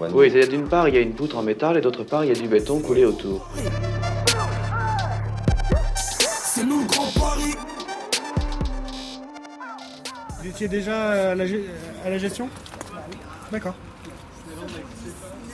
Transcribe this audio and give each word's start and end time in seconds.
Oui, 0.00 0.30
c'est-à-dire 0.30 0.50
d'une 0.58 0.68
part, 0.68 0.88
il 0.88 0.94
y 0.94 0.98
a 0.98 1.00
une 1.00 1.14
poutre 1.14 1.36
en 1.36 1.42
métal 1.42 1.76
et 1.76 1.80
d'autre 1.80 2.04
part, 2.04 2.24
il 2.24 2.28
y 2.28 2.30
a 2.30 2.40
du 2.40 2.48
béton 2.48 2.80
coulé 2.80 3.04
autour. 3.04 3.48
C'est 5.96 6.64
nous 6.64 6.80
le 6.80 6.86
grand 6.86 7.10
Paris. 7.18 7.54
Vous 10.40 10.46
étiez 10.46 10.68
déjà 10.68 11.30
à 11.30 11.34
la, 11.34 11.44
à 12.04 12.10
la 12.10 12.18
gestion? 12.18 12.48
D'accord. 13.50 13.74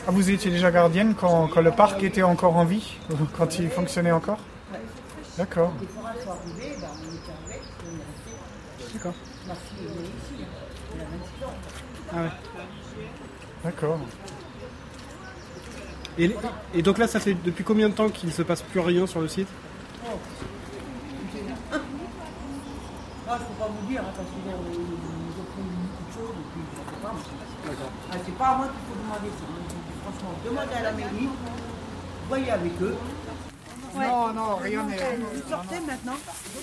Ah, 0.07 0.11
vous 0.11 0.31
étiez 0.31 0.51
déjà 0.51 0.71
gardienne 0.71 1.15
quand, 1.19 1.49
quand 1.49 1.63
le 1.63 1.71
parc 1.71 2.03
était 2.03 2.23
encore 2.23 2.57
en 2.57 2.67
vie? 2.67 2.97
Quand 3.39 3.59
il 3.59 3.71
fonctionnait 3.71 4.13
encore? 4.13 4.39
D'accord. 5.39 5.73
D'accord. 8.93 9.15
Ah 12.13 12.17
ouais. 12.17 12.31
D'accord. 13.65 13.99
Et, 16.19 16.31
et 16.75 16.83
donc 16.83 16.99
là, 16.99 17.09
ça 17.09 17.19
fait 17.21 17.35
depuis 17.35 17.65
combien 17.65 17.89
de 17.89 17.95
temps 17.95 18.09
qu'il 18.09 18.29
ne 18.29 18.35
se 18.35 18.43
passe 18.43 18.63
plus 18.63 18.81
rien 18.81 19.07
sur 19.07 19.21
le 19.21 19.29
site 19.29 19.49
Ah, 23.27 23.39
je 23.39 23.45
peux 23.45 23.55
pas 23.59 23.69
vous 23.69 23.87
dire, 23.89 24.01
hein, 24.03 24.13
parce 24.15 24.29
qu'ils 24.29 24.53
ont 24.53 24.63
pris 24.63 25.63
beaucoup 25.65 26.05
de 26.07 26.13
choses 26.13 26.37
et 26.39 26.47
puis 26.53 26.63
je 26.71 26.77
sais 26.79 27.03
pas. 27.03 27.15
Ah, 28.13 28.17
c'est 28.25 28.35
pas 28.37 28.49
à 28.49 28.57
moi 28.57 28.67
qu'il 28.67 28.81
faut 28.87 28.97
demander 29.03 29.31
ça. 29.39 29.45
Franchement, 30.05 30.35
demandez 30.45 30.75
à 30.75 30.83
la 30.83 30.93
mairie, 30.93 31.29
voyez 32.29 32.51
avec 32.51 32.73
eux. 32.83 32.97
Non, 33.97 34.33
non, 34.35 34.57
rien 34.57 34.83
n'est. 34.85 34.97
Vous 34.97 35.49
sortez 35.49 35.81
maintenant 35.81 36.17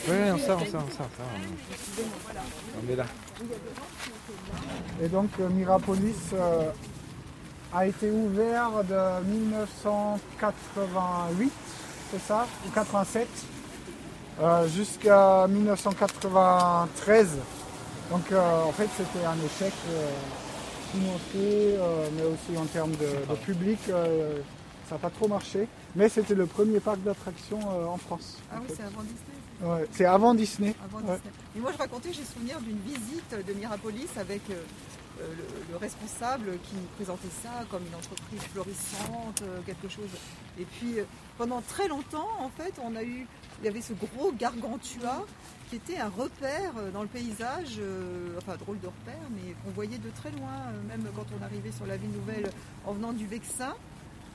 Oui, 0.07 0.15
on 0.33 0.37
sort, 0.37 0.61
on 0.61 0.65
sort, 0.71 0.83
on 0.85 0.97
sort. 0.97 1.09
On 2.77 2.91
est 2.91 2.95
là. 2.95 3.05
Et 5.01 5.07
donc 5.07 5.29
euh, 5.39 5.47
Mirapolis 5.49 6.13
euh, 6.33 6.69
a 7.73 7.85
été 7.87 8.11
ouvert 8.11 8.83
de 8.83 9.23
1988, 9.27 11.51
c'est 12.11 12.19
ça 12.21 12.45
Ou 12.67 12.71
87 12.71 13.27
euh, 14.41 14.67
jusqu'à 14.67 15.47
1993. 15.47 17.29
Donc 18.09 18.29
euh, 18.31 18.63
en 18.63 18.71
fait 18.71 18.89
c'était 18.97 19.23
un 19.25 19.35
échec 19.45 19.73
euh, 19.89 20.09
financier, 20.91 21.75
euh, 21.77 22.07
mais 22.15 22.23
aussi 22.23 22.57
en 22.57 22.65
termes 22.65 22.91
de, 22.91 23.25
de 23.29 23.35
public. 23.45 23.79
euh, 23.89 24.39
ça 24.89 24.95
n'a 24.95 24.99
pas 24.99 25.09
trop 25.09 25.27
marché. 25.29 25.67
Mais 25.95 26.09
c'était 26.09 26.35
le 26.35 26.45
premier 26.45 26.79
parc 26.81 27.01
d'attractions 27.01 27.59
euh, 27.71 27.85
en 27.85 27.97
France. 27.97 28.37
Ah 28.51 28.57
en 28.57 28.61
oui, 28.61 28.67
c'est 28.75 28.83
avant 28.83 29.03
Disney. 29.03 29.37
Ouais, 29.63 29.87
c'est 29.91 30.05
avant 30.05 30.33
Disney. 30.33 30.75
Avant 30.83 30.97
Ouais. 31.07 31.15
Disney. 31.15 31.31
Et 31.55 31.59
moi, 31.59 31.71
je 31.71 31.77
racontais, 31.77 32.11
j'ai 32.11 32.25
souvenir 32.25 32.59
d'une 32.59 32.79
visite 32.79 33.33
de 33.47 33.53
Mirapolis 33.53 34.09
avec 34.19 34.41
euh, 34.49 34.55
le, 35.29 35.71
le 35.71 35.77
responsable 35.77 36.57
qui 36.63 36.75
nous 36.75 36.87
présentait 36.95 37.33
ça 37.43 37.65
comme 37.69 37.85
une 37.85 37.95
entreprise 37.95 38.41
florissante, 38.51 39.41
euh, 39.43 39.61
quelque 39.65 39.87
chose. 39.89 40.09
Et 40.59 40.65
puis, 40.65 40.99
euh, 40.99 41.03
pendant 41.37 41.61
très 41.61 41.87
longtemps, 41.87 42.29
en 42.39 42.49
fait, 42.49 42.73
on 42.83 42.95
a 42.95 43.03
eu, 43.03 43.27
il 43.61 43.65
y 43.65 43.67
avait 43.67 43.81
ce 43.81 43.93
gros 43.93 44.31
gargantua 44.33 45.25
qui 45.69 45.77
était 45.77 45.97
un 45.97 46.09
repère 46.09 46.73
euh, 46.77 46.91
dans 46.91 47.01
le 47.01 47.07
paysage, 47.07 47.77
euh, 47.79 48.37
enfin 48.37 48.57
drôle 48.57 48.79
de 48.81 48.87
repère, 48.87 49.27
mais 49.31 49.53
qu'on 49.63 49.71
voyait 49.71 49.97
de 49.97 50.09
très 50.09 50.31
loin, 50.31 50.51
euh, 50.67 50.87
même 50.89 51.07
quand 51.15 51.25
on 51.39 51.43
arrivait 51.43 51.71
sur 51.71 51.85
la 51.85 51.95
ville 51.95 52.11
nouvelle 52.11 52.49
en 52.85 52.91
venant 52.93 53.13
du 53.13 53.25
Vexin. 53.25 53.73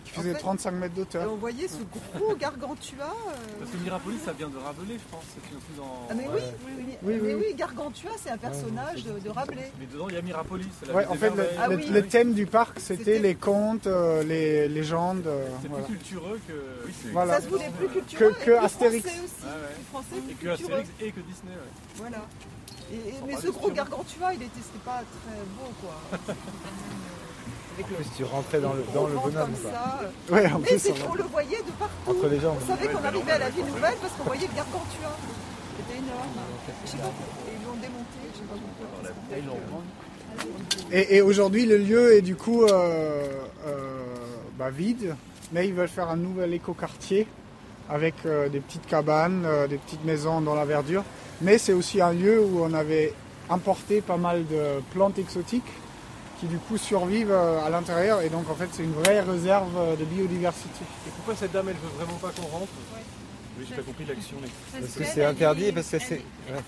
Qui 0.07 0.13
faisait 0.13 0.31
En 0.31 0.35
fait, 0.35 0.39
35 0.39 0.71
mètres 0.71 0.95
Et 0.95 0.99
d'auteur. 1.01 1.33
on 1.33 1.37
voyait 1.37 1.67
ce 1.69 1.79
gros 2.19 2.35
gargantua. 2.37 3.05
euh, 3.05 3.33
Parce 3.59 3.71
que 3.73 3.77
Mirapolis, 3.79 4.19
ça 4.25 4.33
vient 4.33 4.49
de 4.49 4.57
Rabelais, 4.57 4.95
je 4.95 5.11
pense. 5.11 5.25
C'est 5.35 5.77
dans. 5.77 6.07
Ah 6.09 6.15
mais 6.15 6.27
oui, 6.33 6.41
oui, 6.65 6.73
oui, 6.79 6.85
Oui, 7.03 7.19
mais 7.23 7.35
oui. 7.35 7.45
oui, 7.51 7.55
Gargantua, 7.57 8.11
c'est 8.23 8.31
un 8.31 8.37
personnage 8.39 9.03
de, 9.05 9.19
de 9.19 9.29
Rabelais. 9.31 9.73
Mais 9.81 9.87
dedans, 9.87 10.07
il 10.09 10.15
y 10.15 10.19
a 10.19 10.23
Mirapolis. 10.23 10.69
c'est 10.81 10.87
la 10.89 10.95
Ouais, 10.95 11.07
en 11.07 11.15
fait, 11.15 11.31
le. 11.31 11.45
Ah 11.59 11.67
le- 11.69 11.77
oui. 11.77 11.87
le 11.89 12.07
thème 12.07 12.33
du 12.35 12.47
parc, 12.47 12.79
c'était 12.79 13.19
les 13.19 13.35
contes, 13.35 13.87
euh, 13.89 14.23
les 14.23 14.69
légendes. 14.69 15.27
euh, 15.27 15.49
C'est 15.61 15.69
voilà. 15.69 15.85
plus 15.87 15.97
cultureux 15.97 16.41
que. 16.47 16.53
Voilà. 17.13 17.35
Ça 17.35 17.41
se 17.43 17.49
voulait 17.49 17.71
plus 17.77 17.89
culturel 17.89 18.29
Que- 18.33 18.37
et 18.37 18.39
que 18.39 18.45
plus 18.45 18.55
Astérix. 18.55 19.07
français 19.09 19.21
aussi. 19.25 19.45
Ouais, 19.45 19.51
ouais. 19.51 19.75
Plus 19.75 19.85
français, 19.91 20.17
Et 20.17 20.21
que 20.21 20.39
cultureux. 20.39 20.53
Astérix 20.53 20.89
et 21.01 21.11
que 21.13 21.21
Disney, 21.21 21.53
ouais. 21.53 21.73
Voilà. 21.97 22.19
Et, 22.93 22.95
et- 22.95 23.15
mais 23.27 23.37
ce 23.37 23.49
gros. 23.49 23.71
Gargantua, 23.73 24.35
il 24.35 24.43
était, 24.45 24.53
c'était 24.63 24.85
pas 24.85 25.03
très 25.03 25.41
beau, 25.59 25.73
quoi. 25.83 26.35
Avec 27.77 27.91
le 27.91 27.95
En 27.95 27.99
plus, 27.99 28.07
tu 28.17 28.25
rentrais 28.25 28.61
dans 28.61 28.73
le, 28.73 28.85
dans 28.95 29.07
le 29.07 29.15
bonhomme, 29.15 29.53
comme 29.53 29.73
ça. 29.73 30.01
Ouais, 30.33 30.47
en 30.53 30.59
Mais 30.59 30.67
plus, 30.69 30.79
c'est- 30.79 30.93
on- 31.07 31.11
on 31.13 31.15
le 31.15 31.23
voyait 31.25 31.59
de 31.59 31.71
partout. 31.79 32.11
Entre 32.11 32.27
les 32.29 32.41
jambes. 32.41 32.57
On 32.63 32.67
savait 32.67 32.89
qu'on 32.89 33.05
arrivait 33.05 33.33
à 33.33 33.39
la 33.39 33.51
ville 33.51 33.65
nouvelle 33.67 33.95
parce 34.01 34.13
qu'on 34.15 34.25
voyait 34.25 34.47
le 34.47 34.55
Gargantua. 34.57 35.11
C'était 35.77 35.99
énorme. 35.99 36.29
Je 36.85 36.91
sais 36.91 36.97
pas, 36.97 37.05
et 37.05 37.11
ils 37.61 37.67
l'ont 37.67 37.75
démonté, 37.75 38.19
je 38.33 38.39
sais 38.39 38.45
pas 38.45 38.55
pourquoi. 38.55 40.17
Et, 40.93 41.17
et 41.17 41.21
aujourd'hui, 41.21 41.67
le 41.67 41.77
lieu 41.77 42.15
est 42.15 42.23
du 42.23 42.35
coup 42.37 42.65
euh, 42.65 42.69
euh, 43.67 44.03
bah, 44.59 44.71
vide, 44.71 45.15
mais 45.53 45.67
ils 45.69 45.75
veulent 45.75 45.89
faire 45.89 46.09
un 46.09 46.17
nouvel 46.17 46.55
écoquartier 46.55 47.27
avec 47.91 48.15
euh, 48.25 48.49
des 48.49 48.61
petites 48.61 48.87
cabanes, 48.87 49.45
euh, 49.47 49.67
des 49.67 49.77
petites 49.77 50.05
maisons 50.05 50.41
dans 50.41 50.55
la 50.55 50.65
verdure. 50.65 51.05
Mais 51.43 51.59
c'est 51.59 51.73
aussi 51.75 52.01
un 52.01 52.13
lieu 52.13 52.41
où 52.41 52.63
on 52.65 52.73
avait 52.73 53.13
importé 53.51 54.01
pas 54.01 54.17
mal 54.17 54.47
de 54.47 54.81
plantes 54.93 55.19
exotiques 55.19 55.63
qui 56.41 56.47
du 56.47 56.59
coup 56.59 56.77
survivent 56.77 57.31
euh, 57.33 57.65
à 57.65 57.71
l'intérieur 57.71 58.21
et 58.21 58.29
donc 58.29 58.49
en 58.51 58.55
fait 58.55 58.69
c'est 58.73 58.85
une 58.85 58.93
vraie 58.93 59.21
réserve 59.21 59.73
euh, 59.77 59.97
de 59.97 60.05
biodiversité. 60.05 60.85
Et 61.07 61.11
pourquoi 61.17 61.35
cette 61.35 61.53
dame, 61.53 61.69
elle 61.69 61.77
veut 61.77 61.95
vraiment 61.97 62.19
pas 62.19 62.31
qu'on 62.31 62.47
rentre? 62.49 62.73
Oui, 63.59 63.65
j'ai 63.69 63.75
pas 63.77 63.83
compris 63.83 64.05
l'action. 64.05 64.37
mais- 64.43 64.49
Parce 64.81 64.93
que 64.93 64.99
qu'elle, 64.99 65.07
c'est 65.09 65.25
interdit, 65.25 65.73
parce 65.73 65.89
que 65.89 65.99
c'est. 65.99 66.21
ouais. 66.21 66.61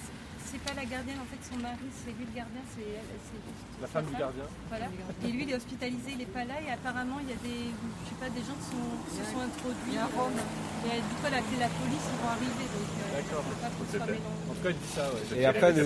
C'est 0.48 0.64
pas 0.64 0.72
la 0.72 0.86
gardienne, 0.88 1.20
en 1.20 1.28
fait, 1.28 1.36
son 1.44 1.60
mari, 1.60 1.84
c'est 1.92 2.08
lui 2.16 2.24
le 2.24 2.32
gardien, 2.32 2.64
c'est 2.72 2.80
c'est- 2.80 3.82
La 3.84 3.86
femme 3.86 4.06
du 4.08 4.16
gardien. 4.16 4.48
Voilà. 4.72 4.86
Et 4.88 5.28
lui, 5.28 5.42
il 5.44 5.50
est 5.52 5.54
hospitalisé, 5.60 6.16
il 6.16 6.22
est 6.22 6.32
pas 6.32 6.44
là, 6.48 6.56
et 6.66 6.72
apparemment, 6.72 7.20
il 7.20 7.28
y 7.28 7.36
a 7.36 7.40
des, 7.44 7.68
je 7.68 8.08
sais 8.08 8.16
pas, 8.16 8.32
des 8.32 8.40
gens 8.40 8.56
qui 8.56 8.72
sont, 8.72 8.88
qui 9.04 9.12
se 9.20 9.24
sont 9.28 9.40
introduits. 9.44 9.92
Il 9.92 9.98
a 10.00 10.08
un 10.08 10.12
Rome. 10.16 10.40
Et 10.88 10.96
du 10.96 11.12
coup, 11.20 11.24
elle 11.28 11.34
a 11.36 11.40
appelé 11.44 11.58
la 11.60 11.68
police, 11.68 12.04
ils 12.08 12.18
vont 12.24 12.32
arriver, 12.32 12.64
donc 12.72 12.88
euh, 12.88 13.20
D'accord. 13.20 13.44
En 13.44 14.54
tout 14.56 14.62
cas, 14.64 14.70
elle 14.72 14.80
dit 14.80 14.92
ça, 14.96 15.04
ouais. 15.12 15.36
Et 15.36 15.44
après, 15.44 15.72
le, 15.76 15.84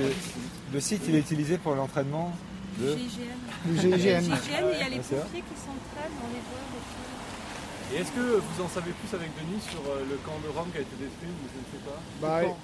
le 0.72 0.81
site, 0.81 1.03
il 1.10 1.16
est 1.16 1.25
utilisé 1.26 1.59
pour 1.59 1.75
l'entraînement 1.75 2.31
de. 2.78 2.97
GIGN. 2.97 3.38
Du 3.65 3.77
Il 3.77 3.88
y 3.88 4.10
a 4.10 4.21
GIGN. 4.21 4.31
le 4.31 4.37
GIGN, 4.37 4.69
et 4.69 4.72
il 4.72 4.78
y 4.78 4.83
a 4.83 4.88
les 4.88 4.99
pompiers 4.99 5.43
qui 5.43 5.56
s'entraînent 5.56 6.16
dans 6.21 6.31
les 6.33 6.43
voies. 6.49 6.66
et 6.77 6.83
tout. 6.83 7.94
Et 7.94 7.97
est-ce 8.00 8.12
que 8.12 8.41
vous 8.41 8.62
en 8.62 8.69
savez 8.69 8.93
plus 8.93 9.15
avec 9.16 9.28
Denis 9.37 9.60
sur 9.60 9.81
euh, 9.87 10.05
le 10.09 10.16
camp 10.25 10.38
de 10.43 10.49
Rome 10.56 10.71
qui 10.72 10.78
a 10.78 10.81
été 10.81 10.97
détruit 10.97 11.28
ou 11.28 11.47
je 11.53 11.59
ne 11.61 11.65
sais 11.72 11.84
pas? 11.84 12.00
Bah, 12.21 12.43
camp. 12.43 12.56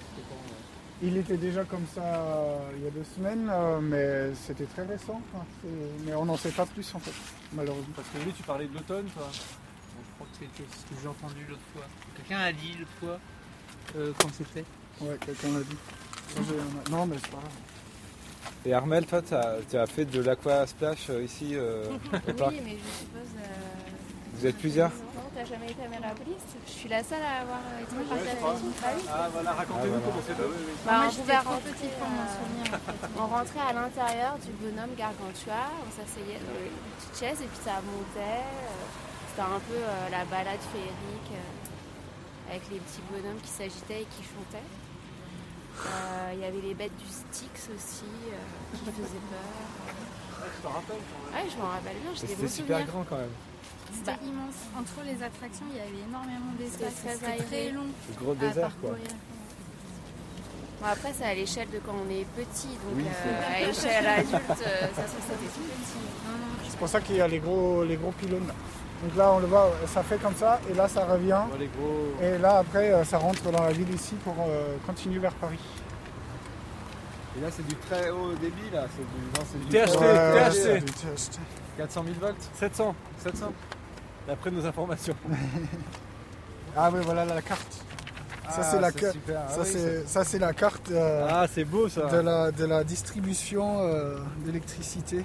Il 1.00 1.16
était 1.16 1.36
déjà 1.36 1.62
comme 1.64 1.84
ça 1.94 2.02
euh, 2.02 2.58
il 2.76 2.82
y 2.84 2.86
a 2.88 2.90
deux 2.90 3.04
semaines, 3.14 3.48
euh, 3.52 3.78
mais 3.80 4.34
c'était 4.34 4.64
très 4.64 4.84
récent. 4.84 5.20
mais 6.04 6.14
on 6.14 6.24
n'en 6.24 6.36
sait 6.36 6.50
pas 6.50 6.66
plus 6.66 6.92
en 6.94 6.98
fait, 6.98 7.12
malheureusement. 7.52 7.92
Parce 7.94 8.08
que 8.08 8.18
lui, 8.24 8.32
tu 8.32 8.42
parlais 8.42 8.66
de 8.66 8.74
l'automne, 8.74 9.06
toi. 9.14 9.28
Je 9.32 10.14
crois 10.14 10.26
que 10.26 10.38
c'était 10.40 10.64
ce 10.76 10.94
que 10.94 11.00
j'ai 11.00 11.08
entendu 11.08 11.44
l'autre 11.48 11.62
fois. 11.72 11.84
Quelqu'un 12.16 12.38
a 12.40 12.52
dit 12.52 12.74
l'autre 12.78 12.90
fois 12.98 13.18
euh, 13.96 14.12
quand 14.18 14.28
c'était? 14.32 14.64
Ouais, 15.00 15.16
quelqu'un 15.24 15.52
l'a 15.52 15.60
dit. 15.60 16.90
Non, 16.90 17.06
mais 17.06 17.16
c'est 17.22 17.30
pas 17.30 17.36
grave. 17.38 17.52
Et 18.66 18.74
Armel, 18.74 19.06
toi, 19.06 19.22
tu 19.22 19.76
as, 19.76 19.86
fait 19.86 20.04
de 20.04 20.20
l'aqua 20.20 20.66
splash 20.66 21.08
euh, 21.10 21.22
ici 21.22 21.52
euh, 21.54 21.84
au 22.28 22.32
parc 22.32 22.50
Oui, 22.52 22.60
mais 22.64 22.76
je 22.76 22.90
suppose. 23.00 23.32
euh, 23.38 23.44
Vous 24.34 24.46
êtes 24.46 24.58
plusieurs 24.58 24.90
Non, 25.14 25.22
t'as 25.34 25.44
jamais 25.44 25.70
été 25.70 25.80
à 25.84 25.88
Mirapolis 25.88 26.42
Je 26.66 26.72
suis 26.72 26.88
la 26.88 27.02
seule 27.04 27.22
à 27.22 27.42
avoir 27.42 27.60
été 27.80 27.94
Ouais, 27.96 28.04
partie 28.04 28.28
avec 28.28 28.38
crois. 28.40 28.56
une 28.60 28.72
famille. 28.74 29.04
Ah 29.08 29.28
voilà, 29.32 29.52
racontez-nous 29.52 29.94
Ah, 29.94 29.98
voilà. 29.98 30.04
comment 30.04 30.22
c'était. 30.26 30.42
Oui, 30.42 30.58
oui. 30.68 30.74
Bah, 30.84 30.92
Moi, 30.98 31.06
on 31.08 31.14
pouvait 31.14 31.38
rentrer, 31.38 31.88
pour 31.96 32.10
euh, 32.12 32.28
souvenir, 32.34 32.66
en 32.74 32.80
fait. 32.82 33.08
On 33.16 33.26
rentrait 33.30 33.64
à 33.64 33.72
l'intérieur 33.72 34.32
du 34.42 34.50
bonhomme 34.58 34.94
Gargantua, 34.98 35.62
on 35.86 35.90
s'asseyait 35.94 36.42
dans 36.42 36.58
une 36.60 36.82
petite 36.98 37.16
chaise 37.16 37.38
et 37.40 37.48
puis 37.48 37.62
ça 37.64 37.78
montait. 37.80 38.42
C'était 39.32 39.46
un 39.48 39.62
peu 39.70 39.78
euh, 39.80 40.10
la 40.10 40.26
balade 40.26 40.60
féerique 40.74 41.30
euh, 41.32 42.50
avec 42.50 42.62
les 42.74 42.82
petits 42.82 43.04
bonhommes 43.06 43.38
qui 43.40 43.54
s'agitaient 43.54 44.02
et 44.02 44.08
qui 44.18 44.26
chantaient. 44.26 44.66
Euh, 45.86 46.30
Il 46.34 46.40
y 46.40 46.44
avait 46.44 46.60
les 46.60 46.74
bêtes 46.74 46.96
du 46.98 47.06
Styx 47.06 47.68
aussi 47.74 48.04
euh, 48.28 48.76
qui 48.76 48.84
faisaient 48.90 49.24
peur. 49.30 49.94
Tu 50.56 50.62
t'en 50.62 50.70
rappelles 50.70 50.96
quand 50.96 51.32
même 51.36 51.44
Ouais, 51.44 51.50
je 51.50 51.56
m'en 51.58 51.68
rappelle 51.68 51.96
bien, 52.02 52.10
C'était 52.14 52.48
super 52.48 52.84
grand 52.86 53.04
quand 53.08 53.16
même. 53.18 53.34
C'était 53.92 54.24
immense. 54.26 54.54
Entre 54.78 55.04
les 55.04 55.22
attractions, 55.22 55.66
il 55.70 55.76
y 55.76 55.80
avait 55.80 56.04
énormément 56.08 56.52
d'espace. 56.58 56.92
C'était 57.06 57.42
très 57.42 57.70
long 57.70 57.86
Le 58.08 58.14
gros 58.24 58.32
à 58.32 58.34
désert, 58.34 58.70
quoi. 58.80 58.90
parcourir. 58.90 59.16
Bon, 60.80 60.86
après, 60.86 61.12
c'est 61.16 61.24
à 61.24 61.34
l'échelle 61.34 61.68
de 61.70 61.78
quand 61.78 61.94
on 62.06 62.10
est 62.10 62.24
petit, 62.36 62.68
donc 62.68 62.94
Oui, 62.94 63.04
euh, 63.06 63.10
c'est- 63.22 63.54
à 63.64 63.66
l'échelle 63.66 64.06
adulte, 64.06 64.30
ça 64.30 64.54
se 64.54 64.60
c'était 64.62 65.50
tout 65.54 65.60
petit. 65.60 66.68
C'est 66.70 66.78
pour 66.78 66.88
ça 66.88 67.00
qu'il 67.00 67.16
y 67.16 67.20
a 67.20 67.26
les 67.26 67.38
gros, 67.40 67.82
les 67.82 67.96
gros 67.96 68.12
pylônes. 68.12 68.46
là. 68.46 68.54
Donc 69.02 69.16
là, 69.16 69.32
on 69.32 69.38
le 69.38 69.46
voit, 69.46 69.70
ça 69.86 70.02
fait 70.02 70.18
comme 70.18 70.34
ça, 70.34 70.60
et 70.68 70.74
là, 70.74 70.88
ça 70.88 71.04
revient. 71.04 71.40
Et 72.20 72.36
là, 72.38 72.58
après, 72.58 72.90
euh, 72.92 73.04
ça 73.04 73.18
rentre 73.18 73.42
dans 73.50 73.62
la 73.62 73.72
ville 73.72 73.92
ici 73.94 74.14
pour 74.24 74.34
euh, 74.40 74.74
continuer 74.86 75.20
vers 75.20 75.34
Paris. 75.34 75.58
Et 77.36 77.40
là, 77.40 77.46
c'est 77.52 77.64
du 77.66 77.76
très 77.76 78.10
haut 78.10 78.32
débit, 78.32 78.70
là. 78.72 78.86
C'est 78.96 79.04
du, 79.04 79.24
non, 79.36 79.46
c'est 79.52 79.58
du 79.60 79.66
THT, 79.92 80.00
Ouais, 80.00 80.50
THT. 80.50 80.52
c'est 80.54 80.78
du 80.80 80.92
THT. 80.92 81.38
400 81.76 82.02
000 82.04 82.16
volts 82.20 82.50
700, 82.54 82.94
700. 83.22 83.52
D'après 84.26 84.50
nos 84.50 84.66
informations. 84.66 85.14
Ah 86.76 86.90
oui, 86.92 87.00
voilà 87.04 87.24
la 87.24 87.40
carte. 87.40 87.84
Ça, 88.50 88.56
Ah, 88.58 88.62
c'est 88.62 88.80
la, 88.80 88.90
ca- 88.90 89.12
super. 89.12 89.40
Ah 89.46 89.52
ça, 89.52 89.60
oui, 89.60 89.66
c'est- 89.70 90.06
ça, 90.08 90.24
c'est 90.24 90.38
la 90.38 90.52
carte 90.54 90.90
euh, 90.90 91.26
Ah, 91.30 91.46
c'est 91.52 91.64
beau 91.64 91.88
ça. 91.88 92.06
de, 92.06 92.16
la, 92.16 92.50
de 92.50 92.64
la 92.64 92.82
distribution 92.82 93.80
euh, 93.82 94.18
d'électricité. 94.44 95.24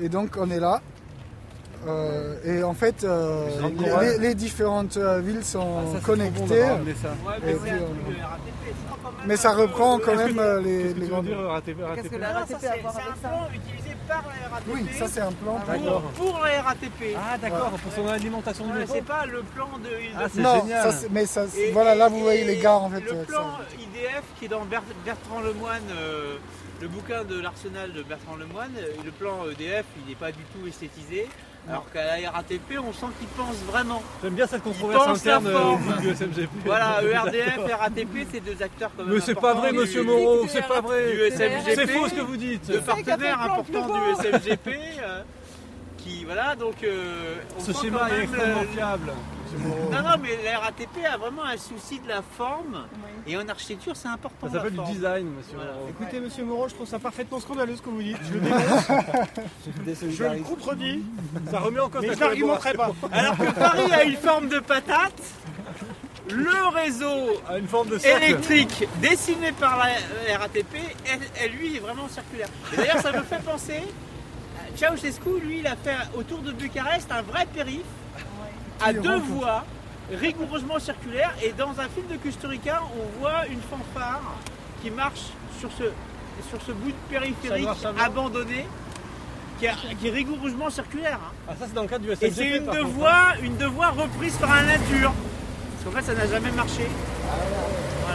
Et 0.00 0.08
donc, 0.08 0.36
on 0.40 0.48
est 0.50 0.60
là. 0.60 0.80
Euh, 1.86 2.36
et 2.44 2.62
en 2.62 2.74
fait, 2.74 3.02
euh, 3.04 3.46
les, 3.60 3.72
couronne. 3.74 4.00
les- 4.04 4.18
les 4.18 4.34
différentes 4.34 4.96
euh, 4.96 5.20
villes 5.20 5.44
sont 5.44 5.78
Ah, 5.80 5.94
ça, 5.98 6.00
connectées. 6.06 6.40
bon 6.40 6.46
ça. 6.46 6.54
Ouais, 6.54 7.36
mais 7.44 7.54
puis, 7.54 7.70
euh, 7.70 9.28
de 9.28 9.36
ça 9.36 9.52
reprend 9.52 9.98
quand 9.98 10.16
même 10.16 10.34
que- 10.36 10.58
les, 10.64 10.94
les 10.94 11.06
grandes. 11.08 11.26
Qu'est-ce 11.94 12.08
que 12.08 12.16
la 12.16 12.32
RATP 12.32 12.56
c'est 12.60 12.66
a 12.66 12.72
à 12.72 12.76
voir 12.78 12.94
avec 12.96 13.06
un 13.08 13.22
ça 13.22 13.28
plan 13.28 13.48
utilisé 13.52 13.96
par 14.08 14.22
la 14.26 14.48
RATP. 14.54 14.68
Oui, 14.72 14.86
ça 14.98 15.06
c'est 15.08 15.20
un 15.20 15.32
plan. 15.32 15.58
Ah, 15.68 15.72
pour- 15.74 16.00
pour, 16.32 16.40
la 16.44 16.62
RATP. 16.62 17.16
Ah 17.16 17.38
d'accord, 17.38 17.70
pour 17.70 17.92
son 17.92 18.08
alimentation 18.08 18.66
du 18.66 18.72
Ouais, 18.72 18.84
c'est 18.86 19.02
pas 19.04 19.26
le 19.26 19.42
plan 19.42 19.68
de. 19.82 19.88
Ah, 20.18 20.26
c'est 20.32 20.40
non, 20.40 20.60
génial. 20.62 20.82
ça, 20.82 20.98
c'est- 20.98 21.08
mais 21.10 21.26
ça, 21.26 21.44
Et- 21.56 21.70
voilà, 21.72 21.94
là 21.94 22.08
vous 22.08 22.20
voyez 22.20 22.44
les 22.44 22.58
gares 22.58 22.82
en 22.84 22.90
fait. 22.90 23.00
Le 23.00 23.24
plan 23.24 23.58
ça- 23.58 23.74
IDF 23.78 24.22
qui 24.38 24.46
est 24.46 24.48
dans 24.48 24.64
Ber- 24.64 24.82
Bertrand 25.04 25.40
Lemoine, 25.40 25.82
euh, 25.92 26.36
le 26.80 26.88
bouquin 26.88 27.22
de 27.24 27.40
l'arsenal 27.40 27.92
de 27.92 28.02
Bertrand 28.02 28.36
Lemoine, 28.36 28.72
le 29.04 29.10
plan 29.12 29.44
EDF 29.50 29.84
il 30.04 30.08
n'est 30.08 30.16
pas 30.16 30.32
du 30.32 30.42
tout 30.52 30.66
esthétisé. 30.66 31.28
Alors 31.68 31.86
qu'à 31.92 32.20
la 32.20 32.30
RATP, 32.30 32.78
on 32.84 32.92
sent 32.92 33.06
qu'ils 33.18 33.28
pensent 33.28 33.62
vraiment. 33.70 34.02
J'aime 34.22 34.34
bien 34.34 34.46
cette 34.48 34.62
controverse 34.64 35.06
interne 35.08 35.46
euh, 35.46 35.76
du 36.00 36.08
SMGP. 36.14 36.48
Voilà, 36.64 37.00
ERDF 37.04 37.58
et 37.68 37.72
RATP, 37.74 38.26
c'est 38.32 38.40
deux 38.40 38.60
acteurs 38.62 38.90
quand 38.96 39.04
même. 39.04 39.14
Mais 39.14 39.20
c'est 39.20 39.34
pas 39.34 39.54
vrai, 39.54 39.72
monsieur 39.72 40.02
Moreau, 40.02 40.44
c'est 40.48 40.66
pas 40.66 40.80
Du 40.80 40.86
vrai. 40.88 41.30
SMGP. 41.30 41.74
C'est 41.74 41.86
faux 41.86 42.08
ce 42.08 42.14
que 42.14 42.20
vous 42.20 42.36
dites. 42.36 42.68
De 42.70 42.78
partenaires 42.78 43.18
fait 43.18 43.26
le 43.46 43.52
importants 43.78 43.88
plus 43.88 44.30
du. 44.30 44.38
SMGP. 44.38 44.68
euh, 45.02 45.22
qui, 45.98 46.24
voilà, 46.24 46.56
donc. 46.56 46.82
euh, 46.82 47.34
on 47.56 47.60
Ce 47.60 47.72
sent 47.72 47.78
schéma 47.82 48.00
quand 48.00 48.16
est 48.16 48.22
extrêmement 48.24 48.62
le- 48.62 48.66
fiable. 48.68 49.12
Non, 49.58 50.02
non, 50.02 50.16
mais 50.22 50.38
la 50.44 50.58
RATP 50.58 51.04
a 51.12 51.16
vraiment 51.16 51.44
un 51.44 51.56
souci 51.56 52.00
de 52.00 52.08
la 52.08 52.22
forme. 52.22 52.86
Et 53.26 53.36
en 53.36 53.48
architecture, 53.48 53.94
c'est 53.94 54.08
important. 54.08 54.48
Ça 54.48 54.54
s'appelle 54.54 54.72
du 54.72 54.92
design, 54.92 55.26
monsieur 55.36 55.54
Voilà. 55.56 55.72
Moreau. 55.72 55.88
Écoutez, 55.90 56.20
monsieur 56.20 56.44
Moreau, 56.44 56.68
je 56.68 56.74
trouve 56.74 56.88
ça 56.88 56.98
parfaitement 56.98 57.38
scandaleux 57.40 57.76
ce 57.76 57.82
que 57.82 57.90
vous 57.90 58.02
dites. 58.02 58.16
Je 58.28 58.34
le 58.34 58.40
dénonce, 59.84 60.16
je 60.16 60.24
le 60.24 60.42
contredis, 60.42 61.02
Ça 61.50 61.60
remet 61.60 61.80
en 61.80 61.88
cause 61.88 62.00
mais 62.02 62.08
la 62.08 62.14
je 62.14 62.20
n'argumenterai 62.20 62.72
pas. 62.74 62.90
Alors 63.12 63.36
que 63.36 63.50
Paris 63.52 63.92
a 63.92 64.02
une 64.04 64.16
forme 64.16 64.48
de 64.48 64.58
patate, 64.58 65.22
le 66.30 66.68
réseau 66.74 67.40
À 67.48 67.58
une 67.58 67.68
forme 67.68 67.88
de 67.90 67.98
cercle. 67.98 68.22
électrique 68.24 68.88
dessiné 69.00 69.52
par 69.52 69.78
la 69.78 70.38
RATP, 70.38 70.74
elle, 71.06 71.20
elle, 71.40 71.52
lui, 71.52 71.76
est 71.76 71.80
vraiment 71.80 72.08
circulaire. 72.08 72.48
Et 72.72 72.76
d'ailleurs, 72.76 73.00
ça 73.00 73.12
me 73.12 73.22
fait 73.22 73.42
penser, 73.44 73.82
Ceausescu, 74.76 75.40
lui, 75.44 75.58
il 75.60 75.66
a 75.66 75.76
fait 75.76 75.96
autour 76.16 76.38
de 76.38 76.52
Bucarest 76.52 77.10
un 77.12 77.22
vrai 77.22 77.46
périph' 77.54 77.82
à 78.84 78.92
deux 78.92 79.18
voies, 79.18 79.64
rigoureusement 80.12 80.78
circulaire. 80.78 81.32
Et 81.42 81.52
dans 81.52 81.70
un 81.80 81.88
film 81.88 82.06
de 82.10 82.16
Kusturica, 82.16 82.82
on 82.96 83.20
voit 83.20 83.46
une 83.48 83.60
fanfare 83.60 84.22
qui 84.82 84.90
marche 84.90 85.26
sur 85.60 85.70
ce, 85.72 85.84
sur 86.48 86.60
ce 86.66 86.72
bout 86.72 86.88
de 86.90 86.94
périphérique 87.10 87.68
abandonné, 88.02 88.66
qui, 89.58 89.66
a- 89.68 89.74
qui 90.00 90.08
est 90.08 90.10
rigoureusement 90.10 90.70
circulaire. 90.70 91.18
hein. 91.22 91.32
Ah 91.48 91.52
ça 91.58 91.66
c'est 91.68 91.74
dans 91.74 91.82
le 91.82 91.88
cadre 91.88 92.04
du 92.04 92.10
SMGP. 92.10 92.24
Et 92.24 92.30
c'est 92.34 92.56
une 92.58 92.64
par 92.66 92.74
de 92.74 92.80
contre, 92.82 93.06
hein. 93.06 93.34
une 93.42 93.64
reprise 93.64 94.36
par 94.36 94.56
la 94.56 94.62
nature. 94.62 95.12
Parce 95.14 95.84
qu'en 95.84 96.00
fait, 96.00 96.06
ça 96.12 96.14
n'a 96.14 96.26
jamais 96.26 96.50
marché. 96.52 96.86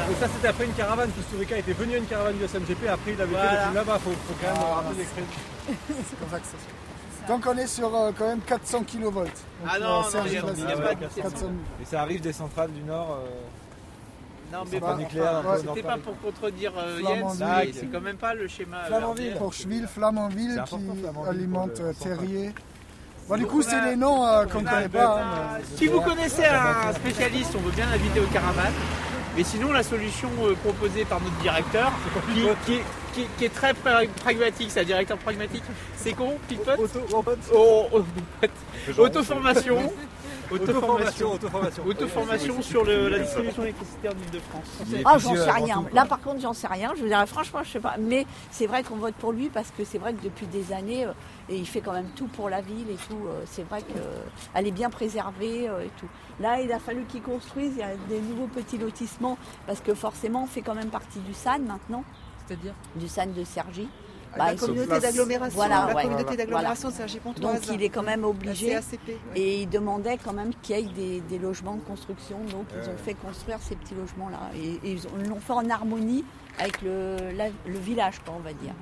Mais 0.10 0.16
ça 0.16 0.28
c'était 0.34 0.48
après 0.48 0.66
une 0.66 0.74
caravane, 0.74 1.10
Kusturica 1.12 1.58
était 1.58 1.74
venu 1.74 1.96
à 1.96 1.98
une 1.98 2.06
caravane 2.06 2.38
du 2.38 2.44
SMGP, 2.48 2.88
après 2.90 3.12
il 3.14 3.22
avait 3.22 3.30
fait 3.34 3.38
Voilà. 3.38 3.52
le 3.52 3.60
film 3.64 3.74
là-bas, 3.76 4.00
faut, 4.04 4.12
faut 4.12 4.36
quand 4.42 4.48
même 4.54 4.62
Ah, 4.62 4.76
rappeler 4.76 5.00
les 5.00 5.06
crédits. 5.06 5.28
C'est 6.10 6.20
comme 6.20 6.30
ça 6.32 6.40
que 6.40 6.46
ça 6.46 6.52
se 6.52 6.64
fait. 6.64 6.74
Donc 7.28 7.46
on 7.48 7.58
est 7.58 7.68
sur 7.68 7.94
euh, 7.96 8.12
quand 8.18 8.28
même 8.28 8.40
400 8.42 8.84
kV. 8.84 9.02
Donc, 9.04 9.28
Ah 9.68 9.80
non, 9.80 9.86
euh, 9.86 9.88
non, 9.88 10.04
Serge 10.04 10.28
il 10.28 10.34
y 10.34 10.38
a- 10.38 10.42
pas 10.42 10.96
de- 10.96 11.00
400 11.06 11.38
000. 11.40 11.52
Et 11.82 11.86
ça 11.86 12.02
arrive 12.02 12.22
des 12.22 12.34
centrales 12.34 12.72
du 12.72 12.82
Nord. 12.84 13.20
euh, 13.22 13.30
Non, 14.54 14.60
mais 14.72 14.80
pas 14.80 14.96
nucléaire, 14.96 15.44
c'était 15.58 15.84
pas 15.84 15.98
pour 15.98 16.18
contredire 16.22 16.72
euh. 16.78 17.00
Jens, 17.02 17.40
mais 17.40 17.72
c'est 17.74 17.88
quand 17.88 18.00
même 18.02 18.16
pas 18.16 18.34
le 18.34 18.48
schéma. 18.48 18.84
Flamanville. 18.86 19.36
Porcheville, 19.38 19.88
Flamanville 19.88 20.64
qui 20.66 20.70
Flamanville, 21.02 21.06
alimente 21.28 21.80
le. 21.80 21.94
Terrier. 21.94 22.54
Bon, 23.28 23.36
du 23.36 23.46
coup, 23.46 23.62
c'est 23.62 23.82
des 23.82 23.98
noms 23.98 24.26
euh, 24.26 24.46
qu'on 24.46 24.60
on 24.60 24.62
ne 24.62 24.70
connaît 24.70 24.88
pas. 24.88 25.20
hein, 25.22 25.58
mais- 25.60 25.78
Si 25.78 25.88
vous 25.88 26.00
connaissez 26.00 26.46
un 26.46 26.94
spécialiste, 26.94 27.52
on 27.58 27.60
veut 27.60 27.72
bien 27.72 27.86
l'inviter 27.92 28.22
au 28.22 28.28
caravane. 28.28 28.72
Mais 29.38 29.44
sinon, 29.44 29.72
la 29.72 29.84
solution 29.84 30.30
euh, 30.44 30.56
proposée 30.56 31.06
par 31.06 31.22
notre 31.22 31.36
directeur, 31.38 31.92
qui, 32.34 32.42
qui 32.66 32.74
est- 32.74 32.84
qui 33.14 33.22
est- 33.22 33.28
qui 33.38 33.46
est 33.46 33.54
très 33.54 33.72
pra- 33.74 34.08
pragmatique, 34.24 34.70
c'est 34.72 34.82
un 34.82 34.84
directeur 34.84 35.18
pragmatique, 35.20 35.64
c'est 35.96 36.14
con, 36.14 36.38
pipote 36.48 36.80
Auto-formation. 38.98 39.78
Auto-formation, 40.50 41.34
auto-formation. 41.34 41.84
Auto-formation 41.86 42.62
sur 42.62 42.84
le- 42.86 43.10
la 43.10 43.20
distribution 43.20 43.62
d'électricité 43.64 44.08
en 44.10 44.12
Ile-de-France. 44.12 44.66
Ah, 45.06 45.18
j'en 45.20 45.36
sais 45.36 45.52
rien. 45.52 45.86
Là, 45.94 46.06
par 46.06 46.22
contre, 46.22 46.42
j'en 46.42 46.54
sais 46.54 46.68
rien. 46.68 46.94
Je 46.96 47.02
vous 47.02 47.08
dirais, 47.08 47.28
franchement, 47.28 47.60
je 47.64 47.70
sais 47.72 47.80
pas. 47.80 47.96
Mais 48.00 48.26
c'est 48.52 48.66
vrai 48.66 48.82
qu'on 48.84 48.96
vote 48.96 49.16
pour 49.16 49.34
lui 49.34 49.50
parce 49.50 49.72
que 49.78 49.84
c'est 49.84 49.98
vrai 49.98 50.14
que 50.14 50.24
depuis 50.24 50.48
des 50.48 50.72
années, 50.74 51.06
euh, 51.06 51.12
et 51.50 51.56
il 51.58 51.66
fait 51.68 51.82
quand 51.82 51.94
même 51.94 52.10
tout 52.16 52.28
pour 52.28 52.50
la 52.50 52.62
ville 52.62 52.90
et 52.90 52.96
tout. 53.08 53.26
euh, 53.28 53.42
c'est 53.46 53.64
vrai 53.64 53.82
qu'elle 53.84 54.68
est 54.68 54.72
bien 54.72 54.90
préservée 54.90 55.68
euh, 55.70 55.84
et 55.86 55.90
tout. 56.00 56.08
Là, 56.40 56.60
il 56.62 56.72
a 56.72 56.80
fallu 56.80 57.06
qu'ils 57.06 57.22
construisent. 57.22 57.74
Il 57.76 57.80
y 57.80 57.84
a 57.84 57.96
des 58.10 58.20
nouveaux 58.20 58.48
petits 58.48 58.78
lotissements 58.78 59.38
parce 59.66 59.80
que 59.82 59.94
forcément, 59.94 60.44
on 60.44 60.48
fait 60.48 60.62
quand 60.62 60.76
même 60.76 60.90
partie 60.90 61.20
du 61.20 61.34
SAN 61.34 61.60
maintenant, 61.60 62.04
C'est-à-dire 62.48 62.74
du 62.96 63.08
SAN 63.08 63.28
de 63.28 63.44
Sergi. 63.44 63.88
la 64.38 64.52
Bah, 64.52 64.58
sont- 64.58 64.68
communauté 64.68 65.00
d'agglomération. 65.00 65.56
Voilà, 65.56 65.86
la 65.88 65.96
ouais. 65.96 66.02
communauté 66.04 66.24
Voilà. 66.26 66.38
d'agglomération 66.38 66.90
de 66.90 66.94
Sergi-Pontoise. 66.94 67.54
Donc, 67.62 67.74
il 67.74 67.82
est 67.82 67.90
quand 67.90 68.04
même 68.04 68.24
obligé. 68.26 68.68
La 68.74 68.82
CACP. 68.82 69.08
ouais. 69.08 69.18
Et 69.36 69.62
il 69.62 69.70
demandait 69.70 70.18
quand 70.24 70.34
même 70.34 70.52
qu'il 70.62 70.76
y 70.76 70.80
ait 70.80 70.84
des, 70.84 71.22
des 71.22 71.40
logements 71.40 71.76
de 71.76 71.82
construction. 71.82 72.38
Donc, 72.52 72.66
ils 72.76 72.90
ont 72.90 72.98
fait 72.98 73.14
construire 73.16 73.58
ces 73.62 73.76
petits 73.76 73.96
logements-là. 73.96 74.52
Et, 74.56 74.74
et 74.88 74.92
ils 74.92 75.08
ont- 75.08 75.12
ils 75.20 75.28
l'ont 75.30 75.40
fait 75.40 75.54
en 75.54 75.68
harmonie 75.70 76.24
avec 76.60 76.82
le, 76.84 77.16
la- 77.36 77.50
le 77.66 77.80
village, 77.80 78.20
quoi, 78.24 78.36
on 78.38 78.42
va 78.42 78.54
dire. 78.54 78.74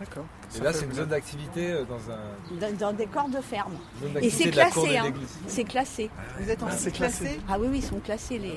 D'accord. 0.00 0.24
Et 0.56 0.60
là, 0.60 0.72
c'est 0.72 0.84
une 0.86 0.92
zone 0.92 1.08
d'activité 1.08 1.70
euh, 1.72 1.84
dans 1.84 2.10
un. 2.10 2.58
Dans, 2.60 2.76
dans 2.76 2.92
des 2.92 3.06
corps 3.06 3.28
de 3.28 3.40
ferme. 3.40 3.74
Et 4.02 4.08
d'activité 4.08 4.30
c'est 4.44 4.50
de 4.50 4.54
classé, 4.54 4.80
de 4.88 4.96
hein. 4.96 5.12
C'est 5.46 5.64
classé. 5.64 6.10
Vous 6.40 6.50
êtes 6.50 6.62
en 6.62 6.66
Ah, 6.66 6.70
classé. 6.70 6.90
classé 6.90 7.40
Ah 7.48 7.56
oui, 7.60 7.68
oui, 7.70 7.78
ils 7.78 7.84
sont 7.84 8.00
classés. 8.00 8.38
Les... 8.38 8.56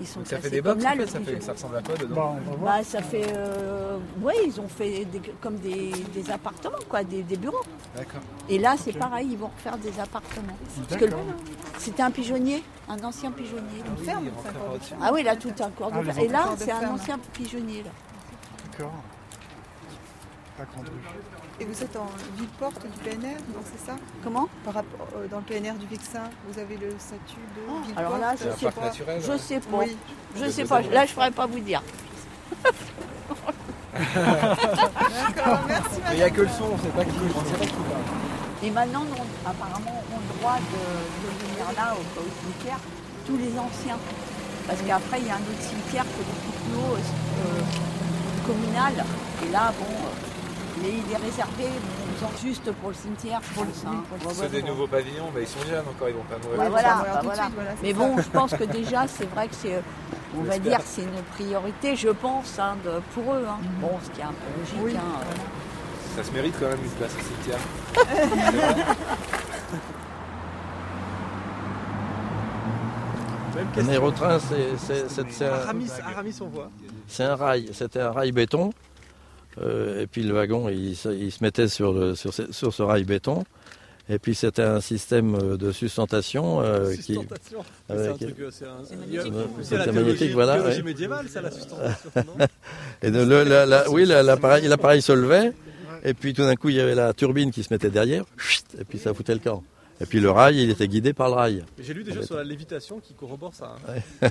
Ils 0.00 0.06
sont 0.06 0.20
Donc 0.20 0.26
ça 0.28 0.36
classés. 0.36 0.42
fait 0.42 0.50
des 0.56 0.62
Comme 0.62 0.72
box 0.74 0.84
là, 0.84 0.90
en 0.90 0.96
fait, 0.96 1.06
ça, 1.06 1.20
fait, 1.20 1.40
ça 1.40 1.52
ressemble 1.52 1.76
à 1.76 1.82
quoi 1.82 1.94
dedans 1.96 2.36
voir. 2.58 2.78
Bah, 2.78 2.84
ça 2.84 3.00
fait. 3.00 3.32
euh, 3.36 3.98
Oui, 4.20 4.34
ils 4.44 4.60
ont 4.60 4.68
fait 4.68 5.04
des- 5.04 5.20
comme 5.40 5.56
des, 5.58 5.92
des 6.12 6.30
appartements, 6.32 6.78
quoi, 6.88 7.04
des, 7.04 7.22
des 7.22 7.36
bureaux. 7.36 7.62
D'accord. 7.96 8.20
Et 8.48 8.58
là, 8.58 8.74
c'est 8.76 8.92
pareil, 8.92 9.28
ils 9.30 9.38
vont 9.38 9.50
refaire 9.56 9.78
des 9.78 9.98
appartements. 10.00 10.56
Parce 10.88 11.00
que 11.00 11.06
c'était 11.78 12.02
un 12.02 12.10
pigeonnier, 12.10 12.62
un 12.88 12.98
ancien 13.04 13.30
pigeonnier. 13.30 13.62
Une 13.98 14.04
ferme, 14.04 14.24
il 14.24 14.32
c'est 14.42 14.48
un 14.48 14.52
rentre 14.52 14.58
corps 14.64 14.72
de 14.74 14.78
pas 14.78 14.84
ferme. 14.84 15.00
Ah 15.04 15.10
oui, 15.14 15.22
là, 15.22 15.36
tout 15.36 15.52
un 15.60 15.70
corps 15.70 15.92
de 15.92 15.96
Ah, 15.96 16.02
les 16.02 16.12
ferme. 16.12 16.26
Et 16.26 16.28
là, 16.28 16.44
de 16.56 16.60
c'est 16.60 16.72
un 16.72 16.90
ancien 16.90 17.18
pigeonnier. 17.32 17.82
Là. 17.84 17.90
D'accord. 18.72 18.92
La 20.58 20.64
grande 20.64 20.88
rue. 20.88 20.94
Et 21.60 21.64
vous 21.66 21.82
êtes 21.82 21.96
en 21.96 22.06
ville 22.36 22.48
porte 22.58 22.80
du 22.82 22.98
PNR, 23.04 23.36
donc 23.54 23.64
c'est 23.64 23.86
ça? 23.86 23.96
Comment? 24.24 24.48
Par 24.64 24.74
rapport 24.74 25.06
euh, 25.16 25.26
dans 25.28 25.38
le 25.38 25.42
PNR 25.44 25.74
du 25.74 25.86
Vexin, 25.86 26.22
vous 26.48 26.58
avez 26.58 26.76
le 26.76 26.90
statut 26.98 27.40
de 27.56 27.60
ville 27.86 27.94
Ah, 27.96 28.00
Alors 28.00 28.18
là, 28.18 28.34
je 28.42 28.48
un 28.48 28.56
sais 28.56 28.70
pas. 28.70 28.80
naturel. 28.86 29.20
Je 29.22 29.36
sais 29.38 29.60
pas. 29.60 29.76
Oui. 29.78 29.96
Je 30.36 30.44
Les 30.44 30.50
sais 30.52 30.64
pas. 30.64 30.80
Là, 30.82 31.04
je 31.06 31.12
pourrais 31.14 31.30
pas 31.30 31.46
vous 31.46 31.60
dire. 31.60 31.82
D'accord, 33.96 35.60
merci 35.66 36.00
Mais 36.04 36.12
il 36.12 36.16
n'y 36.16 36.22
a 36.22 36.30
que 36.30 36.42
le 36.42 36.48
son, 36.48 36.64
on 36.72 36.78
sait 36.78 36.88
pas 36.88 37.04
qui. 37.04 37.10
On 37.34 37.44
sait 37.44 37.56
pas 37.58 37.64
qui 37.66 37.72
parle. 37.72 38.02
Et 38.62 38.70
maintenant, 38.70 39.04
on- 39.12 39.48
apparemment, 39.48 40.02
le 40.10 40.38
droit 40.38 40.56
de, 40.56 40.82
de 41.22 41.28
venir 41.52 41.66
là, 41.76 41.94
au, 41.94 42.00
au 42.20 42.24
cimetière, 42.42 42.78
tous 43.26 43.36
les 43.36 43.52
anciens. 43.58 43.98
Parce 44.66 44.80
qu'après, 44.82 45.20
il 45.20 45.26
y 45.26 45.30
a 45.30 45.34
un 45.34 45.38
autre 45.48 45.60
cimetière 45.62 46.04
qui 46.04 46.20
est 46.20 46.28
beaucoup 46.28 46.52
plus 46.64 46.76
haut, 46.76 46.96
euh, 46.96 47.62
communal. 48.46 49.04
Et 49.46 49.52
là, 49.52 49.72
bon, 49.78 49.84
euh, 49.86 50.12
mais 50.86 50.92
il 51.06 51.12
est 51.12 51.16
réservé 51.16 51.64
bon, 52.20 52.28
juste 52.42 52.70
pour 52.72 52.90
le 52.90 52.94
cimetière, 52.94 53.40
je 53.42 53.54
pense. 53.58 53.66
hein. 53.86 54.02
Ouais, 54.24 54.34
Ceux 54.34 54.42
ouais, 54.42 54.48
des 54.48 54.62
nouveaux 54.62 54.86
pavillons, 54.86 55.30
bah, 55.34 55.40
ils 55.40 55.46
sont 55.46 55.60
jeunes 55.68 55.84
encore, 55.88 56.08
ils 56.08 56.14
vont 56.14 56.22
pas 56.22 56.38
mourir. 56.38 56.58
Bah 56.58 56.68
voilà, 56.70 56.88
bah 57.02 57.20
voilà. 57.24 57.42
suite, 57.42 57.54
voilà, 57.54 57.70
Mais 57.82 57.92
ça. 57.92 57.98
bon, 57.98 58.16
je 58.18 58.30
pense 58.30 58.50
que 58.52 58.64
déjà, 58.64 59.06
c'est 59.08 59.28
vrai 59.30 59.48
que 59.48 59.54
c'est, 59.54 59.82
on 60.38 60.42
va 60.42 60.58
dire, 60.58 60.78
c'est 60.84 61.02
une 61.02 61.22
priorité, 61.34 61.96
je 61.96 62.08
pense, 62.10 62.58
hein, 62.58 62.76
de- 62.84 63.00
pour 63.14 63.34
eux. 63.34 63.44
hein. 63.48 63.58
Bon, 63.80 63.90
ce 64.04 64.10
qui 64.10 64.20
est 64.20 64.24
un 64.24 64.28
peu 64.28 64.78
logique. 64.80 64.96
hein. 64.96 65.20
Ça 66.16 66.22
se 66.24 66.30
mérite 66.32 66.54
quand 66.58 66.68
même 66.68 66.82
une 66.82 66.90
place 66.90 67.12
au 67.14 67.22
cimetière. 67.22 67.58
Un 73.78 73.88
aérotrain, 73.88 74.38
c'est- 74.38 74.76
c'est 74.76 75.08
c'est- 75.10 75.30
c'est 75.30 75.46
un, 75.46 75.52
Aramis, 75.54 75.90
Aramis, 76.04 76.36
on 76.42 76.46
voit. 76.48 76.70
c'est 77.08 77.24
un 77.24 77.36
rail. 77.36 77.70
C'était 77.72 78.00
un 78.00 78.12
rail 78.12 78.32
béton. 78.32 78.70
Euh, 79.62 80.02
et 80.02 80.06
puis 80.06 80.22
le 80.22 80.34
wagon, 80.34 80.68
il, 80.68 80.94
se- 80.96 81.08
il 81.08 81.32
se 81.32 81.42
mettait 81.42 81.68
sur, 81.68 81.92
le, 81.92 82.14
sur, 82.14 82.32
ce, 82.34 82.52
sur 82.52 82.72
ce 82.74 82.82
rail 82.82 83.04
béton. 83.04 83.44
Et 84.08 84.18
puis 84.20 84.34
c'était 84.36 84.62
un 84.62 84.80
système 84.80 85.34
euh, 85.34 85.56
de 85.56 85.72
sustentation 85.72 86.60
euh, 86.62 86.94
qui, 86.94 87.14
Sustentation. 87.14 87.64
C'est 87.88 88.08
un 88.08 88.14
truc, 88.14 88.36
c'est 88.52 88.64
un- 88.66 89.62
C'est 89.62 89.78
la 89.78 89.90
magnétique, 89.90 90.32
voilà, 90.32 90.62
ouais. 90.62 90.82
médiévale, 90.82 91.28
ça, 91.28 91.40
la 91.40 91.50
sustentation, 91.50 92.10
non 92.38 92.46
Et 93.02 93.10
de- 93.10 93.24
le- 93.24 93.42
la- 93.44 93.66
la- 93.66 93.90
oui, 93.90 94.04
la- 94.06 94.22
l'appareil 94.22 94.68
l'appareil 94.68 95.02
se 95.02 95.10
levait, 95.12 95.52
et 96.04 96.14
puis 96.14 96.34
tout 96.34 96.42
d'un 96.42 96.54
coup, 96.54 96.68
il 96.68 96.76
y 96.76 96.80
avait 96.80 96.94
la 96.94 97.12
turbine 97.14 97.50
qui 97.50 97.64
se 97.64 97.72
mettait 97.72 97.90
derrière, 97.90 98.24
et 98.78 98.84
puis 98.84 98.98
ça 98.98 99.12
foutait 99.12 99.34
le 99.34 99.40
camp. 99.40 99.64
Et 100.00 100.04
puis 100.06 100.20
le 100.20 100.30
rail, 100.30 100.62
il 100.62 100.68
était 100.70 100.86
guidé 100.88 101.12
par 101.14 101.28
le 101.28 101.34
rail. 101.34 101.64
J'ai 101.78 101.94
lu 101.94 102.04
des 102.04 102.12
Ah, 102.18 102.22
sur 102.22 102.36
la 102.36 102.44
lévitation 102.44 103.00
qui 103.00 103.14
corroborent 103.14 103.54
ça. 103.54 103.76
hein. 103.88 104.28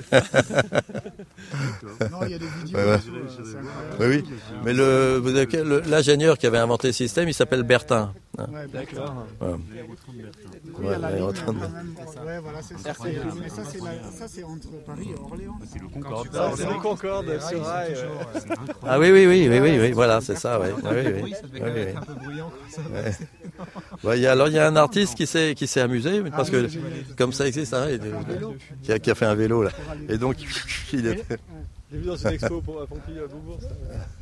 Non, 2.10 2.18
il 2.24 2.30
y 2.30 2.34
a 2.34 2.38
des 2.38 2.46
vidéos. 2.46 2.78
Ouais, 2.78 2.84
ouais. 2.84 2.98
euh. 2.98 3.96
Oui, 3.98 4.06
oui. 4.06 4.24
Mais 4.64 4.72
l'ingénieur 5.88 6.38
qui 6.38 6.46
avait 6.46 6.58
inventé 6.58 6.88
le 6.88 6.92
système, 6.92 7.28
il 7.28 7.34
s'appelle 7.34 7.62
Bertin. 7.64 8.12
Ouais, 8.38 8.66
D'accord. 8.72 9.26
Ouais. 9.40 9.48
Oui, 10.78 10.88
à 10.88 10.98
la 10.98 11.10
ligne, 11.12 11.26
quand 11.46 11.52
même. 11.54 11.94
Ouais, 12.26 12.38
voilà, 12.40 12.60
c'est 12.62 12.78
ça. 12.78 12.92
Mais 13.02 13.48
ça, 13.48 13.62
c'est 14.28 14.44
entre 14.44 14.68
Paris 14.84 15.08
et 15.16 15.18
Orléans. 15.20 15.58
C'est 15.66 15.80
le 15.80 15.88
Concorde. 15.88 16.28
Ah, 16.34 16.50
c'est 16.56 16.66
le 16.66 16.80
Concorde 16.80 17.26
Les 17.26 17.40
sur 17.40 17.64
rail. 17.64 17.92
ouais. 17.92 17.96
c'est 18.34 18.40
toujours, 18.40 18.58
euh, 18.66 18.86
Ah 18.86 18.98
oui, 18.98 19.10
oui, 19.10 19.26
oui, 19.26 19.48
oui, 19.48 19.58
oui, 19.60 19.78
oui, 19.80 19.92
voilà, 19.92 20.20
c'est 20.20 20.36
ça, 20.36 20.60
oui. 20.60 20.66
Entendre 20.72 20.94
oui, 20.94 21.20
oui, 21.24 21.32
ça 21.32 21.42
devait 21.46 21.52
oui, 21.52 21.58
quand 21.60 21.64
même 21.64 21.74
oui. 21.74 21.80
être 21.80 21.96
un 21.98 22.02
peu 22.02 22.14
bruyant. 22.14 22.52
Ouais. 22.92 23.16
Ouais, 24.04 24.18
il 24.18 24.22
y 24.22 24.26
a- 24.26 24.32
alors 24.32 24.48
il 24.48 24.54
y 24.54 24.58
a 24.58 24.66
un 24.66 24.76
artiste 24.76 25.14
qui 25.14 25.26
s'est 25.26 25.54
qui 25.54 25.66
s'est 25.66 25.80
amusé 25.80 26.20
Ah 26.26 26.30
parce 26.36 26.50
que 26.50 26.68
comme 27.16 27.32
ça 27.32 27.46
existe, 27.46 27.72
hein, 27.72 27.86
il- 27.90 28.00
qui, 28.82 28.92
a, 28.92 28.98
qui 28.98 29.10
a 29.10 29.14
fait 29.14 29.24
un 29.24 29.34
vélo 29.34 29.62
là. 29.62 29.70
Et 30.10 30.18
donc 30.18 30.36
il 30.92 31.06
est... 31.06 31.24
J'ai 31.90 31.98
vu 31.98 32.04
dans 32.06 32.16
une 32.16 32.28
expo 32.28 32.60
pour 32.60 32.82
à 32.82 32.86
Pompille 32.86 33.18
à 33.18 33.26
Beaubourg. 33.26 33.58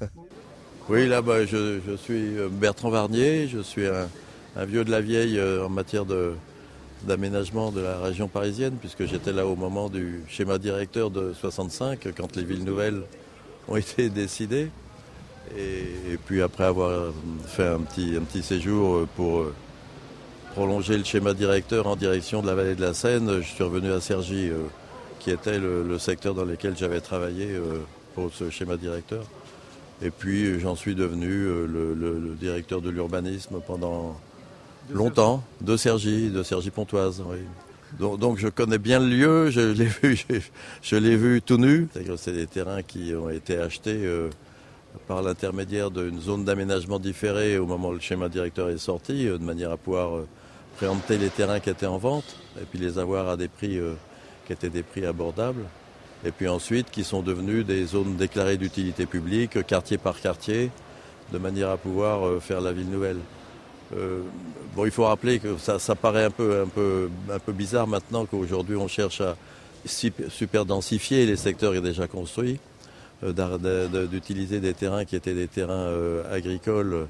Oui, 0.88 1.08
là, 1.08 1.22
bah, 1.22 1.46
je, 1.46 1.80
je 1.86 1.96
suis 1.96 2.36
euh, 2.38 2.48
Bertrand 2.50 2.90
Varnier, 2.90 3.48
je 3.48 3.60
suis 3.60 3.86
un, 3.86 4.08
un 4.56 4.64
vieux 4.66 4.84
de 4.84 4.90
la 4.90 5.00
vieille 5.00 5.38
euh, 5.38 5.64
en 5.64 5.68
matière 5.68 6.04
de 6.04 6.34
d'aménagement 7.02 7.70
de 7.70 7.82
la 7.82 7.98
région 7.98 8.28
parisienne, 8.28 8.76
puisque 8.80 9.04
j'étais 9.04 9.32
là 9.32 9.46
au 9.46 9.56
moment 9.56 9.90
du 9.90 10.22
schéma 10.26 10.56
directeur 10.56 11.10
de 11.10 11.34
65, 11.34 12.08
quand 12.16 12.34
les 12.34 12.44
villes 12.44 12.64
nouvelles 12.64 13.02
ont 13.68 13.76
été 13.78 14.08
décidées. 14.08 14.70
Et, 15.56 16.12
et 16.12 16.16
puis 16.16 16.40
après 16.40 16.64
avoir 16.64 17.12
fait 17.46 17.66
un 17.66 17.80
petit, 17.80 18.16
un 18.16 18.22
petit 18.22 18.42
séjour 18.42 18.96
euh, 18.96 19.08
pour 19.16 19.40
euh, 19.40 19.54
prolonger 20.54 20.96
le 20.96 21.04
schéma 21.04 21.34
directeur 21.34 21.86
en 21.86 21.96
direction 21.96 22.40
de 22.40 22.46
la 22.46 22.54
vallée 22.54 22.74
de 22.74 22.80
la 22.80 22.94
Seine, 22.94 23.42
je 23.42 23.46
suis 23.48 23.64
revenu 23.64 23.92
à 23.92 24.00
Cergy, 24.00 24.48
euh, 24.48 24.62
qui 25.20 25.30
était 25.30 25.58
le, 25.58 25.82
le 25.82 25.98
secteur 25.98 26.34
dans 26.34 26.44
lequel 26.46 26.74
j'avais 26.76 27.00
travaillé 27.00 27.48
euh, 27.50 27.80
pour 28.14 28.32
ce 28.32 28.48
schéma 28.48 28.76
directeur. 28.78 29.24
Et 30.04 30.10
puis 30.10 30.44
euh, 30.44 30.58
j'en 30.60 30.76
suis 30.76 30.94
devenu 30.94 31.28
euh, 31.30 31.66
le, 31.66 31.94
le- 31.94 32.18
le 32.20 32.34
directeur 32.34 32.80
de 32.80 32.90
l'urbanisme 32.90 33.56
pendant 33.66 34.16
De 34.90 34.94
longtemps, 34.94 35.42
de 35.62 35.76
Cergy, 35.76 36.30
de 36.30 36.42
Cergy-Pontoise. 36.42 37.22
oui. 37.26 37.38
Donc, 37.98 38.18
donc 38.18 38.38
je 38.38 38.48
connais 38.48 38.78
bien 38.78 38.98
le 39.00 39.06
lieu, 39.06 39.50
je 39.50 39.60
l'ai 39.78 39.84
vu, 39.86 40.16
je, 40.16 40.36
je 40.82 40.96
l'ai 40.96 41.16
vu 41.16 41.40
tout 41.40 41.56
nu. 41.58 41.88
C'est 42.16 42.32
des 42.32 42.46
terrains 42.46 42.82
qui 42.82 43.14
ont 43.14 43.30
été 43.30 43.56
achetés 43.56 44.00
euh, 44.04 44.28
par 45.08 45.22
l'intermédiaire 45.22 45.90
d'une 45.90 46.20
zone 46.20 46.44
d'aménagement 46.44 46.98
différée 46.98 47.56
au 47.56 47.66
moment 47.66 47.88
où 47.90 47.92
le 47.94 48.00
schéma 48.00 48.28
directeur 48.28 48.68
est 48.70 48.78
sorti, 48.78 49.26
euh, 49.28 49.38
de 49.38 49.44
manière 49.44 49.70
à 49.70 49.76
pouvoir 49.76 50.16
euh, 50.16 50.26
préempter 50.76 51.18
les 51.18 51.28
terrains 51.30 51.60
qui 51.60 51.70
étaient 51.70 51.86
en 51.86 51.98
vente 51.98 52.36
et 52.60 52.64
puis 52.68 52.78
les 52.80 52.98
avoir 52.98 53.28
à 53.28 53.36
des 53.36 53.48
prix 53.48 53.78
qui 54.46 54.52
étaient 54.52 54.70
des 54.70 54.82
prix 54.82 55.06
abordables. 55.06 55.62
Et 56.24 56.30
puis 56.30 56.48
ensuite 56.48 56.90
qui 56.90 57.04
sont 57.04 57.22
devenus 57.22 57.66
des 57.66 57.84
zones 57.84 58.16
déclarées 58.16 58.56
d'utilité 58.56 59.06
publique, 59.06 59.66
quartier 59.66 59.98
par 59.98 60.20
quartier, 60.20 60.70
de 61.32 61.38
manière 61.38 61.70
à 61.70 61.76
pouvoir 61.76 62.26
euh, 62.26 62.40
faire 62.40 62.60
la 62.60 62.72
ville 62.72 62.88
nouvelle. 62.88 63.18
Euh, 63.96 64.20
bon, 64.74 64.86
il 64.86 64.90
faut 64.90 65.04
rappeler 65.04 65.38
que 65.38 65.56
ça, 65.58 65.78
paraît 65.94 66.24
un 66.24 66.30
peu, 66.30 66.62
un, 66.62 66.66
peu, 66.66 67.10
un 67.30 67.38
peu 67.38 67.52
bizarre 67.52 67.86
maintenant 67.86 68.24
qu'aujourd'hui 68.24 68.76
on 68.76 68.88
cherche 68.88 69.20
à 69.20 69.36
sup- 69.84 70.28
super 70.30 70.64
densifier 70.64 71.26
les 71.26 71.36
secteurs 71.36 71.80
déjà 71.82 72.06
construits, 72.08 72.58
euh, 73.22 74.06
d'utiliser 74.06 74.60
des 74.60 74.72
terrains 74.72 75.04
qui 75.04 75.16
étaient 75.16 75.34
des 75.34 75.48
terrains 75.48 75.92
agricoles, 76.32 77.06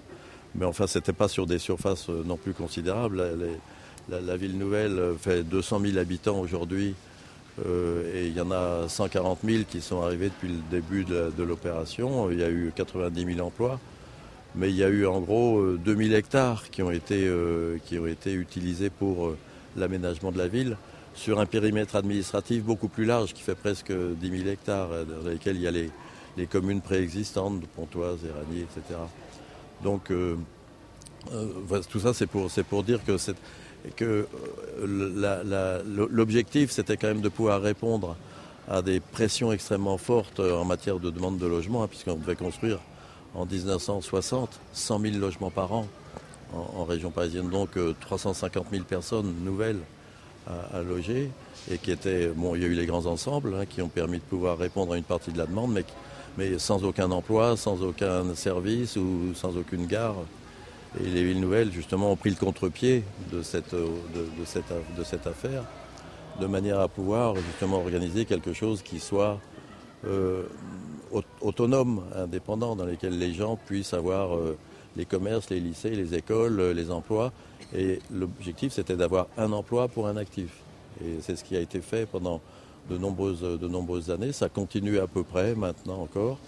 mais 0.57 0.65
enfin 0.65 0.87
c'était 0.89 1.13
pas 1.13 1.29
sur 1.29 1.47
des 1.47 1.59
surfaces 1.61 2.09
non 2.09 2.37
plus 2.37 2.53
considérables. 2.53 3.17
La, 4.09 4.21
la- 4.21 4.37
ville 4.37 4.59
nouvelle 4.59 5.01
fait 5.21 5.43
200 5.45 5.81
000 5.81 5.99
habitants 5.99 6.39
aujourd'hui 6.41 6.95
et 7.63 8.27
il 8.27 8.37
y 8.37 8.41
en 8.41 8.51
a 8.51 8.89
140 8.89 9.39
000 9.45 9.63
qui 9.69 9.81
sont 9.81 10.03
arrivés 10.03 10.29
depuis 10.29 10.49
le 10.49 10.61
début 10.71 11.05
de, 11.05 11.43
l'opération. 11.43 12.31
Il 12.31 12.41
y 12.41 12.43
a 12.43 12.51
eu 12.51 12.73
90 12.75 13.35
000 13.35 13.47
emplois. 13.47 13.79
Mais 14.57 14.71
il 14.71 14.77
y 14.77 14.85
a 14.85 14.89
eu 14.89 15.05
en 15.07 15.21
gros 15.21 15.59
euh, 15.59 15.81
2000 15.85 16.15
hectares 16.15 16.71
qui 16.71 16.81
ont 16.83 16.93
été, 16.93 17.27
euh, 17.27 17.79
qui 17.85 17.99
ont 17.99 18.07
été 18.07 18.33
utilisés 18.33 18.89
pour 18.89 19.27
euh, 19.27 19.39
l'aménagement 19.77 20.31
de 20.31 20.39
la 20.39 20.47
ville 20.47 20.77
sur 21.15 21.39
un 21.39 21.47
périmètre 21.47 21.97
administratif 21.97 22.65
beaucoup 22.65 22.89
plus 22.89 23.05
large 23.05 23.33
qui 23.33 23.43
fait 23.43 23.55
presque 23.55 23.93
10 23.93 24.39
000 24.39 24.49
hectares 24.49 24.91
euh, 24.91 25.05
dans 25.05 25.29
lesquels 25.29 25.57
il 25.57 25.63
y 25.63 25.69
a 25.69 25.71
les, 25.71 25.91
les 26.37 26.47
communes 26.47 26.81
préexistantes 26.81 27.61
de 27.61 27.67
Pontoise, 27.67 28.19
Éragny, 28.25 28.63
etc. 28.63 28.99
Donc 29.83 30.11
euh, 30.11 30.37
euh, 31.33 31.81
tout 31.89 32.01
ça 32.01 32.13
c'est 32.13 32.27
pour, 32.27 32.51
pour 32.69 32.83
dire 32.83 33.01
que, 33.05 33.17
c'est- 33.85 33.95
que 33.95 34.27
euh, 34.83 35.83
l'objectif 36.11 36.71
c'était 36.71 36.97
quand 36.97 37.09
même 37.09 37.21
de 37.21 37.29
pouvoir 37.29 37.61
répondre 37.63 38.17
à 38.69 38.83
des 38.83 39.01
pressions 39.01 39.53
extrêmement 39.53 39.99
fortes 39.99 40.41
euh, 40.41 40.57
en 40.57 40.65
matière 40.65 40.99
de 40.99 41.11
demande 41.11 41.39
de 41.39 41.47
logement, 41.47 41.83
hein, 41.83 41.89
puisqu'on 41.89 42.17
devait 42.17 42.37
construire 42.37 42.79
en 43.35 43.47
1960 43.47 44.61
100 44.73 45.01
000 45.01 45.17
logements 45.19 45.51
par 45.51 45.73
an 45.73 45.87
en, 46.53 46.85
région 46.85 47.11
parisienne, 47.11 47.51
donc 47.51 47.77
euh, 47.77 47.95
350 48.01 48.67
000 48.71 48.85
personnes 48.85 49.35
nouvelles 49.45 49.81
à, 50.47 50.83
loger, 50.83 51.31
et 51.71 51.79
qui 51.79 51.91
étaient, 51.91 52.29
bon, 52.29 52.55
il 52.55 52.61
y 52.61 52.65
a 52.67 52.69
eu 52.69 52.75
les 52.75 52.85
grands 52.85 53.07
ensembles 53.07 53.55
hein, 53.59 53.65
qui 53.65 53.81
ont 53.81 53.89
permis 53.89 54.19
de 54.19 54.23
pouvoir 54.23 54.59
répondre 54.59 54.93
à 54.93 54.99
une 54.99 55.05
partie 55.05 55.33
de 55.33 55.39
la 55.39 55.47
demande, 55.47 55.83
mais 56.37 56.59
sans 56.59 56.85
aucun 56.85 57.11
emploi, 57.11 57.57
sans 57.57 57.83
aucun 57.83 58.35
service 58.35 58.97
ou 58.97 59.33
sans 59.35 59.57
aucune 59.57 59.87
gare. 59.87 60.17
Et 61.01 61.09
les 61.09 61.25
villes 61.25 61.41
nouvelles, 61.41 61.73
justement, 61.73 62.13
ont 62.13 62.17
pris 62.17 62.31
le 62.31 62.37
contre-pied 62.37 63.03
de 63.33 63.43
cette, 63.43 63.75
euh, 63.75 63.89
de, 64.15 64.45
cette, 64.45 65.27
affaire, 65.27 65.65
de 66.41 66.47
manière 66.47 66.79
à 66.81 66.89
pouvoir 66.89 67.35
justement 67.37 67.79
organiser 67.79 68.25
quelque 68.27 68.53
chose 68.53 68.83
qui 68.83 69.01
soit 69.01 69.41
euh, 70.07 70.45
au- 71.13 71.23
autonome, 71.41 72.03
indépendant, 72.15 72.77
dans 72.77 72.85
lesquels 72.85 73.19
les 73.19 73.35
gens 73.35 73.57
puissent 73.57 73.95
avoir 73.95 74.37
euh, 74.37 74.57
les 74.97 75.05
commerces, 75.05 75.51
les 75.51 75.59
lycées, 75.61 75.91
les 75.91 76.15
écoles, 76.15 76.61
les 76.61 76.91
emplois. 76.91 77.33
Et 77.75 77.99
l'objectif, 78.13 78.73
c'était 78.73 78.97
d'avoir 78.97 79.27
un 79.37 79.51
emploi 79.53 79.89
pour 79.89 80.07
un 80.07 80.17
actif. 80.17 80.51
Et 81.05 81.17
c'est 81.21 81.35
ce 81.35 81.43
qui 81.43 81.57
a 81.57 81.61
été 81.61 81.81
fait 81.81 82.07
pendant 82.07 82.41
de 82.89 82.99
nombreuses 82.99 84.11
années. 84.11 84.31
Ça 84.31 84.49
continue 84.49 84.99
à 85.01 85.09
peu 85.09 85.25
près 85.25 85.57
maintenant 85.57 86.01
encore. 86.03 86.39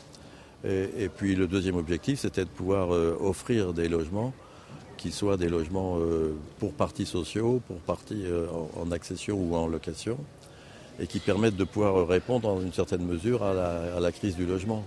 Et, 0.65 1.09
puis 1.09 1.37
le 1.37 1.47
deuxième 1.47 1.77
objectif, 1.77 2.21
c'était 2.21 2.45
de 2.45 2.51
pouvoir 2.51 2.93
euh, 2.93 3.17
offrir 3.21 3.73
des 3.73 3.89
logements 3.89 4.33
qui 4.97 5.13
soient 5.13 5.37
des 5.37 5.49
logements 5.49 5.99
euh, 5.99 6.35
pour 6.59 6.73
parties 6.73 7.07
sociaux, 7.07 7.61
pour 7.69 7.77
parties 7.77 8.25
euh, 8.25 8.47
en, 8.77 8.91
accession 8.91 9.37
ou 9.37 9.55
en 9.55 9.67
location, 9.67 10.19
et 10.99 11.07
qui 11.07 11.21
permettent 11.21 11.57
de 11.57 11.65
pouvoir 11.65 12.09
répondre 12.09 12.49
dans 12.49 12.61
une 12.61 12.73
certaine 12.73 13.05
mesure 13.05 13.45
à 13.45 14.01
la, 14.01 14.13
crise 14.13 14.35
du 14.35 14.47
logement, 14.47 14.83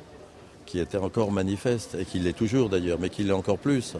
qui 0.66 0.80
était 0.80 0.98
encore 0.98 1.32
manifeste, 1.32 1.96
et 1.96 2.06
qui 2.06 2.20
l'est 2.20 2.34
toujours 2.34 2.70
d'ailleurs, 2.70 2.98
mais 3.00 3.10
qui 3.10 3.24
l'est 3.24 3.32
encore 3.32 3.60
plus. 3.60 3.96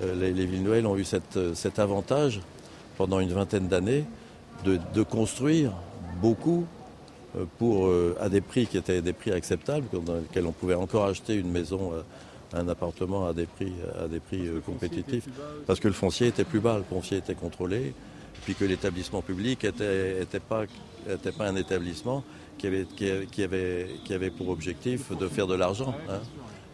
Les, 0.00 0.32
les 0.32 0.46
villes 0.46 0.62
nouvelles 0.62 0.86
ont 0.86 0.96
eu 0.96 1.04
cet 1.04 1.78
avantage 1.78 2.40
pendant 2.98 3.18
une 3.18 3.32
vingtaine 3.32 3.66
d'années 3.66 4.04
de, 4.64 5.02
construire 5.02 5.72
beaucoup 6.20 6.66
pour, 7.58 7.86
euh, 7.86 8.16
à 8.20 8.28
des 8.28 8.40
prix 8.40 8.66
qui 8.66 8.76
étaient 8.78 9.02
des 9.02 9.12
prix 9.12 9.32
acceptables, 9.32 9.86
dans 10.04 10.14
lesquels 10.16 10.46
on 10.46 10.52
pouvait 10.52 10.74
encore 10.74 11.04
acheter 11.06 11.34
une 11.34 11.50
maison, 11.50 11.92
euh, 11.92 12.00
un 12.58 12.68
appartement 12.68 13.26
à 13.26 13.32
des 13.34 13.46
prix, 13.46 13.72
à 14.02 14.08
des 14.08 14.20
prix 14.20 14.46
euh, 14.46 14.60
compétitifs, 14.60 15.26
parce 15.66 15.80
que 15.80 15.88
le 15.88 15.94
foncier 15.94 16.28
était 16.28 16.44
plus 16.44 16.60
bas, 16.60 16.78
le 16.78 16.84
foncier 16.84 17.18
était 17.18 17.34
contrôlé, 17.34 17.92
puis 18.44 18.54
que 18.54 18.64
l'établissement 18.64 19.20
public 19.22 19.64
n'était 19.64 20.22
était 20.22 20.40
pas, 20.40 20.64
était 21.08 21.32
pas 21.32 21.46
un 21.48 21.56
établissement 21.56 22.24
qui 22.56 22.66
avait, 22.66 22.86
qui, 22.96 23.42
avait- 23.42 23.88
qui 24.04 24.14
avait, 24.14 24.30
pour 24.30 24.48
objectif 24.48 25.16
de 25.16 25.28
faire 25.28 25.46
de 25.46 25.54
l'argent. 25.54 25.94
hein. 26.08 26.20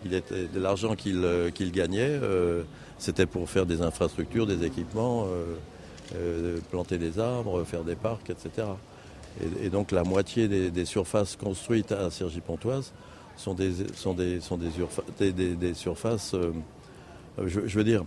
Il 0.06 0.12
était 0.14 0.46
de 0.46 0.60
l'argent 0.60 0.94
qu'il 0.96 1.24
euh, 1.24 1.50
qu'il 1.50 1.72
gagnait, 1.72 2.18
euh, 2.22 2.62
c'était 2.98 3.26
pour 3.26 3.48
faire 3.48 3.64
des 3.66 3.80
infrastructures, 3.82 4.46
des 4.46 4.64
équipements, 4.64 5.24
euh, 5.26 5.56
euh, 6.14 6.58
planter 6.70 6.98
des 6.98 7.18
arbres, 7.18 7.64
faire 7.64 7.82
des 7.84 7.96
parcs, 7.96 8.28
etc. 8.30 8.66
Et, 9.62 9.68
donc 9.68 9.90
la 9.90 10.04
moitié 10.04 10.48
des, 10.48 10.84
surfaces 10.84 11.36
construites 11.36 11.92
à 11.92 12.10
Cergy-Pontoise 12.10 12.92
sont 13.36 13.54
des, 13.54 13.74
surfaces, 15.74 16.36
je, 17.38 17.78
veux 17.78 17.84
dire, 17.84 18.04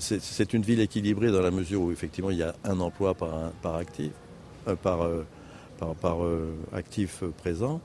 c'est 0.00 0.52
une 0.52 0.62
ville 0.62 0.80
équilibrée 0.80 1.30
dans 1.30 1.40
la 1.40 1.50
mesure 1.50 1.82
où 1.82 1.92
effectivement 1.92 2.30
il 2.30 2.38
y 2.38 2.42
a 2.42 2.54
un 2.64 2.78
emploi 2.80 3.14
par, 3.14 3.74
actif, 3.76 4.12
euh, 4.68 4.76
par, 4.76 5.02
euh, 5.02 5.24
euh, 5.82 6.52
actif 6.72 7.24
présent, 7.38 7.80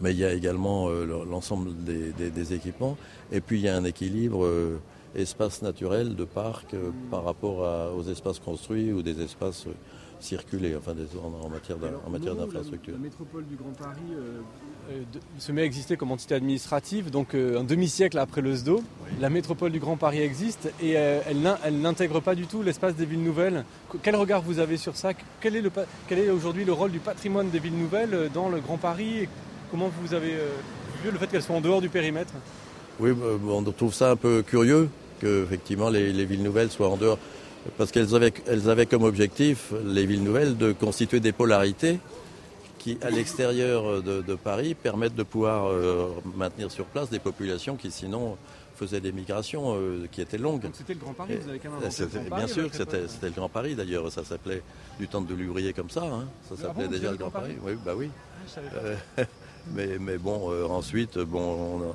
mais 0.00 0.12
il 0.12 0.18
y 0.18 0.24
a 0.24 0.32
également 0.32 0.88
l'ensemble 0.88 1.72
des, 1.84 2.54
équipements, 2.54 2.96
et 3.30 3.40
puis 3.40 3.58
il 3.58 3.62
y 3.62 3.68
a 3.68 3.76
un 3.76 3.84
équilibre 3.84 4.48
espace 5.14 5.60
naturel 5.60 6.16
de 6.16 6.24
parc 6.24 6.74
par 7.10 7.24
rapport 7.24 7.94
aux 7.94 8.02
espaces 8.04 8.38
construits 8.38 8.92
ou 8.92 9.02
des 9.02 9.20
espaces 9.20 9.66
enfin 10.78 10.94
des, 10.94 11.06
en, 11.18 11.46
en 11.46 11.48
matière 11.48 11.76
la- 11.80 12.44
d'infrastructure. 12.46 12.92
La, 12.94 12.98
métropole 12.98 13.44
du 13.46 13.56
Grand 13.56 13.72
Paris 13.72 14.00
euh, 14.12 14.40
euh, 14.90 14.98
de- 15.12 15.20
se 15.40 15.52
met 15.52 15.62
à 15.62 15.64
exister 15.64 15.96
comme 15.96 16.12
entité 16.12 16.34
administrative, 16.34 17.10
donc 17.10 17.34
euh, 17.34 17.58
un 17.60 17.64
demi-siècle 17.64 18.18
après 18.18 18.40
le 18.40 18.54
SDO, 18.54 18.82
la 19.20 19.30
métropole 19.30 19.72
du 19.72 19.78
Grand 19.80 19.96
Paris 19.96 20.20
existe 20.20 20.70
et 20.82 20.96
euh, 20.96 21.20
elle 21.26 21.40
n'in- 21.40 21.58
elle 21.64 21.80
n'intègre 21.80 22.20
pas 22.20 22.34
du 22.34 22.46
tout 22.46 22.62
l'espace 22.62 22.94
des 22.94 23.06
villes 23.06 23.22
nouvelles. 23.24 23.64
Qu- 23.90 23.98
Quel 24.02 24.16
regard 24.16 24.42
vous 24.42 24.58
avez 24.58 24.76
sur 24.76 24.96
ça? 24.96 25.12
Quel 25.40 25.56
est, 25.56 25.62
le 25.62 25.70
pa- 25.70 25.86
quel 26.08 26.18
est 26.18 26.30
aujourd'hui 26.30 26.64
le 26.64 26.72
rôle 26.72 26.90
du 26.90 27.00
patrimoine 27.00 27.50
des 27.50 27.58
villes 27.58 27.76
nouvelles 27.78 28.30
dans 28.34 28.48
le 28.48 28.60
Grand 28.60 28.78
Paris 28.78 29.18
et 29.20 29.28
Comment 29.70 29.88
vous 30.02 30.14
avez 30.14 30.32
euh, 30.34 30.48
vu 31.04 31.12
le 31.12 31.18
fait 31.18 31.28
qu'elles 31.28 31.42
soient 31.44 31.54
en 31.54 31.60
dehors 31.60 31.80
du 31.80 31.88
périmètre? 31.88 32.32
Oui, 32.98 33.12
on 33.48 33.62
trouve 33.62 33.94
ça 33.94 34.10
un 34.10 34.16
peu 34.16 34.42
curieux 34.42 34.88
que 35.20 35.44
effectivement 35.44 35.88
les, 35.90 36.12
les 36.12 36.24
villes 36.24 36.42
nouvelles 36.42 36.70
soient 36.72 36.88
en 36.88 36.96
dehors, 36.96 37.18
parce 37.76 37.90
qu'elles 37.92 38.14
avaient, 38.14 38.32
elles 38.46 38.68
avaient 38.70 38.86
comme 38.86 39.02
objectif, 39.04 39.72
les 39.84 40.06
villes 40.06 40.22
nouvelles, 40.22 40.56
de 40.56 40.72
constituer 40.72 41.20
des 41.20 41.32
polarités 41.32 41.98
qui, 42.78 42.98
à 43.02 43.10
l'extérieur 43.10 44.02
de, 44.02 44.22
de 44.22 44.34
Paris, 44.34 44.74
permettent 44.74 45.14
de 45.14 45.22
pouvoir 45.22 45.68
euh, 45.68 46.08
maintenir 46.36 46.70
sur 46.70 46.86
place 46.86 47.10
des 47.10 47.18
populations 47.18 47.76
qui 47.76 47.90
sinon 47.90 48.36
faisaient 48.76 49.02
des 49.02 49.12
migrations 49.12 49.74
euh, 49.76 50.06
qui 50.10 50.22
étaient 50.22 50.38
longues. 50.38 50.62
C'était 50.72 50.94
le 50.94 51.00
Grand 51.00 51.12
Paris, 51.12 51.34
Et- 51.34 51.36
vous 51.36 51.48
avez 51.50 51.58
quand 51.58 51.68
même 51.70 51.80
le 51.82 52.06
Grand 52.06 52.28
Paris 52.30 52.44
Bien 52.44 52.46
sûr 52.54 52.70
que 52.70 52.76
c'était 52.76 53.26
le 53.26 53.32
Grand 53.32 53.48
Paris 53.50 53.74
d'ailleurs, 53.74 54.10
ça 54.10 54.24
s'appelait 54.24 54.62
du 54.98 55.06
temps 55.08 55.20
de 55.20 55.34
l'ouvrier 55.34 55.74
comme 55.74 55.90
ça, 55.90 56.04
hein. 56.04 56.24
ça 56.48 56.54
Ah 56.58 56.62
s'appelait 56.62 56.86
bon, 56.86 56.90
déjà 56.92 57.10
le 57.10 57.18
Grand 57.18 57.30
Paris. 57.30 57.56
Oui, 57.62 57.72
bah 57.84 57.92
oui. 57.94 58.08
Ah, 58.14 58.42
je 58.46 58.50
savais 58.50 58.68
pas. 58.70 58.76
Euh, 59.20 59.24
mais, 59.74 59.98
mais 60.00 60.16
bon, 60.16 60.50
ensuite, 60.72 61.18
bon, 61.18 61.40
on 61.42 61.90
a, 61.90 61.94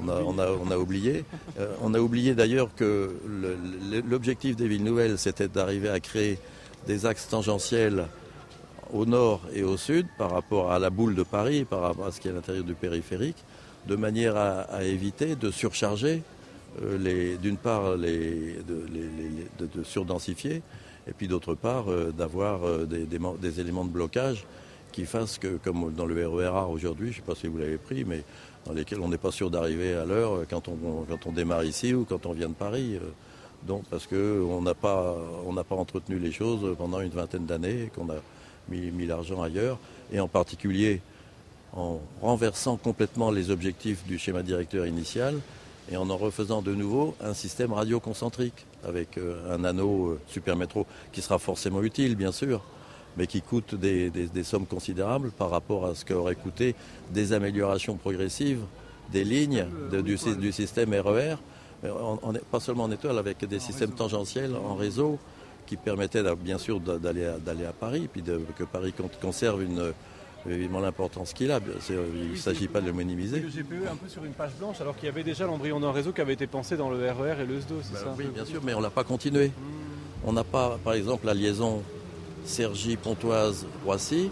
on 0.00 0.08
a, 0.08 0.76
oublié. 0.76 1.24
Euh, 1.58 1.74
on 1.82 1.94
a 1.94 2.00
oublié 2.00 2.34
d'ailleurs 2.34 2.74
que 2.74 3.14
l'objectif 4.08 4.56
des 4.56 4.68
villes 4.68 4.84
nouvelles, 4.84 5.18
c'était 5.18 5.48
d'arriver 5.48 5.88
à 5.88 6.00
créer 6.00 6.38
des 6.86 7.06
axes 7.06 7.28
tangentiels 7.28 8.06
au 8.92 9.06
nord 9.06 9.40
et 9.54 9.62
au 9.62 9.76
sud 9.76 10.06
par 10.18 10.30
rapport 10.30 10.72
à 10.72 10.78
la 10.78 10.90
boule 10.90 11.14
de 11.14 11.22
Paris, 11.22 11.64
par 11.64 11.80
rapport 11.80 12.06
à 12.06 12.12
ce 12.12 12.20
qui 12.20 12.28
est 12.28 12.30
à 12.30 12.34
l'intérieur 12.34 12.64
du 12.64 12.74
périphérique, 12.74 13.44
de 13.86 13.96
manière 13.96 14.36
à, 14.36 14.84
éviter 14.84 15.36
de 15.36 15.50
surcharger, 15.50 16.22
euh, 16.82 17.36
d'une 17.36 17.56
part, 17.56 17.96
les, 17.96 18.58
de, 18.66 19.82
surdensifier, 19.84 20.62
et 21.06 21.12
puis 21.12 21.28
d'autre 21.28 21.54
part, 21.54 21.90
euh, 21.90 22.12
d'avoir 22.12 22.86
des, 22.86 23.06
des 23.06 23.60
éléments 23.60 23.84
de 23.84 23.90
blocage 23.90 24.44
qui 24.92 25.06
fassent 25.06 25.38
que, 25.38 25.56
comme 25.56 25.92
dans 25.94 26.06
le 26.06 26.28
RERA 26.28 26.68
aujourd'hui, 26.68 27.08
je 27.08 27.12
ne 27.12 27.16
sais 27.16 27.26
pas 27.26 27.34
si 27.34 27.46
vous 27.48 27.58
l'avez 27.58 27.78
pris, 27.78 28.04
mais 28.04 28.22
dans 28.66 28.72
lesquels 28.72 29.00
on 29.00 29.08
n'est 29.08 29.18
pas 29.18 29.32
sûr 29.32 29.50
d'arriver 29.50 29.94
à 29.94 30.04
l'heure 30.04 30.34
euh, 30.34 30.46
quand 30.48 30.68
on, 30.68 31.32
démarre 31.32 31.64
ici 31.64 31.94
ou 31.94 32.04
quand 32.04 32.26
on 32.26 32.32
vient 32.32 32.48
de 32.48 32.54
Paris. 32.54 32.96
euh, 32.96 33.10
Donc, 33.66 33.84
parce 33.90 34.06
qu'on 34.06 34.62
n'a 34.62 34.74
pas, 34.74 35.16
entretenu 35.70 36.18
les 36.18 36.32
choses 36.32 36.76
pendant 36.76 37.00
une 37.00 37.10
vingtaine 37.10 37.46
d'années, 37.46 37.90
qu'on 37.94 38.10
a 38.10 38.16
mis, 38.68 39.06
l'argent 39.06 39.42
ailleurs, 39.42 39.78
et 40.12 40.20
en 40.20 40.28
particulier 40.28 41.00
en 41.74 42.00
renversant 42.20 42.76
complètement 42.76 43.30
les 43.30 43.50
objectifs 43.50 44.04
du 44.04 44.18
schéma 44.18 44.42
directeur 44.42 44.86
initial 44.86 45.40
et 45.90 45.96
en 45.96 46.10
en 46.10 46.16
refaisant 46.16 46.62
de 46.62 46.74
nouveau 46.74 47.16
un 47.20 47.34
système 47.34 47.72
radioconcentrique 47.72 48.66
avec 48.84 49.18
euh, 49.18 49.54
un 49.54 49.64
anneau 49.64 50.10
euh, 50.10 50.20
supermétro 50.26 50.86
qui 51.12 51.22
sera 51.22 51.38
forcément 51.38 51.82
utile, 51.82 52.16
bien 52.16 52.32
sûr, 52.32 52.62
mais 53.16 53.26
qui 53.26 53.42
coûte 53.42 53.74
des, 53.74 54.10
des- 54.10 54.26
des 54.26 54.42
sommes 54.44 54.66
considérables 54.66 55.30
par 55.30 55.50
rapport 55.50 55.86
à 55.86 55.94
ce 55.94 56.04
qu'aurait 56.04 56.34
coûté 56.34 56.74
des 57.10 57.32
améliorations 57.32 57.96
progressives 57.96 58.60
des 59.12 59.24
lignes 59.24 59.66
de- 59.90 60.00
du, 60.00 60.16
sy- 60.16 60.36
du 60.36 60.52
système 60.52 60.94
RER, 60.94 61.36
en- 61.84 62.18
en- 62.22 62.32
pas 62.50 62.60
seulement 62.60 62.84
en 62.84 62.90
étoile, 62.90 63.18
avec 63.18 63.44
des 63.44 63.58
systèmes 63.58 63.90
tangentiels 63.92 64.54
en 64.56 64.74
réseau 64.74 65.18
qui 65.66 65.76
permettaient 65.76 66.22
bien 66.36 66.58
sûr 66.58 66.80
d'a- 66.80 66.98
d'aller 66.98 67.24
à, 67.66 67.72
Paris, 67.72 68.08
puis 68.10 68.22
de- 68.22 68.40
que 68.56 68.64
Paris 68.64 68.92
con- 68.92 69.10
conserve 69.20 69.62
une, 69.62 69.92
évidemment 70.48 70.80
l'importance 70.80 71.32
qu'il 71.34 71.50
a. 71.52 71.60
Il 71.90 72.30
ne 72.32 72.36
s'agit 72.36 72.68
pas 72.68 72.80
de 72.80 72.86
le 72.86 72.92
minimiser. 72.92 73.40
Le 73.40 73.48
GPE 73.48 73.86
un 73.90 73.96
peu 73.96 74.08
sur 74.08 74.24
une 74.24 74.32
page 74.32 74.52
blanche, 74.58 74.80
alors 74.80 74.96
qu'il 74.96 75.06
y 75.06 75.08
avait 75.08 75.22
déjà 75.24 75.46
l'embryon 75.46 75.78
d'un 75.80 75.92
réseau 75.92 76.12
qui 76.12 76.20
avait 76.20 76.32
été 76.32 76.46
pensé 76.46 76.76
dans 76.76 76.88
le 76.90 76.96
RER 77.10 77.42
et 77.42 77.46
le 77.46 77.60
SDO, 77.60 77.76
c'est 77.82 77.92
Ben 77.92 77.98
ça 78.00 78.14
oui, 78.16 78.24
bien 78.34 78.44
sûr, 78.46 78.60
mais 78.64 78.72
on 78.74 78.78
ne 78.78 78.84
l'a 78.84 78.90
pas 78.90 79.04
continué. 79.04 79.52
On 80.24 80.32
n'a 80.32 80.44
pas, 80.44 80.78
par 80.82 80.94
exemple, 80.94 81.26
la 81.26 81.34
liaison 81.34 81.82
Cergy-Pontoise-Roissy, 82.44 84.30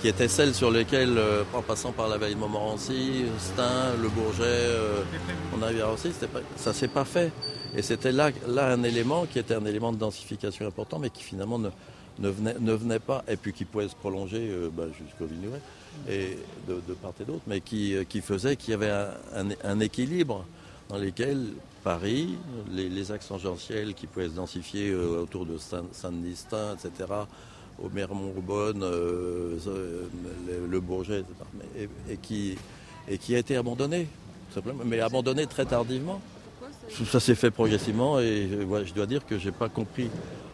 qui 0.00 0.08
était 0.08 0.28
celle 0.28 0.54
sur 0.54 0.70
laquelle, 0.70 1.16
euh, 1.16 1.42
en 1.54 1.62
passant 1.62 1.92
par 1.92 2.08
la 2.08 2.18
vallée 2.18 2.34
de 2.34 2.38
Montmorency, 2.40 3.24
Stein, 3.38 3.94
Le 4.02 4.08
Bourget, 4.08 4.42
euh, 4.44 5.02
on 5.56 5.62
arrivait 5.62 5.80
à 5.82 5.86
Roissy, 5.86 6.10
pas- 6.32 6.40
ça 6.56 6.72
s'est 6.72 6.88
pas 6.88 7.04
fait. 7.04 7.32
Et 7.74 7.82
c'était 7.82 8.12
là, 8.12 8.30
là 8.46 8.68
un 8.72 8.82
élément 8.82 9.26
qui 9.26 9.38
était 9.38 9.54
un 9.54 9.64
élément 9.64 9.92
de 9.92 9.98
densification 9.98 10.66
important, 10.66 10.98
mais 10.98 11.10
qui 11.10 11.22
finalement 11.22 11.58
ne, 11.58 11.70
venait, 12.18 12.56
ne 12.60 12.72
venait 12.72 12.98
pas, 12.98 13.24
et 13.28 13.36
puis 13.36 13.52
qui 13.52 13.64
pouvait 13.64 13.88
se 13.88 13.94
prolonger 13.96 14.48
euh, 14.50 14.68
bah, 14.72 14.84
jusqu'au 14.98 15.24
Villeneuve, 15.26 15.58
et 16.08 16.38
de, 16.68 16.74
de 16.86 16.94
part 16.94 17.12
et 17.20 17.24
d'autre, 17.24 17.42
mais 17.46 17.60
qui, 17.60 17.94
euh, 17.96 18.04
qui 18.04 18.20
faisait 18.20 18.56
qu'il 18.56 18.72
y 18.72 18.74
avait 18.74 18.90
un, 18.90 19.08
un- 19.34 19.48
un 19.70 19.80
équilibre 19.80 20.44
dans 20.88 20.98
lequel 20.98 21.48
Paris, 21.82 22.34
les, 22.72 22.88
les 22.88 23.12
axes 23.12 23.28
tangentiels 23.28 23.94
qui 23.94 24.06
pouvaient 24.06 24.28
se 24.28 24.34
densifier 24.34 24.90
euh, 24.90 25.22
autour 25.22 25.46
de 25.46 25.56
Saint- 25.58 25.84
Saint-Denis, 25.92 26.36
Stein, 26.36 26.74
etc., 26.74 27.10
au 27.82 27.88
Mermont-Aubonne, 27.90 28.82
euh, 28.82 29.56
euh, 29.66 30.06
le, 30.48 30.66
le 30.66 30.80
Bourget, 30.80 31.20
etc., 31.20 31.34
mais- 31.54 31.82
et, 31.84 32.12
et 32.14 32.16
qui, 32.16 32.56
et 33.08 33.18
qui 33.18 33.34
a 33.34 33.38
été 33.38 33.56
abandonné, 33.56 34.06
tout 34.48 34.54
simplement, 34.54 34.82
mais 34.84 35.00
abandonné 35.00 35.46
très 35.46 35.64
tardivement. 35.66 36.20
Ça 37.10 37.20
s'est 37.20 37.34
fait 37.34 37.50
progressivement 37.50 38.18
et 38.20 38.48
je, 38.50 38.62
ouais, 38.64 38.84
je 38.86 38.94
dois 38.94 39.06
dire 39.06 39.26
que 39.26 39.38
j'ai 39.38 39.50
pas 39.52 39.68
compris. 39.68 40.08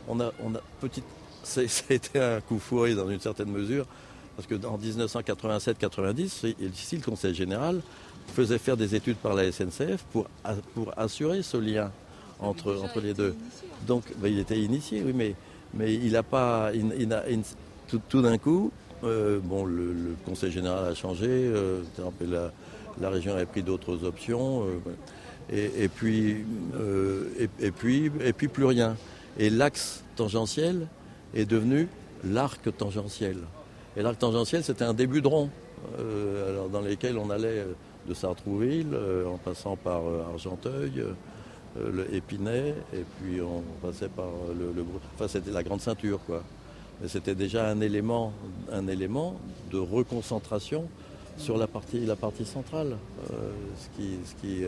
On 0.09 0.19
a, 0.21 0.33
on 0.43 0.55
a 0.55 0.61
petite, 0.81 1.05
ça 1.43 1.61
a 1.61 1.93
été 1.95 2.19
un 2.21 2.41
coup 2.41 2.59
fourré 2.59 2.95
dans 2.95 3.09
une 3.09 3.21
certaine 3.21 3.51
mesure 3.51 3.87
parce 4.35 4.49
que 4.49 4.55
en 4.67 4.79
1987-90, 4.79 6.55
ici 6.75 6.97
le 6.97 7.03
Conseil 7.03 7.35
général 7.35 7.81
faisait 8.33 8.59
faire 8.59 8.77
des 8.77 8.95
études 8.95 9.17
par 9.17 9.35
la 9.35 9.51
SNCF 9.53 10.05
pour, 10.13 10.27
a- 10.45 10.55
pour 10.75 10.93
assurer 10.97 11.43
ce 11.43 11.57
lien 11.57 11.91
entre, 12.41 12.77
entre 12.83 13.01
les 13.01 13.15
deux. 13.15 13.35
Donc 13.87 14.05
ben, 14.19 14.29
il 14.33 14.39
était 14.39 14.59
initié, 14.59 15.03
oui, 15.05 15.13
mais, 15.15 15.35
mais 15.75 15.95
il 15.95 16.13
n'a 16.13 16.23
pas, 16.23 16.71
il, 16.75 16.87
il- 16.99 17.41
tout, 17.89 18.01
tout 18.09 18.23
d'un 18.23 18.39
coup, 18.39 18.71
euh, 19.05 19.39
bon, 19.43 19.65
le, 19.65 19.93
le 19.93 20.15
Conseil 20.25 20.51
général 20.51 20.85
a 20.87 20.95
changé, 20.95 21.27
euh, 21.29 21.83
la, 22.21 22.53
la 23.01 23.11
région 23.11 23.35
avait 23.35 23.47
pris 23.47 23.63
d'autres 23.63 24.05
options. 24.05 24.65
euh, 24.65 24.79
et, 25.53 25.85
et 25.85 25.89
puis, 25.89 26.45
et, 27.39 27.49
et 27.67 27.71
puis, 27.73 28.11
et 28.25 28.33
puis 28.33 28.49
plus 28.49 28.65
rien. 28.65 28.97
Et 29.39 29.51
l'axe 29.51 30.03
tangentiel 30.17 30.87
est 31.35 31.45
devenu 31.45 31.89
l'arc 32.25 32.61
tangentiel. 32.77 33.37
Et 33.97 34.03
l'arc 34.03 34.19
tangentiel, 34.19 34.63
c'était 34.63 34.85
un 34.85 34.95
début 34.95 35.21
de 35.21 35.27
rond, 35.29 35.51
alors 36.49 36.69
dans 36.69 36.81
lesquels 36.81 37.19
on 37.19 37.29
allait 37.29 37.67
de 38.09 38.15
Sartrouville, 38.15 38.95
euh, 38.95 39.27
en 39.27 39.37
passant 39.39 39.77
par 39.77 40.03
euh, 40.03 40.25
Argenteuil, 40.33 41.01
euh, 41.01 41.91
le 41.91 42.15
Épinay, 42.15 42.75
et 42.93 43.05
puis 43.21 43.41
on 43.41 43.63
passait 43.81 44.09
par 44.09 44.29
le, 44.57 44.85
Enfin, 45.15 45.29
c'était 45.29 45.51
la 45.51 45.63
grande 45.63 45.81
ceinture, 45.81 46.21
quoi. 46.27 46.43
Mais 47.01 47.09
c'était 47.09 47.35
déjà 47.35 47.69
un 47.69 47.81
élément, 47.81 48.33
un 48.71 48.87
élément 48.89 49.37
de 49.71 49.79
reconcentration 49.79 50.87
sur 51.39 51.57
la 51.57 51.67
partie, 51.67 52.07
centrale, 52.45 52.97
ce 53.29 53.97
qui, 53.97 54.17
ce 54.27 54.35
qui, 54.41 54.65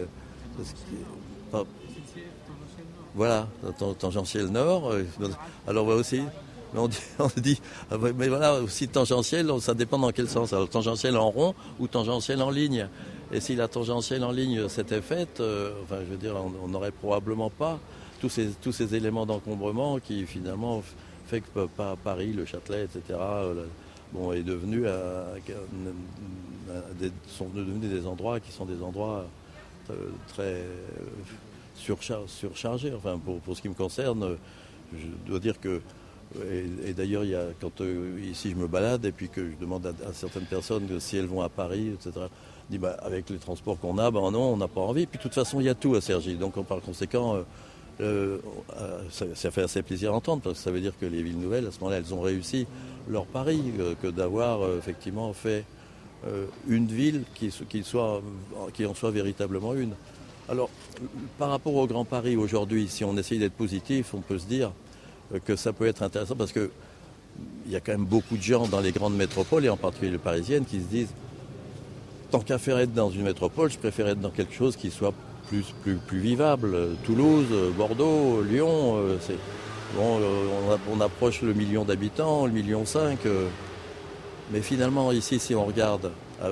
voilà, 3.14 3.46
tan- 3.78 3.94
tangentiel 3.94 4.46
nord. 4.46 4.92
Alors 5.68 5.86
bah, 5.86 5.94
aussi, 5.94 6.22
on 6.74 6.88
dit, 6.88 6.98
on 7.18 7.30
dit, 7.36 7.60
ah, 7.90 7.96
mais 8.16 8.28
voilà, 8.28 8.54
aussi 8.62 8.88
tangentiel, 8.88 9.50
ça 9.60 9.74
dépend 9.74 9.98
dans 9.98 10.10
quel 10.10 10.28
sens. 10.28 10.52
Alors 10.52 10.68
tangentiel 10.68 11.16
en 11.16 11.30
rond 11.30 11.54
ou 11.78 11.86
tangentiel 11.86 12.42
en 12.42 12.50
ligne. 12.50 12.88
Et 13.34 13.40
si 13.40 13.56
la 13.56 13.66
tangentielle 13.66 14.22
en 14.22 14.30
ligne 14.30 14.68
s'était 14.68 15.02
faite, 15.02 15.40
euh, 15.40 15.72
enfin 15.82 15.96
je 15.98 16.12
veux 16.12 16.16
dire, 16.16 16.36
on 16.36 16.68
n'aurait 16.68 16.92
probablement 16.92 17.50
pas 17.50 17.80
tous 18.20 18.28
ces, 18.30 18.94
éléments 18.94 19.26
d'encombrement 19.26 19.98
qui 19.98 20.24
finalement 20.24 20.84
fait 21.26 21.40
que 21.40 21.66
pa- 21.66 21.96
Paris, 22.02 22.32
le 22.32 22.44
Châtelet, 22.44 22.84
etc. 22.84 23.02
euh, 23.10 23.66
bon, 24.12 24.32
est 24.32 24.44
devenu 24.44 24.84
euh, 24.86 25.34
sont 27.26 27.48
devenus 27.48 27.90
des 27.90 28.06
endroits 28.06 28.38
qui 28.38 28.52
sont 28.52 28.66
des 28.66 28.80
endroits 28.80 29.26
très 30.28 30.62
surchar- 31.76 32.28
surchargés. 32.28 32.92
Enfin, 32.96 33.18
pour, 33.18 33.56
ce 33.56 33.60
qui 33.60 33.68
me 33.68 33.74
concerne, 33.74 34.36
je 34.96 35.06
dois 35.26 35.40
dire 35.40 35.60
que 35.60 35.80
et, 36.50 36.90
et 36.90 36.92
d'ailleurs, 36.94 37.24
quand 37.60 37.82
ici 38.22 38.50
je 38.50 38.56
me 38.56 38.68
balade 38.68 39.04
et 39.04 39.12
puis 39.12 39.28
que 39.28 39.50
je 39.50 39.56
demande 39.60 39.86
à, 39.86 40.12
certaines 40.12 40.46
personnes 40.46 40.88
si 41.00 41.16
elles 41.16 41.26
vont 41.26 41.42
à 41.42 41.48
Paris, 41.48 41.92
etc., 41.94 42.26
dis 42.70 42.78
bah, 42.78 42.96
avec 43.02 43.30
les 43.30 43.38
transports 43.38 43.78
qu'on 43.78 43.98
a, 43.98 44.10
ben 44.10 44.30
non, 44.30 44.52
on 44.52 44.56
n'a 44.56 44.68
pas 44.68 44.80
envie. 44.80 45.06
Puis 45.06 45.18
de 45.18 45.22
toute 45.22 45.34
façon, 45.34 45.60
il 45.60 45.66
y 45.66 45.68
a 45.68 45.74
tout 45.74 45.94
à 45.94 46.00
Cergy. 46.00 46.36
Donc 46.36 46.62
par 46.64 46.80
conséquent, 46.80 47.36
euh, 47.36 47.42
euh, 48.00 48.38
euh, 48.80 49.02
ça, 49.34 49.50
fait 49.50 49.62
assez 49.62 49.82
plaisir 49.82 50.12
à 50.12 50.16
entendre 50.16 50.42
parce 50.42 50.58
que 50.58 50.64
ça 50.64 50.70
veut 50.70 50.80
dire 50.80 50.94
que 50.98 51.06
les 51.06 51.22
villes 51.22 51.38
nouvelles, 51.38 51.66
à 51.66 51.70
ce 51.70 51.78
moment-là, 51.80 51.98
elles 51.98 52.14
ont 52.14 52.20
réussi 52.20 52.66
leur 53.08 53.26
pari 53.26 53.62
que 54.00 54.08
d'avoir 54.08 54.60
effectivement 54.78 55.32
fait 55.34 55.64
une 56.66 56.86
ville 56.86 57.24
qui, 57.34 57.50
qui, 57.68 57.84
soit, 57.84 58.22
qui 58.72 58.86
en 58.86 58.94
soit 58.94 59.10
véritablement 59.10 59.74
une. 59.74 59.92
Alors, 60.48 60.70
par 61.38 61.50
rapport 61.50 61.74
au 61.74 61.86
Grand 61.86 62.06
Paris 62.06 62.36
aujourd'hui, 62.36 62.88
si 62.88 63.04
on 63.04 63.14
essaye 63.18 63.38
d'être 63.38 63.52
positif, 63.52 64.14
on 64.14 64.20
peut 64.20 64.38
se 64.38 64.46
dire 64.46 64.72
que 65.44 65.54
ça 65.54 65.74
peut 65.74 65.86
être 65.86 66.02
intéressant 66.02 66.34
parce 66.34 66.52
que 66.52 66.70
il 67.66 67.72
y 67.72 67.76
a 67.76 67.80
quand 67.80 67.92
même 67.92 68.04
beaucoup 68.04 68.36
de 68.36 68.42
gens 68.42 68.66
dans 68.68 68.80
les 68.80 68.92
grandes 68.92 69.16
métropoles 69.16 69.64
et 69.64 69.68
en 69.68 69.76
particulier 69.76 70.12
les 70.12 70.18
parisiennes 70.18 70.64
qui 70.64 70.80
se 70.80 70.86
disent 70.86 71.14
tant 72.34 72.40
qu'à 72.40 72.58
faire 72.58 72.80
être 72.80 72.92
dans 72.92 73.10
une 73.10 73.22
métropole, 73.22 73.70
je 73.70 73.78
préfère 73.78 74.08
être 74.08 74.20
dans 74.20 74.30
quelque 74.30 74.52
chose 74.52 74.74
qui 74.74 74.90
soit 74.90 75.14
plus, 75.48 75.66
plus, 75.84 75.94
plus 75.94 76.18
vivable. 76.18 76.96
Toulouse, 77.04 77.46
Bordeaux, 77.78 78.42
Lyon, 78.42 78.96
euh, 78.96 79.18
c'est 79.20 79.38
bon, 79.94 80.18
euh, 80.20 80.76
on, 80.92 81.00
approche 81.00 81.42
le 81.42 81.54
million 81.54 81.84
d'habitants, 81.84 82.46
le 82.46 82.50
million 82.50 82.84
cinq. 82.84 83.24
euh, 83.26 83.46
mais 84.50 84.62
finalement, 84.62 85.12
ici, 85.12 85.38
si 85.38 85.54
on 85.54 85.64
regarde 85.64 86.10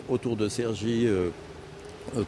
autour 0.09 0.37
de 0.37 0.49
Cergy, 0.49 1.09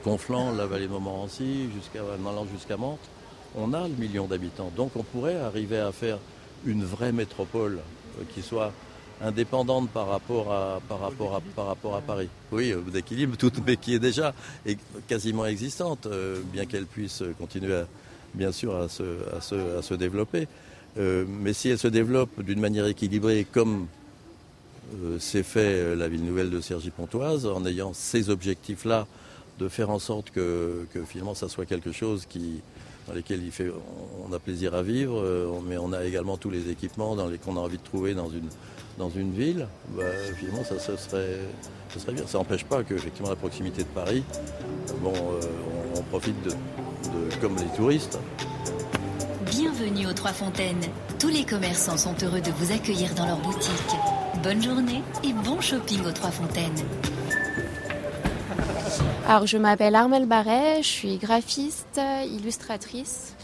Conflans, 0.03 0.51
la 0.51 0.67
vallée 0.67 0.89
Montmorency, 0.89 1.69
jusqu'à, 1.77 2.01
en 2.03 2.29
allant 2.29 2.47
jusqu'à 2.53 2.77
Mantes, 2.77 3.09
on 3.57 3.73
a 3.73 3.87
le 3.87 3.95
million 3.95 4.27
d'habitants. 4.27 4.73
Donc 4.77 4.97
on 4.97 5.05
pourrait 5.05 5.37
arriver 5.37 5.79
à 5.79 5.93
faire 5.93 6.19
une 6.67 6.85
vraie 6.85 7.13
métropole 7.13 7.79
qui 8.35 8.43
soit 8.43 8.73
indépendante 9.23 9.91
par 9.91 10.09
rapport 10.09 10.53
à, 10.53 10.81
par 10.89 11.01
rapport 11.01 11.37
à, 11.37 11.41
par 11.55 11.67
rapport 11.67 11.97
à 11.97 12.01
Paris. 12.01 12.29
Oui, 12.53 12.73
euh, 12.73 12.81
d'équilibre, 12.81 13.37
tout, 13.37 13.53
mais 13.67 13.77
qui 13.77 13.95
est 13.95 13.99
déjà 13.99 14.35
quasiment 15.07 15.47
existante, 15.47 16.07
euh, 16.07 16.41
bien 16.53 16.67
qu'elle 16.67 16.87
puisse 16.87 17.23
continuer 17.39 17.75
à, 17.75 17.87
bien 18.35 18.53
sûr 18.53 18.75
à 18.77 18.89
se, 18.89 19.95
développer. 19.95 20.49
mais 20.97 21.53
si 21.53 21.69
elle 21.69 21.79
se 21.79 21.89
développe 21.89 22.43
d'une 22.43 22.61
manière 22.61 22.87
équilibrée 22.87 23.47
comme 23.51 23.87
s'est 25.19 25.43
fait 25.43 25.97
la 25.97 26.09
ville 26.09 26.25
nouvelle 26.25 26.51
de 26.51 26.61
Cergy-Pontoise, 26.61 27.47
en 27.47 27.65
ayant 27.65 27.93
ces 27.95 28.29
objectifs-là, 28.31 29.07
de 29.59 29.69
faire 29.69 29.91
en 29.91 29.99
sorte 29.99 30.31
que, 30.31 30.87
finalement 31.07 31.35
ça 31.35 31.49
soit 31.49 31.65
quelque 31.65 31.93
chose 31.93 32.27
qui, 32.29 32.61
dans 33.07 33.15
lesquels 33.15 33.41
on 34.27 34.33
a 34.33 34.39
plaisir 34.39 34.75
à 34.75 34.83
vivre, 34.83 35.23
mais 35.67 35.77
on 35.77 35.93
a 35.93 36.05
également 36.05 36.37
tous 36.37 36.51
les 36.51 36.71
équipements 36.71 37.15
dans 37.15 37.31
qu'on 37.45 37.57
a 37.57 37.61
envie 37.61 37.79
de 37.79 37.83
trouver 37.83 38.15
dans 38.15 38.29
une, 38.29 38.49
dans 38.99 39.11
une 39.11 39.33
ville, 39.33 39.67
bah, 39.97 40.05
ça, 40.65 40.79
serait, 40.97 41.39
ça 41.89 42.01
serait 42.01 42.13
bien. 42.13 42.27
Ça 42.27 42.39
n'empêche 42.39 42.65
pas 42.65 42.83
qu'effectivement, 42.83 43.31
la 43.31 43.37
proximité 43.37 43.83
de 43.83 43.89
Paris, 43.89 44.23
bon, 45.03 45.13
euh, 45.13 45.41
on, 45.97 46.03
profite 46.03 46.37
de, 46.45 46.51
comme 47.41 47.57
les 47.57 47.77
touristes. 47.77 48.19
Bienvenue 49.47 50.07
aux 50.07 50.13
Trois 50.13 50.33
Fontaines. 50.33 50.83
Tous 51.19 51.29
les 51.29 51.45
commerçants 51.45 51.97
sont 51.97 52.15
heureux 52.23 52.41
de 52.41 52.51
vous 52.53 52.73
accueillir 52.73 53.15
dans 53.15 53.27
leur 53.27 53.39
boutique. 53.39 53.71
Bonne 54.43 54.63
journée 54.63 55.03
et 55.23 55.33
bon 55.33 55.61
shopping 55.61 56.05
aux 56.07 56.13
Trois 56.13 56.31
Fontaines. 56.31 56.85
Alors, 59.27 59.47
je 59.47 59.57
m'appelle 59.57 59.95
Armelle 59.95 60.27
Barret, 60.27 60.83
je 60.83 60.89
suis 60.89 61.17
graphiste, 61.17 61.99
illustratrice 62.27 63.35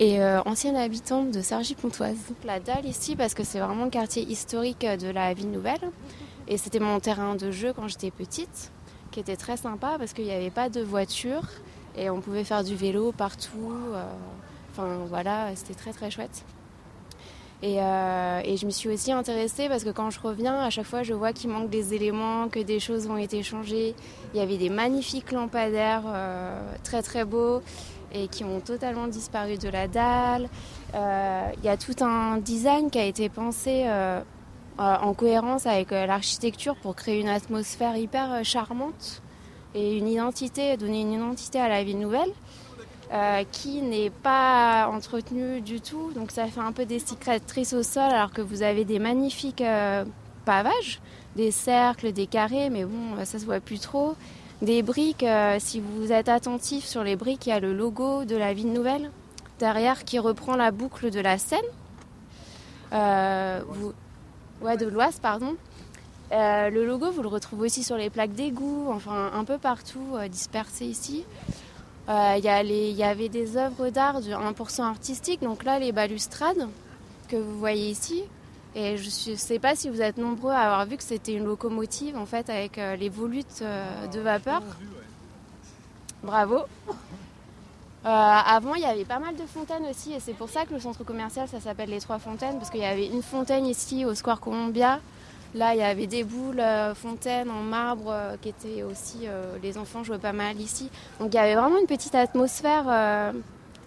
et 0.00 0.22
euh, 0.22 0.40
ancienne 0.46 0.76
habitante 0.76 1.30
de 1.30 1.42
Cergy-Pontoise. 1.42 2.16
La 2.44 2.58
dalle 2.58 2.86
ici 2.86 3.16
parce 3.16 3.34
que 3.34 3.44
c'est 3.44 3.58
vraiment 3.58 3.84
le 3.84 3.90
quartier 3.90 4.22
historique 4.22 4.86
de 4.86 5.10
la 5.10 5.34
ville 5.34 5.50
nouvelle 5.50 5.90
et 6.48 6.56
c'était 6.56 6.80
mon 6.80 7.00
terrain 7.00 7.34
de 7.34 7.50
jeu 7.50 7.74
quand 7.74 7.86
j'étais 7.86 8.10
petite 8.10 8.72
qui 9.10 9.20
était 9.20 9.36
très 9.36 9.58
sympa 9.58 9.96
parce 9.98 10.14
qu'il 10.14 10.24
n'y 10.24 10.32
avait 10.32 10.48
pas 10.48 10.70
de 10.70 10.80
voiture 10.80 11.42
et 11.98 12.08
on 12.08 12.22
pouvait 12.22 12.44
faire 12.44 12.64
du 12.64 12.74
vélo 12.74 13.12
partout. 13.12 13.72
Euh, 13.92 14.04
enfin 14.72 15.04
voilà, 15.06 15.54
c'était 15.54 15.74
très 15.74 15.92
très 15.92 16.10
chouette. 16.10 16.46
Et, 17.62 17.80
euh, 17.80 18.40
et, 18.44 18.58
je 18.58 18.66
me 18.66 18.70
suis 18.70 18.90
aussi 18.90 19.12
intéressée 19.12 19.68
parce 19.68 19.82
que 19.82 19.88
quand 19.88 20.10
je 20.10 20.20
reviens, 20.20 20.60
à 20.60 20.68
chaque 20.68 20.84
fois, 20.84 21.02
je 21.02 21.14
vois 21.14 21.32
qu'il 21.32 21.48
manque 21.48 21.70
des 21.70 21.94
éléments, 21.94 22.48
que 22.48 22.60
des 22.60 22.80
choses 22.80 23.06
ont 23.06 23.16
été 23.16 23.42
changées. 23.42 23.94
Il 24.34 24.38
y 24.38 24.42
avait 24.42 24.58
des 24.58 24.68
magnifiques 24.68 25.32
lampadaires 25.32 26.04
très 26.84 27.02
très 27.02 27.24
beaux 27.24 27.62
et 28.12 28.28
qui 28.28 28.44
ont 28.44 28.60
totalement 28.60 29.06
disparu 29.06 29.58
de 29.58 29.68
la 29.68 29.88
dalle. 29.88 30.48
Euh, 30.94 31.50
il 31.58 31.64
y 31.64 31.68
a 31.68 31.76
tout 31.76 32.04
un 32.04 32.38
design 32.38 32.90
qui 32.90 32.98
a 32.98 33.04
été 33.04 33.28
pensé 33.28 33.84
euh, 33.86 34.20
en 34.78 35.14
cohérence 35.14 35.66
avec 35.66 35.92
euh, 35.92 36.06
l'architecture 36.06 36.76
pour 36.76 36.94
créer 36.96 37.20
une 37.20 37.28
atmosphère 37.28 37.96
hyper 37.96 38.44
charmante 38.44 39.22
et 39.74 39.98
une 39.98 40.08
identité, 40.08 40.76
donner 40.76 41.02
une 41.02 41.12
identité 41.12 41.60
à 41.60 41.68
la 41.68 41.84
ville 41.84 41.98
nouvelle. 41.98 42.30
Qui 43.52 43.82
n'est 43.82 44.10
pas 44.10 44.88
entretenue 44.92 45.60
du 45.60 45.80
tout. 45.80 46.12
Donc 46.14 46.30
ça 46.30 46.46
fait 46.46 46.60
un 46.60 46.72
peu 46.72 46.84
des 46.84 46.98
cicatrices 46.98 47.72
au 47.72 47.82
sol 47.82 48.02
alors 48.02 48.32
que 48.32 48.42
vous 48.42 48.62
avez 48.62 48.84
des 48.84 48.98
magnifiques 48.98 49.62
pavages, 50.44 51.00
des 51.36 51.50
cercles, 51.50 52.12
des 52.12 52.26
carrés, 52.26 52.70
mais 52.70 52.84
bon, 52.84 53.24
ça 53.24 53.38
se 53.38 53.44
voit 53.44 53.60
plus 53.60 53.78
trop. 53.78 54.16
Des 54.62 54.82
briques, 54.82 55.22
euh, 55.22 55.58
si 55.58 55.80
vous 55.80 56.12
êtes 56.12 56.30
attentif 56.30 56.86
sur 56.86 57.04
les 57.04 57.14
briques, 57.14 57.46
il 57.46 57.50
y 57.50 57.52
a 57.52 57.60
le 57.60 57.74
logo 57.74 58.24
de 58.24 58.36
la 58.36 58.54
ville 58.54 58.72
nouvelle 58.72 59.10
derrière 59.58 60.04
qui 60.04 60.18
reprend 60.18 60.56
la 60.56 60.70
boucle 60.70 61.10
de 61.10 61.20
la 61.20 61.36
Seine. 61.36 61.60
Euh, 62.92 63.60
ouais, 64.62 64.78
de 64.78 64.86
l'Oise, 64.86 65.18
pardon. 65.20 65.56
Euh, 66.32 66.70
le 66.70 66.86
logo, 66.86 67.10
vous 67.10 67.20
le 67.20 67.28
retrouvez 67.28 67.66
aussi 67.66 67.84
sur 67.84 67.96
les 67.96 68.08
plaques 68.08 68.32
d'égout, 68.32 68.86
enfin 68.88 69.30
un 69.34 69.44
peu 69.44 69.58
partout, 69.58 70.16
dispersé 70.30 70.86
ici. 70.86 71.24
Il 72.08 72.44
y, 72.44 72.92
y, 72.92 73.02
avait 73.02 73.28
des 73.28 73.56
œuvres 73.56 73.88
d'art 73.88 74.20
de 74.20 74.30
1% 74.30 74.82
artistique, 74.82 75.40
donc 75.40 75.64
là 75.64 75.80
les 75.80 75.90
balustrades 75.90 76.68
que 77.28 77.36
vous 77.36 77.58
voyez 77.58 77.90
ici, 77.90 78.22
et 78.76 78.98
je 78.98 79.30
ne 79.30 79.36
sais 79.36 79.58
pas 79.58 79.74
si 79.74 79.88
vous 79.88 80.02
êtes 80.02 80.18
nombreux 80.18 80.52
à 80.52 80.60
avoir 80.60 80.86
vu 80.86 80.98
que 80.98 81.02
c'était 81.02 81.32
une 81.32 81.44
locomotive 81.44 82.16
en 82.16 82.26
fait 82.26 82.50
avec 82.50 82.76
euh, 82.76 82.94
les 82.94 83.08
volutes 83.08 83.62
euh, 83.62 84.06
de 84.08 84.20
vapeur. 84.20 84.60
Bravo. 86.22 86.58
Euh, 86.58 86.64
avant, 88.04 88.74
il 88.74 88.82
y 88.82 88.84
avait 88.84 89.06
pas 89.06 89.18
mal 89.18 89.34
de 89.34 89.46
fontaines 89.46 89.86
aussi, 89.90 90.12
et 90.12 90.20
c'est 90.20 90.34
pour 90.34 90.50
ça 90.50 90.66
que 90.66 90.74
le 90.74 90.78
centre 90.78 91.02
commercial, 91.04 91.48
ça 91.48 91.58
s'appelle 91.58 91.88
les 91.88 92.00
Trois 92.00 92.18
Fontaines, 92.18 92.58
parce 92.58 92.70
qu'il 92.70 92.80
y 92.80 92.84
avait 92.84 93.06
une 93.06 93.22
fontaine 93.22 93.66
ici 93.66 94.04
au 94.04 94.14
Square 94.14 94.40
Columbia. 94.40 95.00
Là, 95.54 95.74
il 95.74 95.78
y 95.78 95.82
avait 95.82 96.06
des 96.06 96.24
boules 96.24 96.62
fontaines 96.94 97.50
en 97.50 97.62
marbre 97.62 98.14
qui 98.42 98.50
étaient 98.50 98.82
aussi. 98.82 99.26
les 99.62 99.78
enfants 99.78 100.04
jouaient 100.04 100.18
pas 100.18 100.32
mal 100.32 100.60
ici. 100.60 100.90
Donc, 101.18 101.32
il 101.32 101.36
y 101.36 101.40
avait 101.40 101.54
vraiment 101.54 101.78
une 101.78 101.86
petite 101.86 102.14
atmosphère 102.14 103.32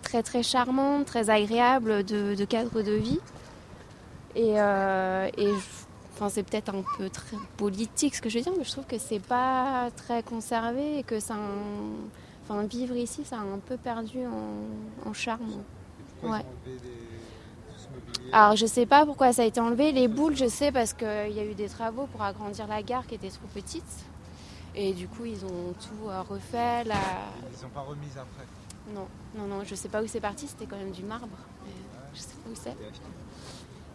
très 0.02 0.24
très 0.24 0.41
charmante, 0.41 1.06
très 1.06 1.30
agréable 1.30 2.04
de, 2.04 2.34
de 2.34 2.45
cadre 2.45 2.82
de 2.82 2.93
vie. 2.93 3.19
Et, 4.36 4.60
euh, 4.60 5.30
enfin, 6.13 6.30
c'est 6.30 6.43
peut-être 6.43 6.69
un 6.69 6.84
peu 6.98 7.10
très 7.10 7.38
politique 7.58 8.15
ce 8.15 8.22
que 8.22 8.30
je 8.30 8.38
veux 8.38 8.43
dire, 8.43 8.54
mais 8.58 8.63
je 8.63 8.72
trouve 8.72 8.86
que 8.86 8.98
c'est 8.98 9.19
pas 9.19 9.89
très 9.95 10.24
conservé 10.24 11.00
et 11.00 11.04
que 11.04 11.19
ça, 11.19 11.36
enfin, 12.43 12.63
vivre 12.63 12.95
ici, 12.95 13.24
ça 13.26 13.38
a 13.38 13.41
un 13.41 13.60
peu 13.60 13.78
perdu 13.78 14.19
en, 15.06 15.13
charme. 15.13 15.63
Ouais. 16.24 16.45
Alors 18.32 18.56
je 18.56 18.65
sais 18.65 18.86
pas 18.86 19.06
pourquoi 19.06 19.34
ça 19.34 19.42
a 19.42 19.46
été 19.46 19.60
enlevé. 19.60 19.92
Les 19.92 20.08
boules, 20.08 20.36
je 20.36 20.48
sais 20.48 20.72
parce 20.72 20.94
qu'il 20.94 21.32
y 21.32 21.39
a 21.39 21.46
eu 21.46 21.56
des 21.56 21.68
travaux 21.68 22.06
pour 22.08 22.22
agrandir 22.22 22.68
la 22.68 22.84
gare 22.84 23.06
qui 23.08 23.15
était 23.15 23.30
trop 23.30 23.48
petite. 23.54 24.06
Et 24.76 24.94
du 24.94 25.08
coup, 25.08 25.26
ils 25.26 25.44
ont 25.46 25.74
tout 25.80 26.10
euh, 26.10 26.22
refait. 26.22 26.84
La... 26.84 26.96
Ils 26.96 27.63
n'ont 27.63 27.70
pas 27.74 27.82
remis 27.82 28.08
après 28.12 28.46
Non, 28.94 29.08
non, 29.36 29.48
non, 29.48 29.63
je 29.63 29.74
sais 29.76 29.89
pas 29.89 30.02
où 30.02 30.08
c'est 30.08 30.22
parti, 30.22 30.48
c'était 30.48 30.68
quand 30.68 30.78
même 30.78 30.92
du 30.92 31.04
marbre. 31.04 31.38
Mais 31.65 31.74
je 32.13 32.20
sais 32.20 32.36
pas 32.44 32.50
où 32.50 32.56
c'est. 32.56 32.76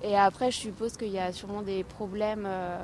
Et 0.05 0.18
après, 0.18 0.51
je 0.51 0.59
suppose 0.59 0.99
qu'il 0.99 1.09
y 1.09 1.18
a 1.18 1.33
sûrement 1.33 1.62
des 1.62 1.83
problèmes 1.83 2.44
euh, 2.47 2.79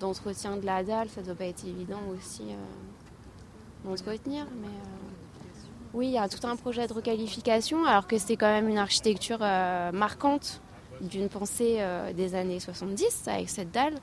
d'entretien 0.00 0.56
de 0.56 0.66
la 0.66 0.82
dalle. 0.82 1.08
Ça 1.08 1.20
ne 1.20 1.26
doit 1.26 1.36
pas 1.36 1.44
être 1.44 1.64
évident 1.64 2.00
aussi 2.12 2.42
euh, 2.42 3.84
d'entretenir. 3.88 4.46
Mais 4.60 4.66
euh, 4.66 5.50
oui, 5.94 6.06
il 6.08 6.12
y 6.12 6.18
a 6.18 6.28
tout 6.28 6.44
un 6.44 6.56
projet 6.56 6.88
de 6.88 6.92
requalification, 6.92 7.84
alors 7.84 8.08
que 8.08 8.18
c'était 8.18 8.36
quand 8.36 8.48
même 8.48 8.68
une 8.68 8.78
architecture 8.78 9.38
marquante 9.92 10.60
d'une 11.00 11.28
pensée 11.28 11.80
des 12.14 12.34
années 12.34 12.60
70 12.60 13.28
avec 13.28 13.48
cette 13.48 13.70
dalle. 13.70 13.94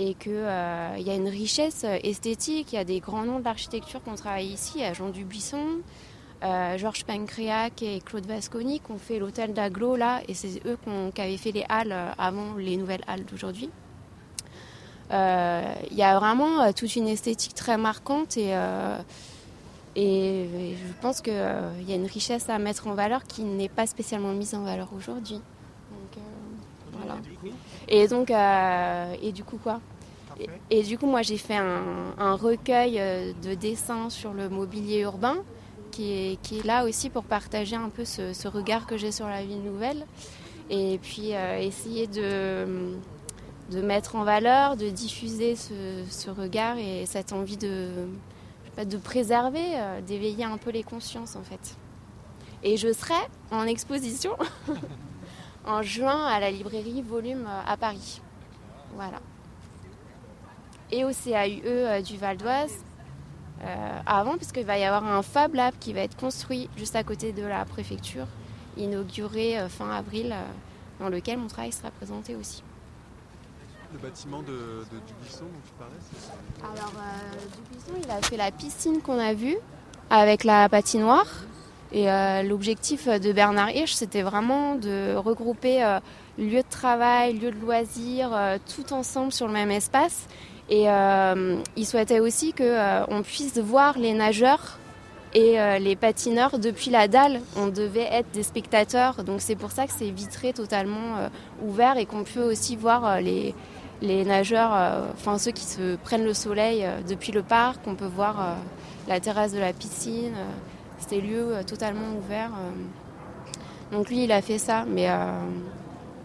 Et 0.00 0.14
qu'il 0.14 0.32
y 0.32 1.10
a 1.10 1.14
une 1.14 1.28
richesse 1.28 1.84
esthétique. 2.04 2.72
Il 2.72 2.76
y 2.76 2.78
a 2.78 2.84
des 2.84 3.00
grands 3.00 3.24
noms 3.24 3.40
de 3.40 3.44
l'architecture 3.44 4.00
qu'on 4.02 4.14
travaille 4.14 4.46
ici. 4.46 4.74
Il 4.76 4.82
y 4.82 4.84
a 4.84 4.92
Jean 4.92 5.08
Dubuisson, 5.08 5.82
euh, 6.44 6.78
Georges 6.78 7.04
Pancréac 7.04 7.82
et 7.82 8.00
Claude 8.00 8.24
Vasconi 8.24 8.78
qui 8.78 8.92
ont 8.92 8.98
fait 8.98 9.18
l'hôtel 9.18 9.52
d'Aglo 9.54 9.96
là, 9.96 10.20
et 10.28 10.34
c'est 10.34 10.64
eux 10.66 10.78
qui 11.12 11.20
avaient 11.20 11.36
fait 11.36 11.50
les 11.50 11.64
halles 11.68 11.90
euh, 11.90 12.12
avant 12.16 12.54
les 12.54 12.76
nouvelles 12.76 13.02
halles 13.08 13.24
d'aujourd'hui. 13.24 13.70
Euh, 15.10 15.74
il 15.90 15.96
y 15.96 16.02
a 16.04 16.16
vraiment 16.16 16.72
toute 16.72 16.94
une 16.94 17.08
esthétique 17.08 17.54
très 17.54 17.76
marquante 17.76 18.36
et, 18.36 18.52
et, 19.96 20.76
je 20.76 21.00
pense 21.00 21.22
qu'il 21.22 21.32
y 21.32 21.92
a 21.92 21.96
une 21.96 22.06
richesse 22.06 22.48
à 22.48 22.58
mettre 22.58 22.86
en 22.86 22.94
valeur 22.94 23.24
qui 23.24 23.42
n'est 23.42 23.70
pas 23.70 23.86
spécialement 23.86 24.32
mise 24.32 24.54
en 24.54 24.62
valeur 24.62 24.90
aujourd'hui. 24.94 25.40
Voilà. 27.08 27.20
Et 27.88 28.08
donc, 28.08 28.30
et 29.22 29.32
du 29.32 29.44
coup 29.44 29.58
quoi? 29.62 29.80
Et, 30.70 30.84
du 30.84 30.96
coup, 30.96 31.06
moi 31.06 31.22
j'ai 31.22 31.36
fait 31.36 31.56
un, 31.56 32.14
un 32.16 32.36
recueil 32.36 33.00
de 33.42 33.54
dessins 33.54 34.08
sur 34.08 34.32
le 34.32 34.48
mobilier 34.48 35.00
urbain 35.00 35.38
qui 35.90 36.38
est, 36.52 36.64
là 36.64 36.84
aussi 36.84 37.10
pour 37.10 37.24
partager 37.24 37.76
un 37.76 37.88
peu 37.88 38.04
ce, 38.04 38.48
regard 38.48 38.86
que 38.86 38.96
j'ai 38.96 39.12
sur 39.12 39.26
la 39.26 39.42
ville 39.42 39.62
nouvelle 39.62 40.06
et 40.70 40.98
puis 41.02 41.34
euh, 41.34 41.58
essayer 41.58 42.06
de, 42.06 42.94
de 43.70 43.80
mettre 43.80 44.16
en 44.16 44.24
valeur, 44.24 44.76
de 44.76 44.90
diffuser 44.90 45.56
ce, 45.56 46.30
regard 46.30 46.76
et 46.78 47.06
cette 47.06 47.32
envie 47.32 47.56
de, 47.56 47.88
de 48.84 48.96
préserver, 48.96 49.64
euh, 49.74 50.00
d'éveiller 50.00 50.44
un 50.44 50.58
peu 50.58 50.70
les 50.70 50.82
consciences 50.82 51.36
en 51.36 51.42
fait. 51.42 51.76
Et 52.62 52.76
je 52.76 52.92
serai 52.92 53.14
en 53.50 53.64
exposition 53.64 54.36
en 55.66 55.82
juin 55.82 56.26
à 56.26 56.40
la 56.40 56.50
librairie 56.50 57.02
Volume 57.02 57.46
euh, 57.46 57.72
à 57.72 57.76
Paris. 57.76 58.20
Voilà. 58.94 59.20
Et 60.90 61.04
au 61.04 61.10
CAUE 61.10 62.02
du 62.02 62.16
Val 62.16 62.38
d'Oise 62.38 62.84
euh, 63.64 64.00
avant, 64.06 64.36
puisqu'il 64.36 64.64
va 64.64 64.78
y 64.78 64.84
avoir 64.84 65.04
un 65.04 65.22
Fab 65.22 65.54
Lab 65.54 65.74
qui 65.80 65.92
va 65.92 66.00
être 66.00 66.16
construit 66.16 66.70
juste 66.76 66.94
à 66.94 67.02
côté 67.02 67.32
de 67.32 67.42
la 67.42 67.64
préfecture, 67.64 68.26
inauguré 68.76 69.58
euh, 69.58 69.68
fin 69.68 69.90
avril, 69.90 70.32
euh, 70.32 70.44
dans 71.00 71.08
lequel 71.08 71.38
mon 71.38 71.48
travail 71.48 71.72
sera 71.72 71.90
présenté 71.90 72.36
aussi. 72.36 72.62
Le 73.92 73.98
bâtiment 73.98 74.42
de, 74.42 74.84
Dubuisson 75.06 75.44
dont 75.44 75.62
tu 75.64 75.72
parlais 75.78 76.72
Alors, 76.72 76.92
Dubuisson, 77.56 77.92
il 78.04 78.10
a 78.10 78.22
fait 78.22 78.36
la 78.36 78.52
piscine 78.52 79.00
qu'on 79.00 79.18
a 79.18 79.32
vue 79.32 79.56
avec 80.10 80.44
la 80.44 80.68
patinoire. 80.68 81.26
Et 81.92 82.06
l'objectif 82.44 83.08
de 83.08 83.32
Bernard 83.32 83.70
Hirsch, 83.70 83.92
c'était 83.92 84.20
vraiment 84.22 84.74
de 84.74 85.16
regrouper 85.16 85.80
lieu 86.36 86.58
de 86.58 86.68
travail, 86.68 87.32
lieu 87.32 87.50
de 87.50 87.58
loisirs, 87.58 88.30
tout 88.74 88.92
ensemble 88.92 89.32
sur 89.32 89.46
le 89.46 89.54
même 89.54 89.70
espace. 89.70 90.26
Et 90.68 90.84
il 90.84 91.86
souhaitait 91.86 92.20
aussi 92.20 92.52
qu'on 92.52 93.22
puisse 93.22 93.56
voir 93.56 93.98
les 93.98 94.12
nageurs 94.12 94.78
et 95.34 95.60
euh, 95.60 95.78
les 95.78 95.94
patineurs, 95.94 96.58
depuis 96.58 96.90
la 96.90 97.06
dalle, 97.06 97.40
on 97.56 97.66
devait 97.66 98.08
être 98.10 98.30
des 98.32 98.42
spectateurs. 98.42 99.24
Donc 99.24 99.40
c'est 99.40 99.56
pour 99.56 99.72
ça 99.72 99.86
que 99.86 99.92
c'est 99.92 100.10
vitré 100.10 100.52
totalement 100.52 101.16
euh, 101.18 101.28
ouvert 101.62 101.98
et 101.98 102.06
qu'on 102.06 102.24
peut 102.24 102.42
aussi 102.42 102.76
voir 102.76 103.04
euh, 103.04 103.20
les 103.20 104.24
nageurs, 104.24 104.70
enfin 105.12 105.38
ceux 105.38 105.50
qui 105.50 105.64
se 105.64 105.96
prennent 105.96 106.24
le 106.24 106.34
soleil 106.34 106.86
depuis 107.08 107.32
le 107.32 107.42
parc. 107.42 107.80
On 107.86 107.96
peut 107.96 108.06
voir 108.06 108.56
la 109.08 109.18
terrasse 109.18 109.52
de 109.52 109.58
la 109.58 109.72
piscine. 109.72 110.34
C'était 110.98 111.20
lieu 111.20 111.54
totalement 111.66 112.16
ouvert. 112.18 112.50
Donc 113.92 114.10
lui, 114.10 114.24
il 114.24 114.32
a 114.32 114.42
fait 114.42 114.58
ça, 114.58 114.84
mais 114.86 115.08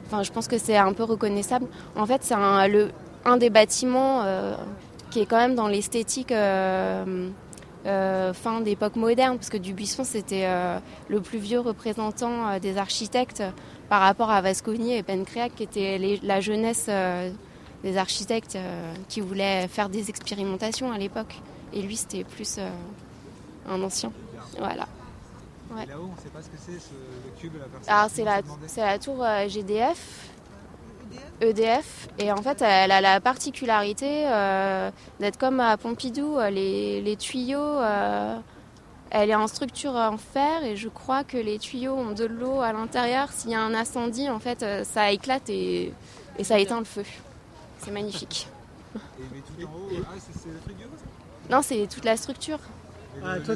enfin, 0.07 0.23
je 0.23 0.31
pense 0.31 0.47
que 0.47 0.57
c'est 0.57 0.77
un 0.77 0.93
peu 0.93 1.03
reconnaissable. 1.03 1.67
En 1.95 2.05
fait, 2.05 2.23
c'est 2.23 2.33
un, 2.33 2.67
un 3.25 3.37
des 3.37 3.49
bâtiments 3.49 4.23
qui 5.11 5.21
est 5.21 5.25
quand 5.25 5.37
même 5.37 5.55
dans 5.55 5.67
l'esthétique 5.67 6.33
euh, 7.85 8.31
fin 8.31 8.61
d'époque 8.61 8.95
moderne, 8.95 9.35
parce 9.35 9.49
que 9.49 9.57
Dubuisson 9.57 10.05
c'était 10.05 10.45
euh, 10.45 10.79
le 11.09 11.19
plus 11.19 11.37
vieux 11.37 11.59
représentant 11.59 12.47
euh, 12.47 12.59
des 12.59 12.77
architectes 12.77 13.43
par 13.89 13.99
rapport 13.99 14.29
à 14.29 14.39
Vasconi 14.41 14.95
et 14.95 15.03
Pencreac, 15.03 15.53
qui 15.55 15.63
était 15.63 16.19
la 16.23 16.39
jeunesse 16.39 16.89
des 17.83 17.97
architectes 17.97 18.57
qui 19.09 19.19
voulaient 19.19 19.67
faire 19.67 19.89
des 19.89 20.09
expérimentations 20.09 20.91
à 20.91 20.97
l'époque. 20.97 21.35
Et 21.73 21.81
lui 21.81 21.97
c'était 21.97 22.23
plus 22.23 22.57
un 23.69 23.83
ancien. 23.83 24.11
Voilà. 24.57 24.87
là-haut, 25.87 26.09
on 26.11 26.15
ne 26.15 26.21
sait 26.21 26.29
pas 26.29 26.41
ce 26.41 26.49
que 26.49 26.57
c'est, 26.57 26.73
le 26.73 27.39
cube, 27.39 27.53
la 27.87 27.93
Alors 27.93 28.09
c'est 28.09 28.23
la, 28.23 28.41
la 28.77 28.99
tour 28.99 29.25
GDF 29.47 30.29
EDF. 31.41 32.09
Et 32.19 32.31
en 32.31 32.41
fait, 32.41 32.61
elle 32.61 32.91
a 32.91 33.01
la 33.01 33.19
particularité 33.19 34.23
euh, 34.27 34.91
d'être 35.19 35.37
comme 35.37 35.59
à 35.59 35.77
Pompidou, 35.77 36.37
euh, 36.37 36.49
les, 36.49 37.15
tuyaux. 37.17 37.59
Euh, 37.59 38.37
elle 39.09 39.29
est 39.29 39.35
en 39.35 39.47
structure 39.47 39.95
en 39.95 40.17
fer 40.17 40.63
et 40.63 40.75
je 40.75 40.89
crois 40.89 41.23
que 41.23 41.37
les 41.37 41.59
tuyaux 41.59 41.93
ont 41.93 42.11
de 42.11 42.25
l'eau 42.25 42.61
à 42.61 42.73
l'intérieur. 42.73 43.31
S'il 43.31 43.51
y 43.51 43.55
a 43.55 43.61
un 43.61 43.75
incendie, 43.75 44.29
en 44.29 44.39
fait, 44.39 44.65
ça 44.85 45.11
éclate 45.11 45.49
et, 45.49 45.93
ça 46.41 46.57
éteint 46.57 46.79
le 46.79 46.85
feu. 46.85 47.03
C'est 47.77 47.91
magnifique. 47.91 48.47
Et, 48.95 48.99
mais 49.31 49.41
tout 49.41 49.67
en 49.67 49.75
haut, 49.75 49.89
ah, 50.01 50.15
c'est 50.19 50.49
le 50.49 50.59
truc 50.59 50.75
Non, 51.49 51.61
c'est 51.61 51.87
toute 51.87 52.05
la 52.05 52.17
structure. 52.17 52.59
Ah, 53.23 53.39
toi, 53.39 53.55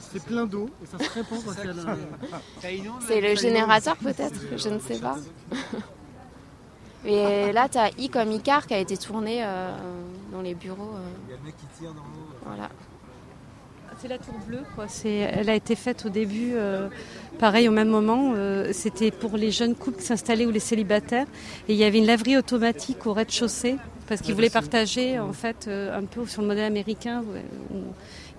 c'est 0.00 0.22
plein 0.24 0.46
d'eau 0.46 0.70
et 0.82 0.86
ça 0.86 0.98
se 0.98 1.10
répand 1.12 1.44
quand 1.44 1.52
il 1.62 2.84
y 2.84 2.88
a 2.88 2.92
C'est 3.06 3.20
le 3.20 3.34
générateur 3.34 3.96
peut-être, 3.96 4.40
je 4.56 4.68
ne 4.68 4.78
sais 4.78 4.98
pas. 4.98 5.16
Et 7.06 7.52
là, 7.52 7.68
tu 7.68 7.78
as 7.78 7.90
I 7.98 8.08
comme 8.08 8.32
Icar 8.32 8.66
qui 8.66 8.74
a 8.74 8.78
été 8.78 8.96
tourné 8.96 9.44
euh, 9.44 9.76
dans 10.32 10.40
les 10.40 10.54
bureaux. 10.54 10.94
Euh. 10.94 11.08
Il 11.28 11.32
y 11.32 11.34
a 11.34 11.36
le 11.36 11.44
mec 11.44 11.54
qui 11.58 11.66
tire 11.78 11.90
dans 11.90 11.96
l'eau. 11.96 12.28
Voilà. 12.46 12.70
C'est 14.00 14.08
la 14.08 14.18
tour 14.18 14.34
bleue, 14.46 14.62
quoi. 14.74 14.86
elle 15.04 15.48
a 15.48 15.54
été 15.54 15.76
faite 15.76 16.04
au 16.06 16.08
début, 16.08 16.52
euh, 16.54 16.88
pareil, 17.38 17.68
au 17.68 17.72
même 17.72 17.88
moment. 17.88 18.34
C'était 18.72 19.10
pour 19.10 19.36
les 19.36 19.50
jeunes 19.50 19.74
couples 19.74 19.98
qui 19.98 20.04
s'installaient 20.04 20.46
ou 20.46 20.50
les 20.50 20.60
célibataires. 20.60 21.26
Et 21.68 21.74
il 21.74 21.78
y 21.78 21.84
avait 21.84 21.98
une 21.98 22.06
laverie 22.06 22.36
automatique 22.36 23.06
au 23.06 23.12
rez-de-chaussée 23.12 23.76
parce 24.06 24.20
qu'ils 24.20 24.34
voulaient 24.34 24.50
partager, 24.50 25.18
en 25.18 25.32
fait, 25.32 25.68
un 25.68 26.04
peu 26.04 26.26
sur 26.26 26.42
le 26.42 26.48
modèle 26.48 26.64
américain 26.64 27.22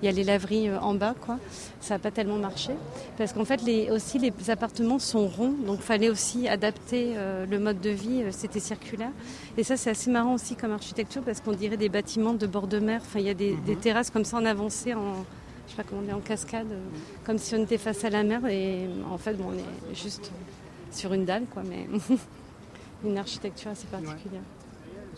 il 0.02 0.06
y 0.06 0.10
a 0.10 0.12
les 0.12 0.24
laveries 0.24 0.70
euh, 0.70 0.80
en 0.80 0.94
bas, 0.94 1.16
quoi. 1.20 1.40
Ça 1.80 1.96
n'a 1.96 2.00
pas 2.00 2.12
tellement 2.12 2.38
marché. 2.38 2.74
Parce 3.18 3.34
qu'en 3.34 3.46
fait, 3.46 3.62
les, 3.64 3.90
aussi, 3.92 4.20
les 4.20 4.32
appartements 4.50 5.00
sont 5.00 5.28
ronds, 5.28 5.56
donc 5.66 5.78
il 5.80 5.86
fallait 5.86 6.10
aussi 6.10 6.48
adapter 6.48 7.14
euh, 7.16 7.46
le 7.46 7.60
mode 7.60 7.80
de 7.80 7.90
vie, 7.90 8.24
euh, 8.24 8.30
c'était 8.32 8.60
circulaire. 8.60 9.12
Et 9.58 9.64
ça, 9.64 9.78
c'est 9.78 9.90
assez 9.90 10.12
marrant 10.12 10.34
aussi 10.34 10.56
comme 10.56 10.72
architecture, 10.72 11.22
parce 11.22 11.40
qu'on 11.40 11.54
dirait 11.54 11.78
des 11.78 11.90
bâtiments 11.90 12.34
de 12.34 12.46
bord 12.46 12.68
de 12.68 12.80
mer. 12.80 13.02
Enfin, 13.04 13.20
il 13.20 13.26
y 13.26 13.30
a 13.30 13.34
des, 13.34 13.54
mhm. 13.54 13.78
terrasses 13.78 14.10
comme 14.10 14.26
ça 14.26 14.38
en 14.38 14.46
avancée, 14.46 14.94
en, 14.94 15.26
je 15.66 15.72
sais 15.72 15.78
pas 15.78 15.84
comment 15.84 16.02
on 16.08 16.16
en 16.16 16.20
cascade, 16.20 16.68
comme 17.24 17.38
si 17.38 17.56
on 17.56 17.64
était 17.64 17.78
face 17.78 18.04
à 18.04 18.10
la 18.10 18.24
mer. 18.24 18.46
Et 18.48 18.88
en 19.10 19.18
fait, 19.18 19.34
bon, 19.34 19.46
on 19.50 19.92
est 19.92 19.96
juste 19.96 20.32
sur 20.92 21.14
une 21.14 21.26
dalle, 21.26 21.46
quoi, 21.52 21.64
mais 21.68 21.88
une 23.06 23.18
architecture 23.18 23.72
assez 23.72 23.88
particulière. 23.88 24.42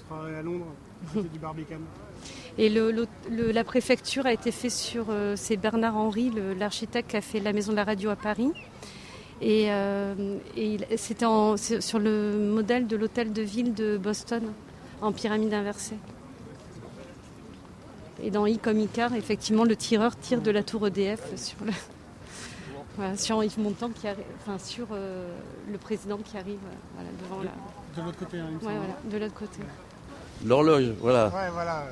Sera 0.07 0.25
à 0.25 0.41
Londres, 0.41 0.65
du 1.13 1.39
Barbicane. 1.39 1.81
Et 2.57 2.69
la 2.69 3.63
préfecture 3.63 4.25
a 4.25 4.33
été 4.33 4.51
faite 4.51 4.71
sur. 4.71 5.07
Euh, 5.09 5.35
c'est 5.35 5.57
Bernard 5.57 5.95
Henry, 5.95 6.31
l'architecte, 6.57 7.11
qui 7.11 7.17
a 7.17 7.21
fait 7.21 7.39
la 7.39 7.53
maison 7.53 7.71
de 7.71 7.77
la 7.77 7.83
radio 7.83 8.09
à 8.09 8.15
Paris. 8.15 8.51
Et, 9.41 9.71
euh, 9.71 10.15
c'était 10.95 11.25
sur 11.79 11.99
le 11.99 12.51
modèle 12.51 12.87
de 12.87 12.95
l'hôtel 12.95 13.31
de 13.31 13.41
ville 13.43 13.73
de 13.73 13.97
Boston, 13.97 14.43
en 15.01 15.11
pyramide 15.11 15.53
inversée. 15.53 15.97
Et 18.23 18.31
dans 18.31 18.47
I 18.47 18.57
comme 18.57 18.79
Icar, 18.79 19.13
effectivement, 19.13 19.63
le 19.63 19.75
tireur 19.75 20.17
tire 20.17 20.41
de 20.41 20.49
la 20.49 20.63
tour 20.63 20.87
EDF 20.87 21.35
sur 21.35 21.57
le. 21.63 21.71
sur 23.15 23.43
Yves 23.43 23.59
Montand 23.59 23.89
qui 23.89 24.07
enfin 24.41 24.57
sur 24.57 24.87
euh, 24.91 25.31
le 25.71 25.77
président 25.77 26.17
qui 26.17 26.35
arrive 26.35 26.57
devant 27.21 27.43
la. 27.43 27.51
De 27.95 28.05
l'autre 28.05 28.17
côté, 28.17 28.39
hein, 28.39 28.49
voilà, 28.59 28.79
de 29.05 29.17
l'autre 29.17 29.35
côté. 29.35 29.59
L'horloge, 30.45 30.91
voilà. 30.99 31.31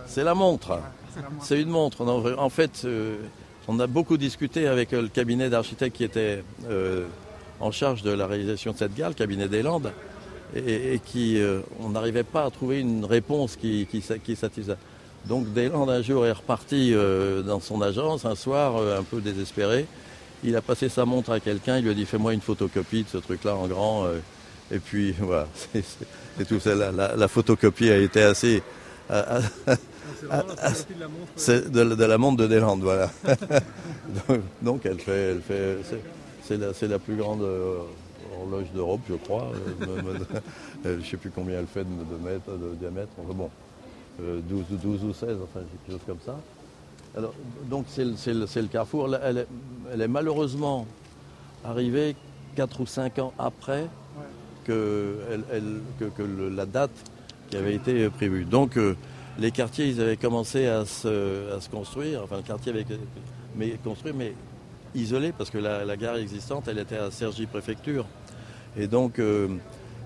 C'est 0.07 0.23
la 0.23 0.33
montre. 0.33 0.79
c'est 1.41 1.61
une 1.61 1.69
montre. 1.69 2.05
en 2.05 2.49
fait, 2.49 2.83
euh, 2.85 3.17
on 3.67 3.79
a 3.79 3.87
beaucoup 3.87 4.17
discuté 4.17 4.67
avec 4.67 4.93
euh, 4.93 5.01
le 5.01 5.07
cabinet 5.07 5.49
d'architectes 5.49 5.95
qui 5.95 6.03
était 6.03 6.43
euh, 6.69 7.05
en 7.59 7.71
charge 7.71 8.03
de 8.03 8.11
la 8.11 8.27
réalisation 8.27 8.73
de 8.73 8.77
cette 8.77 8.93
gare, 8.93 9.09
le 9.09 9.15
cabinet 9.15 9.47
des 9.47 9.63
Landes, 9.63 9.91
et, 10.55 11.01
qui, 11.03 11.41
on 11.81 11.89
n'arrivait 11.89 12.23
pas 12.23 12.45
à 12.45 12.51
trouver 12.51 12.79
une 12.79 13.03
réponse 13.03 13.55
qui, 13.55 13.87
qui, 13.87 14.01
satisfaisait. 14.01 14.77
Donc 15.25 15.51
Deslandes 15.53 15.89
un 15.89 16.01
jour 16.01 16.25
est 16.25 16.31
reparti 16.31 16.93
dans 17.45 17.59
son 17.59 17.81
agence 17.81 18.25
un 18.25 18.35
soir 18.35 18.75
un 18.77 19.03
peu 19.03 19.21
désespéré. 19.21 19.85
Il 20.43 20.55
a 20.55 20.61
passé 20.61 20.87
sa 20.87 21.03
montre 21.03 21.31
à 21.31 21.39
quelqu'un, 21.39 21.77
il 21.77 21.83
lui 21.83 21.91
a 21.91 21.93
dit 21.93 22.05
fais-moi 22.05 22.33
une 22.33 22.41
photocopie 22.41 23.03
de 23.03 23.09
ce 23.09 23.17
truc-là 23.17 23.55
en 23.55 23.67
grand. 23.67 24.05
et 24.71 24.79
puis 24.79 25.13
voilà, 25.19 25.47
c'est 26.37 26.45
tout 26.47 26.59
ça. 26.59 26.75
La, 26.75 27.27
photocopie 27.27 27.89
a 27.89 27.97
été 27.97 28.21
assez. 28.21 28.61
c'est 31.35 31.71
de, 31.71 32.05
la 32.05 32.17
montre 32.17 32.37
de 32.37 32.47
Deslandes, 32.47 32.81
voilà. 32.81 33.09
donc, 34.61 34.85
elle 34.85 34.99
fait, 34.99 35.31
elle 35.31 35.41
fait, 35.41 35.77
c'est 36.43 36.57
la, 36.57 36.71
la, 36.87 36.99
plus 36.99 37.15
grande 37.15 37.41
euh, 37.41 37.79
horloge 38.39 38.67
d'Europe, 38.73 39.01
je 39.09 39.15
crois. 39.15 39.51
je 40.83 40.89
ne 40.89 41.03
sais 41.03 41.17
plus 41.17 41.31
combien 41.31 41.59
elle 41.59 41.67
fait 41.67 41.83
de, 41.83 42.17
mètres, 42.23 42.51
de 42.51 42.75
diamètre. 42.75 43.11
bon, 43.17 43.49
12, 44.19 44.65
euh, 44.71 44.75
12, 44.83 45.03
ou 45.03 45.13
16, 45.13 45.37
enfin 45.43 45.59
quelque 45.85 45.91
chose 45.91 46.05
comme 46.05 46.19
ça. 46.25 46.37
Alors, 47.17 47.33
donc 47.69 47.85
c'est 47.87 48.03
le, 48.03 48.61
le, 48.61 48.67
carrefour. 48.67 49.15
Elle 49.23 49.37
est, 49.39 49.47
elle 49.93 50.01
est, 50.01 50.07
malheureusement 50.07 50.85
arrivée 51.63 52.15
4 52.55 52.81
ou 52.81 52.85
5 52.85 53.19
ans 53.19 53.33
après 53.39 53.87
que, 54.65 55.17
la 56.55 56.65
date 56.65 56.91
qui 57.49 57.57
avait 57.57 57.75
été 57.75 58.09
prévue. 58.09 58.45
Donc 58.45 58.77
euh, 58.77 58.95
les 59.39 59.51
quartiers, 59.51 59.87
ils 59.87 60.01
avaient 60.01 60.17
commencé 60.17 60.67
à 60.67 60.85
se, 60.85 61.69
construire, 61.69 62.21
enfin 62.23 62.37
le 62.37 62.43
quartier 62.43 62.71
avait 62.71 62.85
mais, 63.55 63.77
construit, 63.83 64.13
mais 64.15 64.33
isolé, 64.93 65.31
parce 65.37 65.49
que 65.49 65.57
la, 65.57 65.97
gare 65.97 66.17
existante, 66.17 66.67
elle 66.67 66.79
était 66.79 66.97
à 66.97 67.11
Cergy 67.11 67.45
Préfecture. 67.45 68.05
Et 68.77 68.87
donc 68.87 69.19
euh, 69.19 69.47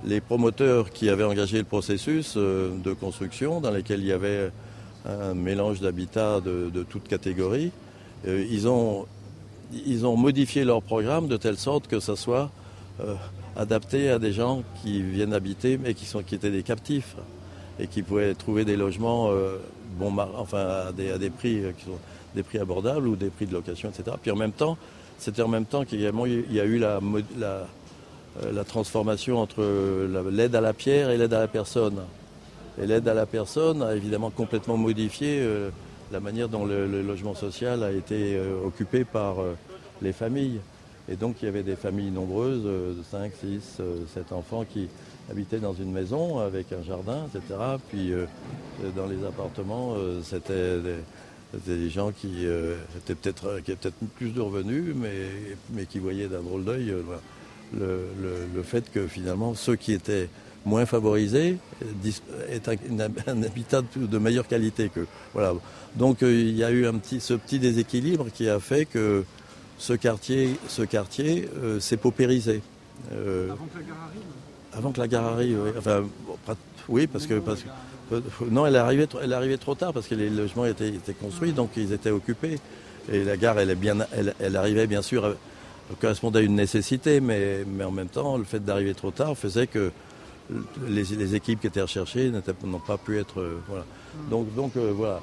les 0.05 0.21
promoteurs 0.21 0.91
qui 0.91 1.09
avaient 1.09 1.23
engagé 1.23 1.57
le 1.57 1.63
processus 1.63 2.35
euh, 2.37 2.75
de 2.77 2.93
construction, 2.93 3.61
dans 3.61 3.71
lequel 3.71 4.01
il 4.01 4.07
y 4.07 4.11
avait 4.11 4.51
un 5.05 5.33
mélange 5.33 5.79
d'habitats 5.79 6.41
de, 6.41 6.69
de 6.69 6.83
toute 6.83 7.07
catégorie, 7.07 7.71
ils, 8.27 8.67
ont, 8.67 9.07
ils 9.71 10.05
ont 10.05 10.17
modifié 10.17 10.65
leur 10.65 10.81
programme 10.81 11.29
de 11.29 11.37
telle 11.37 11.57
sorte 11.57 11.87
que 11.87 12.01
ça 12.01 12.17
soit 12.17 12.51
adapté 13.59 14.09
à 14.09 14.19
des 14.19 14.31
gens 14.31 14.63
qui 14.81 15.01
viennent 15.01 15.33
habiter 15.33 15.77
mais 15.77 15.93
qui, 15.93 16.05
sont, 16.05 16.21
étaient 16.21 16.49
des 16.49 16.63
captifs 16.63 17.15
et 17.77 17.87
qui 17.87 18.03
pouvaient 18.03 18.33
trouver 18.33 18.63
des 18.63 18.77
logements 18.77 19.29
euh, 19.31 19.57
enfin, 20.37 20.87
à 20.87 20.91
des, 20.93 21.29
prix 21.29 21.65
euh, 21.65 21.71
des 22.35 22.43
prix 22.43 22.59
abordables 22.59 23.07
ou 23.07 23.15
des 23.15 23.29
prix 23.29 23.45
de 23.45 23.53
location, 23.53 23.89
etc. 23.89 24.15
Puis 24.21 24.31
en 24.31 24.37
même 24.37 24.53
temps, 24.53 24.77
c'était 25.17 25.41
en 25.41 25.49
même 25.49 25.65
temps 25.65 25.83
qu'il 25.83 25.99
y 25.99 26.07
a 26.07 26.65
eu 26.65 26.77
la, 26.77 26.99
euh, 27.41 28.63
transformation 28.65 29.39
entre 29.39 29.61
l'aide 30.31 30.55
à 30.55 30.61
la 30.61 30.73
pierre 30.73 31.09
et 31.09 31.17
l'aide 31.17 31.33
à 31.33 31.39
la 31.39 31.47
personne. 31.47 31.99
Et 32.81 32.87
l'aide 32.87 33.09
à 33.09 33.13
la 33.13 33.25
personne 33.25 33.83
a 33.83 33.93
évidemment 33.93 34.29
complètement 34.29 34.77
modifié 34.77 35.45
la 36.13 36.21
manière 36.21 36.47
dont 36.47 36.65
le, 36.65 37.01
logement 37.01 37.35
social 37.35 37.83
a 37.83 37.91
été 37.91 38.39
occupé 38.63 39.03
par 39.03 39.35
les 40.01 40.13
familles. 40.13 40.61
Et 41.11 41.15
donc 41.15 41.37
il 41.41 41.45
y 41.45 41.47
avait 41.47 41.63
des 41.63 41.75
familles 41.75 42.11
nombreuses, 42.11 42.63
de 42.63 42.95
5, 43.09 43.31
6, 43.41 43.81
7 44.13 44.31
enfants 44.31 44.65
qui 44.71 44.87
habitaient 45.31 45.59
dans 45.59 45.73
une 45.73 45.91
maison 45.91 46.39
avec 46.39 46.67
un 46.71 46.83
jardin, 46.83 47.25
etc. 47.33 47.59
Puis 47.89 48.11
euh, 48.13 48.25
dans 48.95 49.07
les 49.07 49.25
appartements, 49.25 49.95
euh, 49.97 50.21
c'était 50.23 50.77
des 51.65 51.89
gens 51.89 52.11
qui 52.11 52.45
euh, 52.45 52.75
étaient 52.97 53.15
peut-être 53.15 53.59
qui 53.61 53.71
avaient 53.71 53.79
peut-être 53.81 53.95
plus 54.17 54.29
de 54.29 54.41
revenus, 54.41 54.93
mais, 54.95 55.55
mais 55.73 55.85
qui 55.85 55.99
voyaient 55.99 56.27
d'un 56.27 56.41
drôle 56.41 56.63
d'œil 56.63 56.91
euh, 56.91 57.03
le, 57.75 58.09
le- 58.55 58.63
fait 58.63 58.91
que 58.91 59.07
finalement 59.07 59.53
ceux 59.55 59.75
qui 59.75 59.93
étaient 59.93 60.29
moins 60.65 60.85
favorisés 60.85 61.57
euh, 61.81 62.49
aient 62.51 62.61
un, 62.69 63.31
un 63.31 63.43
habitat 63.43 63.81
de, 63.95 64.17
meilleure 64.19 64.47
qualité 64.47 64.89
que 64.89 65.07
voilà. 65.33 65.53
Donc 65.95 66.21
euh, 66.21 66.31
il 66.31 66.55
y 66.55 66.63
a 66.63 66.69
eu 66.71 66.85
un 66.85 66.93
petit, 66.95 67.19
ce 67.19 67.33
petit 67.33 67.57
déséquilibre 67.57 68.27
qui 68.31 68.47
a 68.49 68.59
fait 68.59 68.85
que 68.85 69.23
ce 69.79 69.93
quartier, 69.93 70.55
ce 70.67 70.83
quartier 70.83 71.49
euh, 71.57 71.79
s'est 71.79 71.97
paupérisé. 71.97 72.61
Euh, 73.13 73.49
Avant 73.51 73.65
que 73.65 73.79
la 73.79 73.83
gare 73.85 73.97
arrive 74.05 74.21
avant 74.71 74.91
que 74.91 74.99
la 74.99 75.07
gare 75.07 75.25
arrive, 75.25 75.59
oui. 75.63 75.71
Enfin, 75.77 76.03
oui, 76.89 77.07
parce 77.07 77.25
que, 77.25 77.39
parce 77.39 77.63
que- 77.63 78.15
euh, 78.15 78.21
non, 78.51 78.65
elle 78.67 79.07
trop- 79.07 79.19
elle 79.23 79.33
arrivée 79.33 79.57
trop 79.57 79.73
tard 79.73 79.93
parce 79.93 80.07
que 80.07 80.13
les 80.15 80.29
logements 80.29 80.65
étaient, 80.65 80.89
étaient 80.89 81.13
construits, 81.13 81.53
donc 81.53 81.71
ils 81.75 81.91
étaient 81.91 82.11
occupés. 82.11 82.59
Et 83.11 83.23
la 83.23 83.35
gare, 83.37 83.57
elle 83.57 83.71
est 83.71 83.75
bien, 83.75 83.97
elle, 84.15 84.35
elle 84.39 84.55
arrivait 84.55 84.85
bien 84.85 85.01
sûr, 85.01 85.25
euh, 85.25 85.33
correspondait 85.99 86.39
à 86.39 86.41
une 86.43 86.55
nécessité, 86.55 87.19
mais, 87.19 87.63
mais 87.65 87.83
en 87.83 87.91
même 87.91 88.09
temps, 88.09 88.37
le 88.37 88.43
fait 88.43 88.63
d'arriver 88.63 88.93
trop 88.93 89.09
tard 89.11 89.35
faisait 89.35 89.65
que 89.65 89.91
les, 90.87 91.03
les 91.03 91.35
équipes 91.35 91.61
qui 91.61 91.67
étaient 91.67 91.81
recherchées 91.81 92.31
n'ont 92.63 92.79
pas 92.79 92.97
pu 92.97 93.17
être, 93.17 93.39
euh, 93.39 93.57
voilà. 93.67 93.85
Donc, 94.29 94.53
donc 94.55 94.75
euh, 94.77 94.91
voilà, 94.93 95.21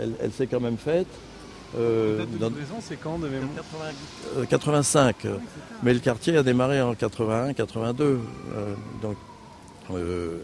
elle, 0.00 0.12
elle 0.20 0.32
s'est 0.32 0.46
quand 0.46 0.60
même 0.60 0.76
faite. 0.78 1.06
Euh, 1.78 2.18
La 2.18 2.24
date 2.48 2.52
de 2.52 2.58
c'est 2.80 2.96
quand 2.96 3.18
de 3.18 3.28
mémoire 3.28 3.50
euh, 4.36 4.44
85. 4.44 5.24
euh, 5.24 5.36
Mais 5.82 5.94
le 5.94 6.00
quartier 6.00 6.36
a 6.36 6.42
démarré 6.42 6.80
en 6.82 6.94
81, 6.94 7.52
82. 7.54 8.04
euh, 8.04 8.74
donc, 9.00 9.16
euh, 9.92 10.38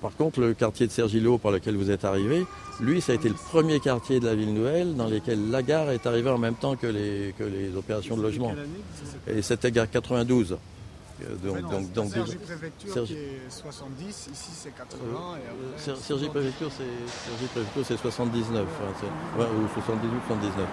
par 0.00 0.14
contre, 0.16 0.40
le 0.40 0.54
quartier 0.54 0.86
de 0.86 0.92
Sergilo 0.92 1.36
par 1.38 1.52
lequel 1.52 1.76
vous 1.76 1.90
êtes 1.90 2.04
arrivé, 2.04 2.46
lui, 2.80 3.00
ça 3.00 3.12
a 3.12 3.14
été 3.14 3.28
le 3.28 3.34
premier 3.34 3.80
quartier 3.80 4.18
de 4.18 4.26
la 4.26 4.34
ville 4.34 4.54
nouvelle 4.54 4.94
dans 4.94 5.08
lequel 5.08 5.50
la 5.50 5.62
gare 5.62 5.90
est 5.90 6.06
arrivée 6.06 6.30
en 6.30 6.38
même 6.38 6.54
temps 6.54 6.74
que 6.76 6.86
les, 6.86 7.34
que 7.38 7.44
les 7.44 7.76
opérations 7.76 8.16
de 8.16 8.22
logement. 8.22 8.54
Et 9.26 9.42
c'était 9.42 9.70
gare 9.70 9.90
92. 9.90 10.56
Euh, 11.22 11.36
Donc, 11.44 11.70
donc, 11.70 11.92
donc, 11.92 12.10
Sergi 12.12 12.36
Préfecture 12.36 12.92
Sergi- 12.92 13.14
qui 13.14 13.20
est 13.20 13.48
70, 13.50 14.28
ici 14.32 14.50
c'est 14.52 14.74
80 14.74 14.98
et 14.98 15.12
euh, 15.14 15.70
après... 15.76 15.84
Ser- 15.94 15.96
Sergi 16.02 16.28
Préfecture, 16.28 16.70
c'est 16.70 17.28
Sergi 17.30 17.46
Préfecture, 17.52 17.84
c'est 17.86 17.96
79, 17.96 18.66
hein, 18.66 18.92
c'est- 19.00 19.38
ouais, 19.40 19.46
ou 19.48 19.68
78, 19.74 20.10
79. 20.26 20.66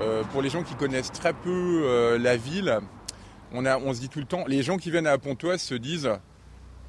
Euh, 0.00 0.22
pour 0.32 0.40
les 0.40 0.48
gens 0.48 0.62
qui 0.62 0.74
connaissent 0.74 1.12
très 1.12 1.32
peu 1.34 1.82
euh, 1.84 2.18
la 2.18 2.36
ville, 2.36 2.78
on, 3.52 3.66
a, 3.66 3.76
on 3.78 3.92
se 3.92 4.00
dit 4.00 4.08
tout 4.08 4.18
le 4.20 4.24
temps, 4.24 4.44
les 4.46 4.62
gens 4.62 4.78
qui 4.78 4.90
viennent 4.90 5.06
à 5.06 5.18
Pontoise 5.18 5.60
se 5.60 5.74
disent 5.74 6.10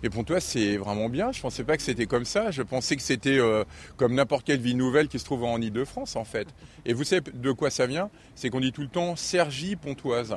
mais 0.03 0.09
Pontoise 0.09 0.43
c'est 0.43 0.77
vraiment 0.77 1.09
bien, 1.09 1.31
je 1.31 1.41
pensais 1.41 1.63
pas 1.63 1.77
que 1.77 1.83
c'était 1.83 2.05
comme 2.05 2.25
ça, 2.25 2.51
je 2.51 2.61
pensais 2.61 2.95
que 2.95 3.01
c'était 3.01 3.37
euh, 3.37 3.63
comme 3.97 4.13
n'importe 4.15 4.45
quelle 4.45 4.59
ville 4.59 4.77
nouvelle 4.77 5.07
qui 5.07 5.19
se 5.19 5.25
trouve 5.25 5.43
en 5.43 5.59
Ile-de-France 5.59 6.15
en 6.15 6.23
fait. 6.25 6.47
Et 6.85 6.93
vous 6.93 7.03
savez 7.03 7.21
de 7.33 7.51
quoi 7.51 7.69
ça 7.69 7.85
vient? 7.85 8.09
C'est 8.35 8.49
qu'on 8.49 8.59
dit 8.59 8.71
tout 8.71 8.81
le 8.81 8.87
temps 8.87 9.15
Sergi 9.15 9.75
Pontoise. 9.75 10.35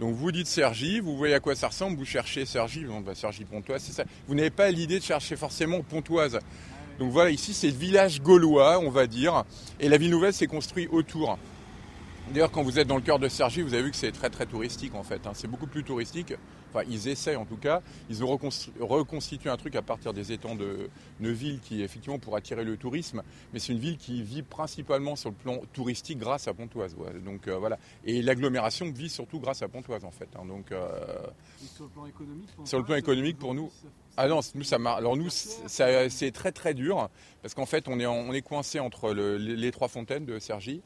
Donc 0.00 0.14
vous 0.14 0.32
dites 0.32 0.46
Sergi, 0.48 1.00
vous 1.00 1.16
voyez 1.16 1.34
à 1.34 1.40
quoi 1.40 1.54
ça 1.54 1.68
ressemble, 1.68 1.96
vous 1.96 2.04
cherchez 2.04 2.46
Sergi, 2.46 2.84
bon, 2.84 3.00
bah, 3.00 3.14
Sergi 3.14 3.44
Pontoise, 3.44 3.82
c'est 3.82 3.92
ça. 3.92 4.04
Vous 4.26 4.34
n'avez 4.34 4.50
pas 4.50 4.70
l'idée 4.70 4.98
de 4.98 5.04
chercher 5.04 5.36
forcément 5.36 5.82
Pontoise. 5.82 6.38
Donc 6.98 7.10
voilà, 7.12 7.30
ici 7.30 7.54
c'est 7.54 7.68
le 7.68 7.76
village 7.76 8.20
gaulois, 8.20 8.78
on 8.80 8.90
va 8.90 9.06
dire, 9.06 9.44
et 9.80 9.88
la 9.88 9.96
ville 9.96 10.10
nouvelle 10.10 10.32
s'est 10.32 10.46
construite 10.46 10.88
autour. 10.92 11.38
D'ailleurs, 12.32 12.50
quand 12.50 12.62
vous 12.62 12.78
êtes 12.78 12.88
dans 12.88 12.96
le 12.96 13.02
cœur 13.02 13.18
de 13.18 13.28
Cergy, 13.28 13.62
vous 13.62 13.74
avez 13.74 13.82
vu 13.82 13.90
que 13.90 13.96
c'est 13.96 14.12
très 14.12 14.30
très 14.30 14.46
touristique 14.46 14.94
en 14.94 15.02
fait. 15.02 15.26
hein. 15.26 15.32
C'est 15.34 15.48
beaucoup 15.48 15.66
plus 15.66 15.84
touristique. 15.84 16.34
Enfin, 16.74 16.84
ils 16.90 17.06
essaient 17.08 17.36
en 17.36 17.44
tout 17.44 17.56
cas. 17.56 17.82
Ils 18.10 18.24
ont 18.24 18.36
reconstitué 18.80 19.48
un 19.48 19.56
truc 19.56 19.76
à 19.76 19.82
partir 19.82 20.12
des 20.12 20.32
étangs 20.32 20.56
de 20.56 20.90
Neuville 21.20 21.60
qui 21.60 21.82
effectivement 21.82 22.18
pour 22.18 22.36
attirer 22.36 22.64
le 22.64 22.76
tourisme. 22.76 23.22
Mais 23.52 23.60
c'est 23.60 23.72
une 23.72 23.78
ville 23.78 23.96
qui 23.96 24.22
vit 24.22 24.42
principalement 24.42 25.14
sur 25.14 25.30
le 25.30 25.36
plan 25.36 25.58
touristique 25.72 26.18
grâce 26.18 26.48
à 26.48 26.54
Pontoise. 26.54 26.94
ouais. 26.96 27.12
Donc 27.24 27.46
euh, 27.46 27.56
voilà. 27.58 27.78
Et 28.04 28.22
l'agglomération 28.22 28.90
vit 28.90 29.08
surtout 29.08 29.38
grâce 29.38 29.62
à 29.62 29.68
Pontoise 29.68 30.04
en 30.04 30.10
fait. 30.10 30.28
hein. 30.36 30.44
Donc 30.46 30.72
euh, 30.72 30.88
Sur 31.76 31.84
le 31.84 31.90
plan 31.90 32.06
économique 32.06 32.48
sur 32.64 32.78
le 32.78 32.84
plan 32.84 32.96
économique, 32.96 33.38
pour 33.38 33.54
nous, 33.54 33.70
ah 34.16 34.28
non, 34.28 34.40
nous 34.54 34.64
ça 34.64 34.78
marche. 34.78 34.98
Alors 34.98 35.16
nous, 35.16 35.28
c'est 35.30 36.32
très 36.32 36.52
très 36.52 36.74
dur 36.74 37.08
parce 37.42 37.54
qu'en 37.54 37.66
fait, 37.66 37.88
on 37.88 37.98
est 38.00 38.06
en- 38.06 38.14
on 38.14 38.32
est 38.32 38.42
coincé 38.42 38.80
entre 38.80 39.12
le- 39.12 39.36
les, 39.36 39.70
trois 39.70 39.88
fontaines 39.88 40.24
de 40.24 40.38
Cergy, 40.38 40.82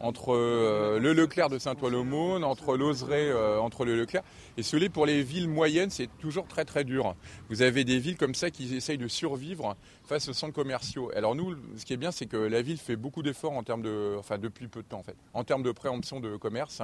entre 0.00 0.34
euh, 0.34 0.98
le 0.98 1.12
Leclerc 1.12 1.50
de 1.50 1.58
Saint-Ouen-l'Aumône, 1.58 2.42
entre 2.42 2.76
l'Oseret, 2.76 3.28
euh, 3.28 3.60
entre 3.60 3.84
le 3.84 3.96
Leclerc. 3.96 4.22
Et 4.56 4.62
celui 4.62 4.88
pour 4.88 5.06
les 5.06 5.22
villes 5.22 5.48
moyennes, 5.48 5.90
c'est 5.90 6.08
toujours 6.18 6.46
très 6.46 6.64
très 6.64 6.84
dur. 6.84 7.14
Vous 7.48 7.62
avez 7.62 7.84
des 7.84 7.98
villes 7.98 8.16
comme 8.16 8.34
ça 8.34 8.50
qui 8.50 8.74
essayent 8.74 8.98
de 8.98 9.08
survivre 9.08 9.76
face 10.04 10.28
aux 10.28 10.32
centres 10.32 10.54
commerciaux. 10.54 11.10
Alors 11.14 11.34
nous, 11.34 11.54
ce 11.76 11.84
qui 11.84 11.92
est 11.92 11.98
bien, 11.98 12.10
c'est 12.10 12.26
que 12.26 12.36
la 12.36 12.62
ville 12.62 12.78
fait 12.78 12.96
beaucoup 12.96 13.22
d'efforts 13.22 13.52
en 13.52 13.62
termes 13.62 13.82
de, 13.82 14.16
enfin 14.18 14.38
depuis 14.38 14.68
peu 14.68 14.82
de 14.82 14.88
temps 14.88 14.98
en 14.98 15.02
fait, 15.02 15.16
en 15.34 15.44
termes 15.44 15.62
de 15.62 15.72
préemption 15.72 16.20
de 16.20 16.36
commerce, 16.36 16.82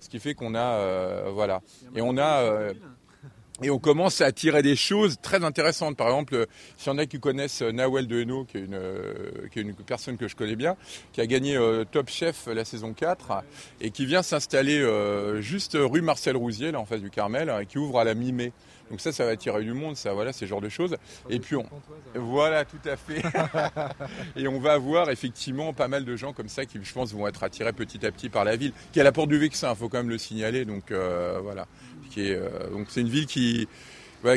ce 0.00 0.08
qui 0.08 0.20
fait 0.20 0.34
qu'on 0.34 0.54
a, 0.54 0.76
euh, 0.76 1.30
voilà, 1.32 1.60
et 1.94 2.00
on 2.00 2.16
a. 2.16 2.72
et 3.62 3.70
on 3.70 3.78
commence 3.78 4.20
à 4.20 4.32
tirer 4.32 4.62
des 4.62 4.76
choses 4.76 5.18
très 5.22 5.44
intéressantes. 5.44 5.96
Par 5.96 6.08
exemple, 6.08 6.34
euh, 6.34 6.46
s'il 6.76 6.92
y 6.92 6.94
en 6.94 6.98
a 6.98 7.06
qui 7.06 7.20
connaissent 7.20 7.62
euh, 7.62 7.72
Nawel 7.72 8.06
de 8.06 8.20
Hainaut, 8.20 8.44
qui 8.44 8.58
est, 8.58 8.62
une, 8.62 8.74
euh, 8.74 9.48
qui 9.52 9.60
est 9.60 9.62
une 9.62 9.74
personne 9.74 10.16
que 10.16 10.28
je 10.28 10.36
connais 10.36 10.56
bien, 10.56 10.76
qui 11.12 11.20
a 11.20 11.26
gagné 11.26 11.58
Top 11.90 12.08
Chef 12.08 12.46
la 12.46 12.64
saison 12.64 12.92
4 12.92 13.44
et 13.80 13.90
qui 13.90 14.06
vient 14.06 14.22
s'installer 14.22 14.82
juste 15.40 15.76
rue 15.80 16.02
Marcel 16.02 16.36
Rousier, 16.36 16.72
là 16.72 16.80
en 16.80 16.84
face 16.84 17.00
du 17.00 17.10
Carmel, 17.10 17.50
hein, 17.50 17.60
et 17.60 17.66
qui 17.66 17.78
ouvre 17.78 17.98
à 17.98 18.04
la 18.04 18.14
mi-mai. 18.14 18.52
Donc 18.90 19.00
ça, 19.00 19.12
ça 19.12 19.24
va 19.24 19.30
attirer 19.30 19.62
du 19.62 19.72
monde, 19.72 19.96
ça, 19.96 20.12
voilà, 20.12 20.32
c'est 20.32 20.40
ce 20.40 20.46
genre 20.46 20.60
de 20.60 20.68
choses. 20.68 20.96
Et 21.30 21.40
puis 21.40 21.56
on, 21.56 21.64
voilà, 22.14 22.64
tout 22.64 22.76
à 22.84 22.96
fait. 22.96 23.22
et 24.36 24.48
on 24.48 24.58
va 24.60 24.72
avoir 24.72 25.10
effectivement 25.10 25.72
pas 25.72 25.88
mal 25.88 26.04
de 26.04 26.16
gens 26.16 26.32
comme 26.32 26.48
ça 26.48 26.66
qui, 26.66 26.78
je 26.82 26.92
pense, 26.92 27.12
vont 27.12 27.26
être 27.26 27.42
attirés 27.42 27.72
petit 27.72 28.04
à 28.04 28.12
petit 28.12 28.28
par 28.28 28.44
la 28.44 28.56
ville, 28.56 28.72
qui 28.92 28.98
est 28.98 29.02
à 29.02 29.04
la 29.04 29.12
porte 29.12 29.28
du 29.28 29.38
Vexin, 29.38 29.70
il 29.70 29.76
faut 29.76 29.88
quand 29.88 29.98
même 29.98 30.10
le 30.10 30.18
signaler. 30.18 30.64
Donc 30.64 30.92
voilà, 30.92 31.66
euh, 32.18 32.70
donc 32.70 32.86
c'est 32.90 33.00
une 33.00 33.08
ville 33.08 33.26
qui, 33.26 33.66
va, 34.22 34.36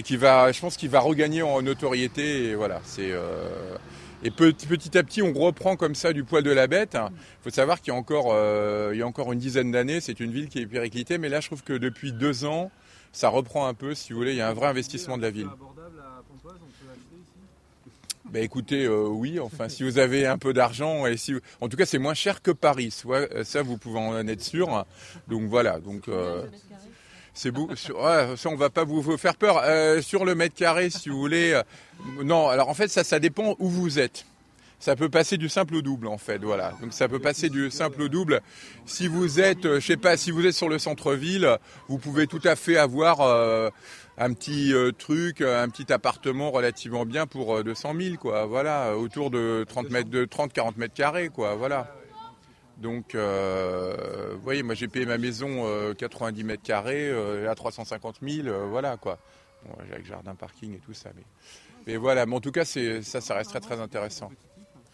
je 0.51 0.59
pense, 0.59 0.77
qui 0.77 0.87
va 0.87 0.99
regagner 0.99 1.41
en 1.41 1.61
notoriété. 1.61 2.45
Et 2.45 2.55
voilà, 2.55 2.81
c'est 2.83 3.11
euh, 3.11 3.75
et 4.23 4.31
petit, 4.31 4.97
à 4.97 5.03
petit, 5.03 5.21
on 5.21 5.33
reprend 5.33 5.75
comme 5.75 5.95
ça 5.95 6.13
du 6.13 6.23
poil 6.23 6.43
de 6.43 6.51
la 6.51 6.67
bête. 6.67 6.97
Il 6.99 7.43
faut 7.43 7.49
savoir 7.49 7.81
qu'il 7.81 7.93
y 7.93 7.95
a 7.95 7.99
encore, 7.99 8.29
euh, 8.31 8.93
y 8.95 9.01
a 9.01 9.07
encore 9.07 9.31
une 9.33 9.39
dizaine 9.39 9.71
d'années, 9.71 10.01
c'est 10.01 10.19
une 10.19 10.31
ville 10.31 10.49
qui 10.49 10.59
est 10.59 10.65
périclitée, 10.65 11.17
mais 11.17 11.29
là, 11.29 11.41
je 11.41 11.47
trouve 11.47 11.63
que 11.63 11.73
depuis 11.73 12.11
deux 12.11 12.45
ans, 12.45 12.71
ça 13.11 13.29
reprend 13.29 13.67
un 13.67 13.73
peu, 13.73 13.93
si 13.93 14.13
vous 14.13 14.19
voulez, 14.19 14.31
il 14.31 14.37
y 14.37 14.41
a 14.41 14.49
un 14.49 14.53
vrai 14.53 14.67
investissement 14.67 15.17
de 15.17 15.21
la 15.21 15.29
ville. 15.29 15.49
Ben 18.31 18.43
écoutez, 18.43 18.87
oui, 18.87 19.39
enfin 19.39 19.69
si 19.69 19.83
vous 19.83 19.99
avez 19.99 20.25
un 20.25 20.39
peu 20.39 20.51
d'argent 20.51 21.05
et 21.05 21.15
si, 21.15 21.35
en 21.61 21.69
tout 21.69 21.77
cas 21.77 21.85
c'est 21.85 21.99
moins 21.99 22.15
cher 22.15 22.41
que 22.41 22.49
Paris, 22.51 22.91
ça 23.43 23.61
vous 23.61 23.77
pouvez 23.77 23.99
en 23.99 24.27
être 24.27 24.41
sûr. 24.41 24.85
Donc 25.27 25.43
voilà, 25.43 25.79
donc 25.79 26.09
c'est 27.35 27.51
beau. 27.51 27.67
Ouais, 27.67 28.35
ça 28.35 28.49
on 28.49 28.55
va 28.55 28.71
pas 28.71 28.83
vous, 28.83 29.17
faire 29.17 29.35
peur. 29.35 29.61
Euh, 29.63 30.01
sur 30.01 30.25
le 30.25 30.33
mètre 30.33 30.55
carré, 30.55 30.89
si 30.89 31.09
vous 31.09 31.19
voulez, 31.19 31.51
euh, 31.51 31.63
non. 32.23 32.47
Alors 32.47 32.69
en 32.69 32.73
fait 32.73 32.87
ça, 32.87 33.03
ça 33.03 33.19
dépend 33.19 33.55
où 33.59 33.69
vous 33.69 33.99
êtes. 33.99 34.25
Ça 34.79 34.95
peut 34.95 35.09
passer 35.09 35.37
du 35.37 35.49
simple 35.49 35.75
au 35.75 35.81
double 35.81 36.07
en 36.07 36.17
fait, 36.17 36.37
voilà. 36.39 36.73
Donc 36.81 36.93
ça 36.93 37.07
peut 37.07 37.19
passer 37.19 37.49
du 37.49 37.71
simple 37.71 38.01
au 38.03 38.07
double. 38.07 38.41
Si 38.85 39.07
vous 39.07 39.39
êtes, 39.39 39.65
euh, 39.65 39.79
je 39.79 39.85
sais 39.87 39.97
pas, 39.97 40.17
si 40.17 40.31
vous 40.31 40.45
êtes 40.45 40.53
sur 40.53 40.69
le 40.69 40.79
centre-ville, 40.79 41.57
vous 41.87 41.97
pouvez 41.97 42.27
tout 42.27 42.41
à 42.43 42.55
fait 42.55 42.77
avoir 42.77 43.21
euh, 43.21 43.69
un 44.17 44.33
petit 44.33 44.73
truc, 44.97 45.41
un 45.41 45.69
petit 45.69 45.91
appartement 45.91 46.51
relativement 46.51 47.05
bien 47.05 47.25
pour 47.25 47.57
euh, 47.57 47.63
200 47.63 47.93
000 47.99 48.15
quoi. 48.17 48.45
Voilà, 48.45 48.95
autour 48.95 49.31
de 49.31 49.65
30 49.67 49.89
mètres, 49.89 50.09
de 50.09 50.25
30-40 50.25 50.73
mètres 50.77 50.93
carrés 50.93 51.29
quoi. 51.29 51.55
Voilà. 51.55 51.91
Donc, 52.77 53.15
euh, 53.15 54.33
vous 54.33 54.41
voyez, 54.41 54.63
moi 54.63 54.75
j'ai 54.75 54.87
payé 54.87 55.05
ma 55.05 55.17
maison 55.17 55.65
euh, 55.65 55.93
90 55.93 56.43
mètres 56.43 56.63
carrés 56.63 57.09
euh, 57.09 57.49
à 57.49 57.55
350 57.55 58.17
000, 58.21 58.47
euh, 58.47 58.65
voilà 58.69 58.97
quoi. 58.97 59.17
Bon, 59.65 59.75
avec 59.81 60.05
jardin, 60.05 60.35
parking 60.35 60.75
et 60.75 60.79
tout 60.79 60.93
ça, 60.93 61.09
mais, 61.15 61.23
mais 61.87 61.97
voilà. 61.97 62.25
Mais 62.25 62.35
en 62.35 62.41
tout 62.41 62.51
cas, 62.51 62.65
c'est 62.65 63.01
ça, 63.01 63.21
ça 63.21 63.35
reste 63.35 63.51
très 63.51 63.61
très 63.61 63.79
intéressant. 63.79 64.31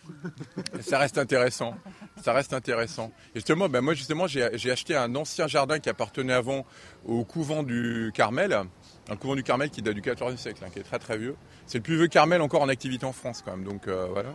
Ça 0.82 0.97
reste 0.97 1.17
intéressant. 1.19 1.75
Ça 2.21 2.34
reste 2.34 2.53
intéressant. 2.53 3.11
Et 3.34 3.38
justement, 3.38 3.69
ben 3.69 3.82
moi 3.82 3.93
justement, 3.93 4.27
j'ai 4.27 4.71
acheté 4.71 4.95
un 4.95 5.15
ancien 5.15 5.47
jardin 5.47 5.79
qui 5.79 5.89
appartenait 5.89 6.34
avant 6.34 6.65
au 7.05 7.23
couvent 7.23 7.63
du 7.63 8.11
Carmel, 8.13 8.63
un 9.09 9.15
couvent 9.15 9.35
du 9.35 9.43
Carmel 9.43 9.69
qui 9.69 9.81
date 9.81 9.95
du 9.95 10.01
XIVe 10.01 10.37
siècle, 10.37 10.63
hein, 10.65 10.69
qui 10.71 10.79
est 10.79 10.83
très 10.83 10.99
très 10.99 11.17
vieux. 11.17 11.35
C'est 11.65 11.79
le 11.79 11.83
plus 11.83 11.97
vieux 11.97 12.07
Carmel 12.07 12.41
encore 12.41 12.61
en 12.61 12.69
activité 12.69 13.05
en 13.05 13.13
France 13.13 13.41
quand 13.43 13.51
même. 13.51 13.65
Donc 13.65 13.87
euh, 13.87 14.07
voilà. 14.11 14.29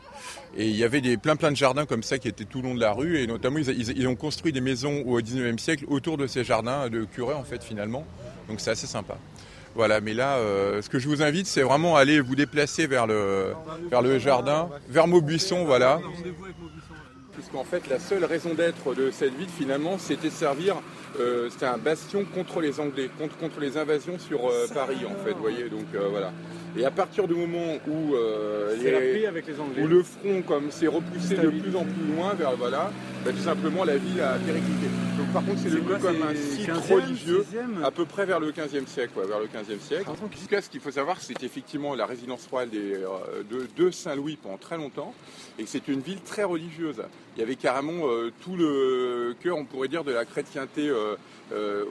Et 0.57 0.69
il 0.69 0.77
y 0.77 0.85
avait 0.85 1.01
des 1.01 1.17
plein 1.17 1.37
plein 1.37 1.51
de 1.51 1.57
jardins 1.57 1.87
comme 1.87 2.03
ça 2.03 2.19
qui 2.19 2.29
étaient 2.29 2.45
tout 2.45 2.63
le 2.63 2.69
long 2.69 2.75
de 2.75 2.81
la 2.81 2.93
rue 2.93 3.19
et 3.19 3.27
notamment 3.27 3.59
ils, 3.59 4.09
ont 4.09 4.17
construit 4.17 4.53
des 4.53 4.61
maisons 4.61 5.03
au 5.07 5.21
XIXe 5.21 5.63
siècle 5.63 5.85
autour 5.89 6.17
de 6.17 6.27
ces 6.27 6.45
jardins 6.45 6.89
de 6.89 7.05
curés 7.05 7.35
en 7.35 7.45
fait 7.45 7.63
finalement. 7.63 8.05
Donc 8.49 8.61
c'est 8.61 8.71
assez 8.71 8.87
sympa. 8.87 9.17
Voilà, 9.77 10.01
mais 10.01 10.15
là, 10.15 10.37
euh, 10.37 10.81
ce 10.81 10.89
que 10.89 10.99
je 10.99 11.07
vous 11.07 11.23
invite, 11.23 11.47
c'est 11.47 11.61
vraiment 11.61 11.97
aller 11.97 12.19
vous 12.21 12.35
déplacer 12.35 12.87
vers 12.87 13.07
le, 13.07 13.53
vers 13.91 14.01
le 14.01 14.19
jardin, 14.19 14.71
vers 14.89 15.07
Maubuisson, 15.07 15.67
voilà. 15.67 16.01
Puisqu'en 17.37 17.65
fait 17.65 17.89
la 17.89 17.99
seule 17.99 18.25
raison 18.25 18.55
d'être 18.55 18.95
de 18.95 19.11
cette 19.11 19.35
ville 19.35 19.49
finalement 19.49 19.99
c'était 19.99 20.29
de 20.29 20.33
servir, 20.33 20.77
euh, 21.21 21.49
c'était 21.51 21.67
un 21.67 21.77
bastion 21.79 22.25
contre 22.25 22.61
les 22.61 22.81
Anglais, 22.81 23.11
contre, 23.19 23.37
contre 23.37 23.61
les 23.61 23.77
invasions 23.77 24.19
sur 24.19 24.49
euh, 24.49 24.67
Paris 24.73 25.05
en 25.07 25.23
fait, 25.25 25.33
vous 25.33 25.43
voyez, 25.43 25.69
donc 25.69 25.87
euh, 25.95 26.09
voilà. 26.11 26.33
Et 26.79 26.85
à 26.85 26.91
partir 26.91 27.27
du 27.27 27.35
moment 27.35 27.79
où, 27.89 28.15
euh, 28.15 28.77
C'est 28.83 28.91
la 28.91 29.01
paix 29.01 29.27
avec 29.27 29.47
les 29.47 29.59
Anglais. 29.59 29.83
où 29.83 29.87
le 29.87 30.03
front 30.03 30.43
comme 30.43 30.71
s'est 30.71 30.87
repoussé 30.87 31.35
de 31.37 31.49
plus 31.49 31.75
en 31.75 31.85
plus 31.85 32.15
loin 32.15 32.35
vers 32.35 32.55
voilà, 32.57 32.91
bah, 33.25 33.31
tout 33.33 33.43
simplement 33.43 33.85
la 33.85 33.97
ville 33.97 34.21
a 34.21 34.35
périclité. 34.35 34.87
Donc 35.17 35.29
par 35.33 35.45
contre 35.45 35.61
c'est 35.63 35.71
devenu 35.71 35.99
comme 35.99 36.23
un 36.23 36.35
site 36.35 36.69
15e, 36.69 36.93
religieux 36.95 37.47
16e? 37.51 37.83
à 37.85 37.91
peu 37.91 38.05
près 38.05 38.27
vers 38.27 38.41
le 38.41 38.53
15e 38.53 38.87
siècle, 38.87 39.13
ouais, 39.19 39.27
vers 39.27 39.41
le 39.41 39.47
15e 39.47 39.81
siècle. 39.81 40.05
En 40.11 40.15
tout 40.15 40.29
cas, 40.51 40.61
ce 40.61 40.69
qu'il 40.69 40.81
faut 40.81 40.91
savoir, 40.91 41.21
c'est 41.23 41.43
effectivement 41.43 41.95
la 41.95 42.05
résidence 42.05 42.47
royale 42.47 42.69
des, 42.69 42.95
euh, 42.95 43.43
de, 43.51 43.67
de 43.83 43.91
Saint-Louis 43.91 44.37
pendant 44.43 44.59
très 44.59 44.77
longtemps, 44.77 45.15
et 45.59 45.65
que 45.65 45.69
c'est 45.71 45.89
une 45.89 46.01
ville 46.01 46.21
très 46.21 46.45
religieuse. 46.45 47.03
Il 47.37 47.41
y 47.41 47.43
avait 47.43 47.57
carrément 47.57 48.07
euh, 48.09 48.33
tout 48.43 48.57
le 48.57 49.35
cœur, 49.43 49.57
on 49.59 49.65
pourrait 49.65 49.89
dire, 49.89 50.05
de 50.05 50.13
la 50.13 50.25
chrétienté 50.25 50.89
euh, 50.89 51.17
euh, 51.53 51.85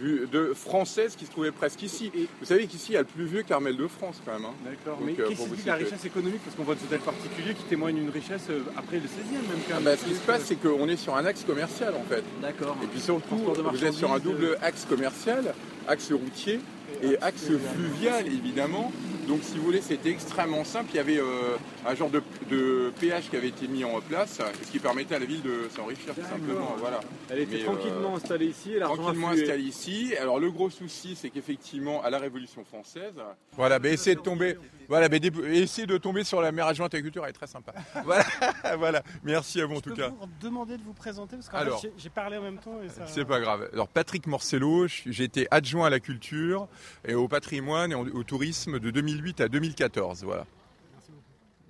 du- 0.00 0.26
de, 0.30 0.52
française 0.54 1.16
qui 1.16 1.26
se 1.26 1.30
trouvait 1.32 1.50
presque 1.50 1.82
ici. 1.82 2.12
Vous 2.40 2.46
savez 2.46 2.66
qu'ici, 2.68 2.92
il 2.92 2.94
y 2.94 2.96
a 2.96 3.00
le 3.00 3.06
plus 3.06 3.24
vieux 3.24 3.42
Carmel 3.42 3.76
de 3.76 3.88
France, 3.88 4.20
quand 4.24 4.32
même. 4.34 4.44
hein. 4.44 4.54
D'accord, 4.64 5.00
mais 5.04 5.14
qu'est-ce 5.14 5.48
qui 5.48 5.56
dit 5.56 5.66
la 5.66 5.74
richesse 5.74 6.04
économique? 6.04 6.40
Parce 6.44 6.56
qu'on 6.56 6.62
voit 6.62 6.76
ce 6.76 6.84
hôtel 6.84 7.00
particulier 7.00 7.54
qui 7.54 7.64
témoigne 7.64 7.96
d'une 7.96 8.10
richesse 8.10 8.46
après 8.76 8.96
le 8.98 9.02
16e 9.02 9.32
même 9.48 9.58
quand 9.68 9.74
Ah 9.78 9.80
bah, 9.80 9.96
ce 9.96 10.04
qui 10.04 10.14
se 10.14 10.20
passe, 10.20 10.42
c'est 10.44 10.56
qu'on 10.56 10.88
est 10.88 10.96
sur 10.96 11.16
un 11.16 11.24
axe 11.24 11.42
commercial 11.44 11.92
en 11.94 12.04
fait. 12.04 12.22
D'accord. 12.40 12.76
Et 12.82 12.86
puis 12.86 13.00
surtout, 13.00 13.36
vous 13.36 13.84
êtes 13.84 13.94
sur 13.94 14.12
un 14.12 14.18
double 14.20 14.58
axe 14.62 14.84
commercial, 14.84 15.54
axe 15.88 16.12
routier 16.12 16.60
et 17.02 17.16
axe 17.20 17.46
fluvial 17.74 18.26
évidemment. 18.28 18.92
Donc 19.28 19.40
si 19.42 19.56
vous 19.56 19.64
voulez, 19.64 19.80
c'était 19.80 20.10
extrêmement 20.10 20.64
simple. 20.64 20.90
Il 20.92 20.96
y 20.96 21.00
avait 21.00 21.18
euh, 21.18 21.56
un 21.86 21.94
genre 21.94 22.10
de, 22.10 22.22
de 22.50 22.92
péage 23.00 23.30
qui 23.30 23.36
avait 23.36 23.48
été 23.48 23.66
mis 23.68 23.84
en 23.84 24.00
place, 24.00 24.40
ce 24.62 24.70
qui 24.70 24.78
permettait 24.78 25.14
à 25.14 25.18
la 25.18 25.24
ville 25.24 25.42
de 25.42 25.68
s'enrichir 25.74 26.14
tout 26.14 26.20
simplement. 26.20 26.76
Voilà. 26.78 27.00
Elle 27.30 27.40
était 27.40 27.56
Mais, 27.56 27.62
euh, 27.62 27.64
tranquillement 27.64 28.16
installée 28.16 28.46
ici 28.46 28.74
et 28.74 28.80
tranquillement 28.80 29.30
installée 29.30 29.62
ici. 29.62 30.14
Alors 30.20 30.38
le 30.38 30.50
gros 30.50 30.70
souci, 30.70 31.16
c'est 31.16 31.30
qu'effectivement, 31.30 32.02
à 32.02 32.10
la 32.10 32.18
Révolution 32.18 32.64
française, 32.64 33.14
voilà, 33.56 33.78
ben 33.78 33.92
essayez 33.92 34.16
de 34.16 34.20
tomber, 34.20 34.56
voilà, 34.88 35.08
dé- 35.20 35.32
essayez 35.52 35.86
de 35.86 35.96
tomber 35.98 36.24
sur 36.24 36.40
la 36.40 36.52
mère 36.52 36.66
adjointe 36.66 36.92
à 36.94 36.96
la 36.96 37.02
culture, 37.02 37.24
elle 37.24 37.30
est 37.30 37.32
très 37.32 37.46
sympa. 37.46 37.72
Voilà, 38.04 38.24
voilà. 38.78 39.02
Merci 39.22 39.60
à 39.60 39.66
vous 39.66 39.76
en 39.76 39.80
tout 39.80 39.90
Je 39.90 39.94
peux 39.94 40.02
cas. 40.02 40.08
vous 40.08 40.28
demander 40.40 40.76
de 40.76 40.82
vous 40.82 40.92
présenter 40.94 41.36
parce 41.36 41.48
fait, 41.48 41.80
j'ai- 41.80 41.92
parlé 42.10 42.36
en 42.36 42.42
même 42.42 42.58
temps 42.58 42.78
ça. 42.88 43.06
C'est 43.06 43.24
pas 43.24 43.40
grave. 43.40 43.68
Alors 43.72 43.88
Patrick 43.88 44.26
Morcello, 44.26 44.86
été 45.24 45.46
adjoint 45.50 45.86
à 45.86 45.90
la 45.90 46.00
culture 46.00 46.68
et 47.06 47.14
au 47.14 47.28
patrimoine 47.28 47.92
et 47.92 47.94
au 47.94 48.22
tourisme 48.24 48.78
de 48.78 48.90
2008 48.90 49.40
à 49.40 49.48
2014. 49.48 50.24
Voilà. 50.24 50.46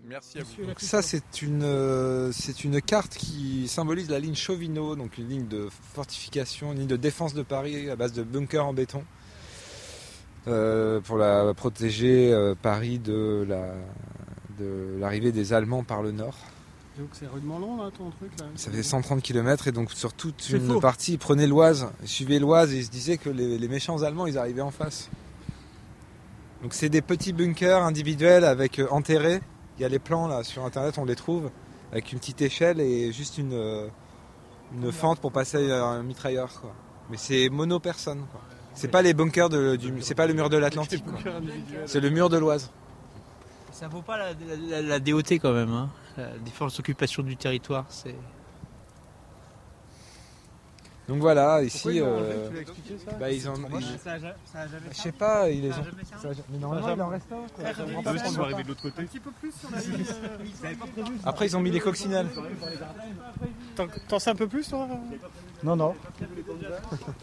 Merci 0.06 0.38
à 0.38 0.42
vous. 0.42 0.66
Donc 0.66 0.80
ça, 0.80 1.00
c'est 1.00 1.40
une, 1.40 1.62
euh, 1.62 2.30
c'est 2.30 2.64
une 2.64 2.82
carte 2.82 3.14
qui 3.14 3.68
symbolise 3.68 4.10
la 4.10 4.18
ligne 4.18 4.34
Chauvinot, 4.34 4.96
donc 4.96 5.16
une 5.16 5.28
ligne 5.30 5.48
de 5.48 5.68
fortification, 5.94 6.72
une 6.72 6.80
ligne 6.80 6.88
de 6.88 6.96
défense 6.96 7.32
de 7.32 7.42
Paris 7.42 7.88
à 7.88 7.96
base 7.96 8.12
de 8.12 8.22
bunkers 8.22 8.66
en 8.66 8.74
béton. 8.74 9.02
Euh, 10.46 11.00
pour 11.00 11.16
la 11.16 11.54
protéger 11.54 12.32
euh, 12.32 12.54
Paris 12.60 12.98
de 12.98 13.46
la 13.48 13.74
de 14.58 14.96
l'arrivée 15.00 15.32
des 15.32 15.52
Allemands 15.52 15.82
par 15.82 16.02
le 16.02 16.12
nord. 16.12 16.36
Donc 16.98 17.08
c'est 17.12 17.26
rudement 17.26 17.58
long 17.58 17.82
là 17.82 17.90
ton 17.96 18.10
truc 18.10 18.30
là. 18.38 18.46
Ça 18.54 18.70
faisait 18.70 18.82
130 18.82 19.22
km 19.22 19.68
et 19.68 19.72
donc 19.72 19.90
sur 19.90 20.12
toute 20.12 20.48
une 20.50 20.60
faux. 20.60 20.80
partie, 20.80 21.14
ils 21.14 21.18
prenaient 21.18 21.46
l'Oise, 21.46 21.88
ils 22.02 22.08
suivaient 22.08 22.38
l'Oise 22.38 22.72
et 22.72 22.78
ils 22.78 22.84
se 22.84 22.90
disaient 22.90 23.16
que 23.16 23.30
les, 23.30 23.58
les 23.58 23.68
méchants 23.68 24.02
Allemands, 24.02 24.26
ils 24.26 24.38
arrivaient 24.38 24.60
en 24.60 24.70
face. 24.70 25.08
Donc 26.62 26.74
c'est 26.74 26.88
des 26.88 27.02
petits 27.02 27.32
bunkers 27.32 27.82
individuels 27.82 28.44
avec 28.44 28.78
euh, 28.78 28.86
enterrés. 28.90 29.40
Il 29.78 29.82
y 29.82 29.84
a 29.84 29.88
les 29.88 29.98
plans 29.98 30.28
là 30.28 30.44
sur 30.44 30.64
internet, 30.64 30.98
on 30.98 31.04
les 31.04 31.16
trouve 31.16 31.50
avec 31.90 32.12
une 32.12 32.18
petite 32.18 32.42
échelle 32.42 32.80
et 32.80 33.12
juste 33.12 33.38
une 33.38 33.88
une 34.72 34.92
fente 34.92 35.20
pour 35.20 35.32
passer 35.32 35.70
un 35.72 36.02
mitrailleur 36.02 36.60
quoi. 36.60 36.74
Mais 37.10 37.16
c'est 37.16 37.48
mono 37.48 37.80
personne 37.80 38.24
quoi. 38.30 38.40
C'est 38.74 38.88
pas 38.88 39.02
les 39.02 39.14
bunkers 39.14 39.48
de, 39.48 39.76
du, 39.76 40.02
c'est 40.02 40.14
pas 40.14 40.26
le 40.26 40.34
mur 40.34 40.50
de 40.50 40.56
l'Atlantique. 40.56 41.04
C'est 41.86 42.00
le 42.00 42.10
mur 42.10 42.28
de 42.28 42.36
l'Oise. 42.38 42.70
Ça 43.72 43.88
vaut 43.88 44.02
pas 44.02 44.16
la- 44.18 44.82
la 44.82 44.98
DOT 45.00 45.22
quand 45.40 45.52
même, 45.52 45.72
hein. 45.72 45.88
la 46.16 46.28
défense 46.44 46.76
d'occupation 46.76 47.22
du 47.22 47.36
territoire. 47.36 47.84
C'est 47.88 48.14
Donc 51.06 51.18
voilà, 51.20 51.60
Pourquoi 51.60 51.62
ici 51.64 52.00
euh, 52.00 52.48
Tu 52.48 52.54
l'as 52.54 52.60
expliqué 52.62 52.94
ça 53.04 53.16
bah, 53.20 53.30
ils 53.30 53.46
ont 53.48 53.54
C'est 53.54 53.60
trop 53.60 53.68
ils- 53.68 53.74
moche. 53.74 53.84
Ça 54.02 54.12
a 54.12 54.18
ja- 54.18 54.34
ça 54.50 54.58
a 54.60 54.66
jamais 54.66 54.80
je 54.90 54.94
servi 54.94 55.00
sais 55.02 55.12
pas, 55.12 55.50
ils 55.50 55.60
les 55.62 55.68
ont 55.70 55.72
ça 55.74 56.28
a- 56.28 56.32
mais 56.50 56.58
normalement 56.58 56.88
il 56.94 57.02
en 57.02 57.08
reste 57.08 57.26
un. 57.32 57.36
quoi. 57.36 57.46
Ça 57.56 57.62
a 57.62 57.64
jamais 57.64 57.72
Je 57.72 57.74
servi. 57.74 57.94
comprends 57.94 58.00
Eux, 58.00 58.04
pas 58.04 58.12
ils 58.14 58.18
sont 58.18 58.24
pourquoi. 58.26 58.44
arrivés 58.44 58.62
de 58.62 58.68
l'autre 58.68 58.82
côté. 58.82 59.02
Un 59.02 59.04
petit 59.04 59.20
peu 59.20 59.30
plus 59.32 59.52
sur 59.54 59.70
la 59.70 59.80
ligne. 59.80 59.92
euh, 60.08 60.38
Ils 60.60 60.66
avaient 60.66 60.74
pas 60.76 60.86
prévu. 60.86 61.12
Après 61.26 61.46
ils 61.46 61.56
ont 61.56 61.60
mis 61.60 61.70
les 61.70 61.80
coccinelles. 61.80 62.28
T'en- 63.76 63.86
sais 64.18 64.30
un 64.30 64.34
peu 64.34 64.46
plus 64.48 64.66
toi? 64.68 64.88
Non, 65.62 65.76
non. 65.76 65.94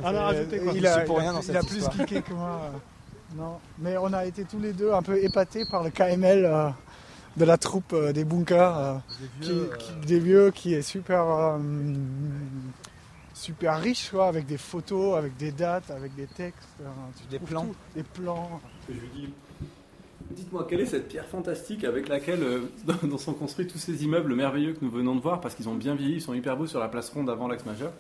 Ah 0.04 0.12
non, 0.12 0.20
rajoutez 0.20 0.60
quoi. 0.60 0.74
Il 0.76 0.86
a, 0.86 0.94
C'est 1.00 1.06
pour 1.06 1.16
il 1.18 1.20
a- 1.20 1.22
rien 1.24 1.34
dans 1.34 1.40
il 1.40 1.44
cette 1.46 1.56
a 1.56 1.64
plus 1.64 1.88
cliqué 1.90 2.22
que 2.22 2.34
moi. 2.34 2.62
euh, 2.66 2.78
Non, 3.38 3.58
mais 3.80 3.98
on 3.98 4.12
a 4.14 4.26
été 4.26 4.44
tous 4.44 4.60
les 4.60 4.74
deux 4.74 4.92
un 4.92 5.02
peu 5.02 5.24
épatés 5.24 5.64
par 5.72 5.84
le 5.84 5.90
KML 5.90 6.46
euh, 6.46 6.70
de 7.38 7.46
la 7.46 7.58
troupe 7.58 7.94
euh, 7.94 8.12
des 8.12 8.26
bunkers. 8.26 8.78
euh, 8.78 8.94
Des 9.40 9.46
qui- 9.48 9.52
vieux, 9.54 9.70
qui- 9.80 10.06
des 10.08 10.20
vieux 10.20 10.52
qui 10.52 10.74
est 10.74 10.82
super, 10.82 11.24
euh, 11.24 11.58
super 13.42 13.82
riche, 13.82 14.12
quoi, 14.12 14.28
avec 14.28 14.46
des 14.46 14.58
photos, 14.58 15.18
avec 15.18 15.36
des 15.36 15.52
dates, 15.52 15.90
avec 15.90 16.14
des 16.16 16.28
textes. 16.28 16.78
tu 17.18 17.28
Des 17.28 17.40
plans. 17.40 17.66
tout, 17.66 17.76
des 17.96 18.04
plans. 18.04 18.62
Je 18.88 18.94
lui 18.94 19.10
dis, 19.16 19.30
dites-moi 20.30 20.68
quelle 20.70 20.82
est 20.82 20.86
cette 20.86 21.08
pierre 21.08 21.26
fantastique 21.26 21.84
avec 21.84 22.08
laquelle 22.08 22.44
euh, 22.44 23.18
sont 23.18 23.34
construits 23.34 23.68
tous 23.68 23.80
ces 23.80 24.04
immeubles 24.04 24.36
merveilleux 24.36 24.74
que 24.74 24.86
nous 24.86 24.92
venons 24.92 25.16
de 25.16 25.22
voir 25.22 25.42
parce 25.42 25.56
qu'ils 25.56 25.68
ont 25.70 25.76
bien 25.76 25.96
vieilli, 25.96 26.16
ils 26.16 26.22
sont 26.22 26.36
hyper 26.36 26.56
beaux 26.56 26.68
sur 26.68 26.80
la 26.80 26.88
place 26.88 27.10
ronde 27.10 27.30
avant 27.30 27.48
l'axe 27.48 27.66
majeur. 27.66 27.92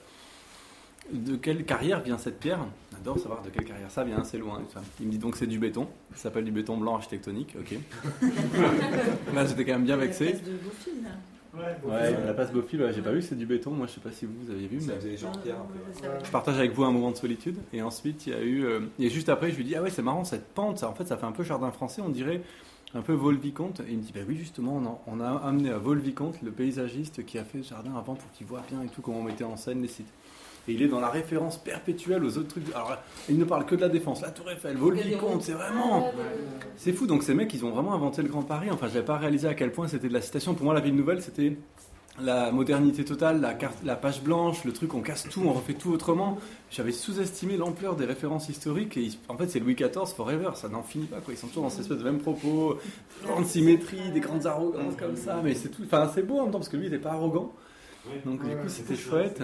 De 1.11 1.35
quelle 1.35 1.65
carrière 1.65 2.01
vient 2.01 2.19
cette 2.19 2.39
pierre? 2.39 2.59
J'adore 2.93 3.17
savoir 3.17 3.41
de 3.41 3.49
quelle 3.49 3.65
carrière 3.65 3.89
ça 3.89 4.03
vient, 4.03 4.23
c'est 4.23 4.37
loin. 4.37 4.61
ça. 4.71 4.81
Il 4.99 5.07
me 5.07 5.11
dit 5.11 5.17
donc 5.17 5.35
c'est 5.35 5.47
du 5.47 5.57
béton, 5.57 5.87
ça 6.13 6.23
s'appelle 6.23 6.45
du 6.45 6.51
béton 6.51 6.77
blanc 6.77 6.95
architectonique, 6.95 7.55
ok. 7.59 7.79
Là 9.33 9.45
j'étais 9.45 9.65
quand 9.65 9.73
même 9.73 9.85
bien 9.85 9.97
vexé. 9.97 10.35
Ouais, 11.53 12.15
la 12.25 12.33
place 12.33 12.51
Beaufil, 12.51 12.81
ouais, 12.81 12.93
j'ai 12.93 13.01
pas 13.01 13.11
vu 13.11 13.19
que 13.19 13.25
c'est 13.25 13.35
du 13.37 13.45
béton, 13.45 13.71
moi 13.71 13.85
je 13.87 13.91
sais 13.93 13.99
pas 13.99 14.11
si 14.11 14.25
vous, 14.25 14.33
vous 14.45 14.51
aviez 14.51 14.67
vu. 14.67 14.79
Ça 14.79 14.93
mais- 14.93 14.99
faisait 15.01 15.17
genre 15.17 15.37
pierre 15.41 15.57
un 15.57 15.65
peu. 15.65 16.07
je 16.25 16.31
partage 16.31 16.57
avec 16.57 16.71
vous 16.71 16.83
un 16.85 16.91
moment 16.91 17.11
de 17.11 17.17
solitude. 17.17 17.57
Et 17.73 17.81
ensuite, 17.81 18.25
il 18.27 18.33
y 18.33 18.35
a 18.35 18.41
eu. 18.41 18.63
euh, 18.65 18.79
et 18.99 19.09
juste 19.09 19.27
après, 19.29 19.51
je 19.51 19.57
lui 19.57 19.63
dis 19.65 19.75
Ah 19.75 19.81
ouais, 19.81 19.89
c'est 19.89 20.01
marrant 20.01 20.23
cette 20.23 20.47
pente. 20.53 20.77
Ça, 20.79 20.89
en 20.89 20.93
fait, 20.93 21.05
ça 21.05 21.17
fait 21.17 21.25
un 21.25 21.31
peu 21.33 21.43
jardin 21.43 21.71
français, 21.71 22.01
on 22.01 22.09
dirait 22.09 22.41
un 22.93 23.01
peu 23.01 23.13
Vol-Vicomte. 23.13 23.81
Et 23.81 23.91
il 23.91 23.97
me 23.97 24.01
dit 24.03 24.11
Bah 24.13 24.21
oui, 24.27 24.37
justement, 24.37 24.77
on 24.77 24.85
a, 24.85 25.01
on 25.07 25.19
a 25.19 25.29
amené 25.45 25.71
à 25.71 25.77
Vol-Vicomte 25.77 26.41
le 26.41 26.51
paysagiste 26.51 27.25
qui 27.25 27.37
a 27.37 27.43
fait 27.43 27.63
ce 27.63 27.69
jardin 27.69 27.91
avant 27.97 28.15
pour 28.15 28.31
qu'il 28.31 28.47
voit 28.47 28.63
bien 28.69 28.81
et 28.83 28.87
tout 28.87 29.01
comment 29.01 29.19
on 29.19 29.23
mettait 29.23 29.43
en 29.43 29.57
scène 29.57 29.81
les 29.81 29.87
sites. 29.89 30.11
Et 30.67 30.73
il 30.73 30.81
est 30.83 30.87
dans 30.87 30.99
la 30.99 31.09
référence 31.09 31.57
perpétuelle 31.57 32.23
aux 32.23 32.37
autres 32.37 32.49
trucs. 32.49 32.69
Alors, 32.75 32.95
il 33.29 33.37
ne 33.39 33.45
parle 33.45 33.65
que 33.65 33.73
de 33.75 33.81
la 33.81 33.89
défense, 33.89 34.21
la 34.21 34.29
Tour 34.29 34.49
Eiffel, 34.51 34.77
Vol-Vicomte, 34.77 35.41
c'est 35.41 35.53
vraiment. 35.53 36.11
C'est 36.77 36.93
fou. 36.93 37.07
Donc, 37.07 37.23
ces 37.23 37.33
mecs, 37.33 37.51
ils 37.53 37.65
ont 37.65 37.71
vraiment 37.71 37.93
inventé 37.95 38.21
le 38.21 38.27
Grand 38.29 38.43
Paris. 38.43 38.67
Enfin, 38.71 38.87
je 38.87 38.93
n'avais 38.93 39.05
pas 39.05 39.17
réalisé 39.17 39.47
à 39.47 39.55
quel 39.55 39.71
point 39.71 39.87
c'était 39.87 40.07
de 40.07 40.13
la 40.13 40.21
citation. 40.21 40.53
Pour 40.53 40.65
moi, 40.65 40.73
la 40.75 40.79
ville 40.81 40.95
nouvelle, 40.95 41.21
c'était 41.21 41.57
la 42.21 42.51
modernité 42.51 43.03
totale, 43.05 43.41
la, 43.41 43.53
carte, 43.55 43.77
la 43.83 43.95
page 43.95 44.21
blanche, 44.21 44.63
le 44.65 44.73
truc, 44.73 44.93
on 44.93 45.01
casse 45.01 45.27
tout, 45.29 45.41
on 45.45 45.53
refait 45.53 45.73
tout 45.73 45.91
autrement. 45.91 46.37
J'avais 46.69 46.91
sous-estimé 46.91 47.55
l'ampleur 47.57 47.95
des 47.95 48.05
références 48.05 48.49
historiques 48.49 48.97
et 48.97 49.01
ils- 49.03 49.17
en 49.29 49.37
fait 49.37 49.47
c'est 49.49 49.59
Louis 49.59 49.75
XIV 49.75 50.13
forever, 50.15 50.49
ça 50.55 50.67
n'en 50.67 50.83
finit 50.83 51.05
pas 51.05 51.21
quoi. 51.21 51.33
Ils 51.33 51.37
sont 51.37 51.47
toujours 51.47 51.63
dans 51.63 51.69
cette 51.69 51.81
espèce 51.81 51.97
de 51.99 52.03
même 52.03 52.19
propos, 52.19 52.77
des 53.21 53.27
grandes 53.27 53.45
symétries, 53.45 54.11
des 54.13 54.19
grandes 54.19 54.45
arrogances 54.45 54.95
comme 54.99 55.15
ça, 55.15 55.39
mais 55.41 55.55
c'est 55.55 55.69
tout. 55.69 55.83
Enfin 55.85 56.11
c'est 56.13 56.21
beau 56.23 56.39
en 56.39 56.43
même 56.43 56.51
temps 56.51 56.59
parce 56.59 56.69
que 56.69 56.75
lui 56.77 56.87
il 56.87 56.91
n'était 56.91 57.01
pas 57.01 57.11
arrogant, 57.11 57.53
donc 58.25 58.43
du 58.43 58.55
coup 58.57 58.67
c'était 58.67 58.97
chouette. 58.97 59.41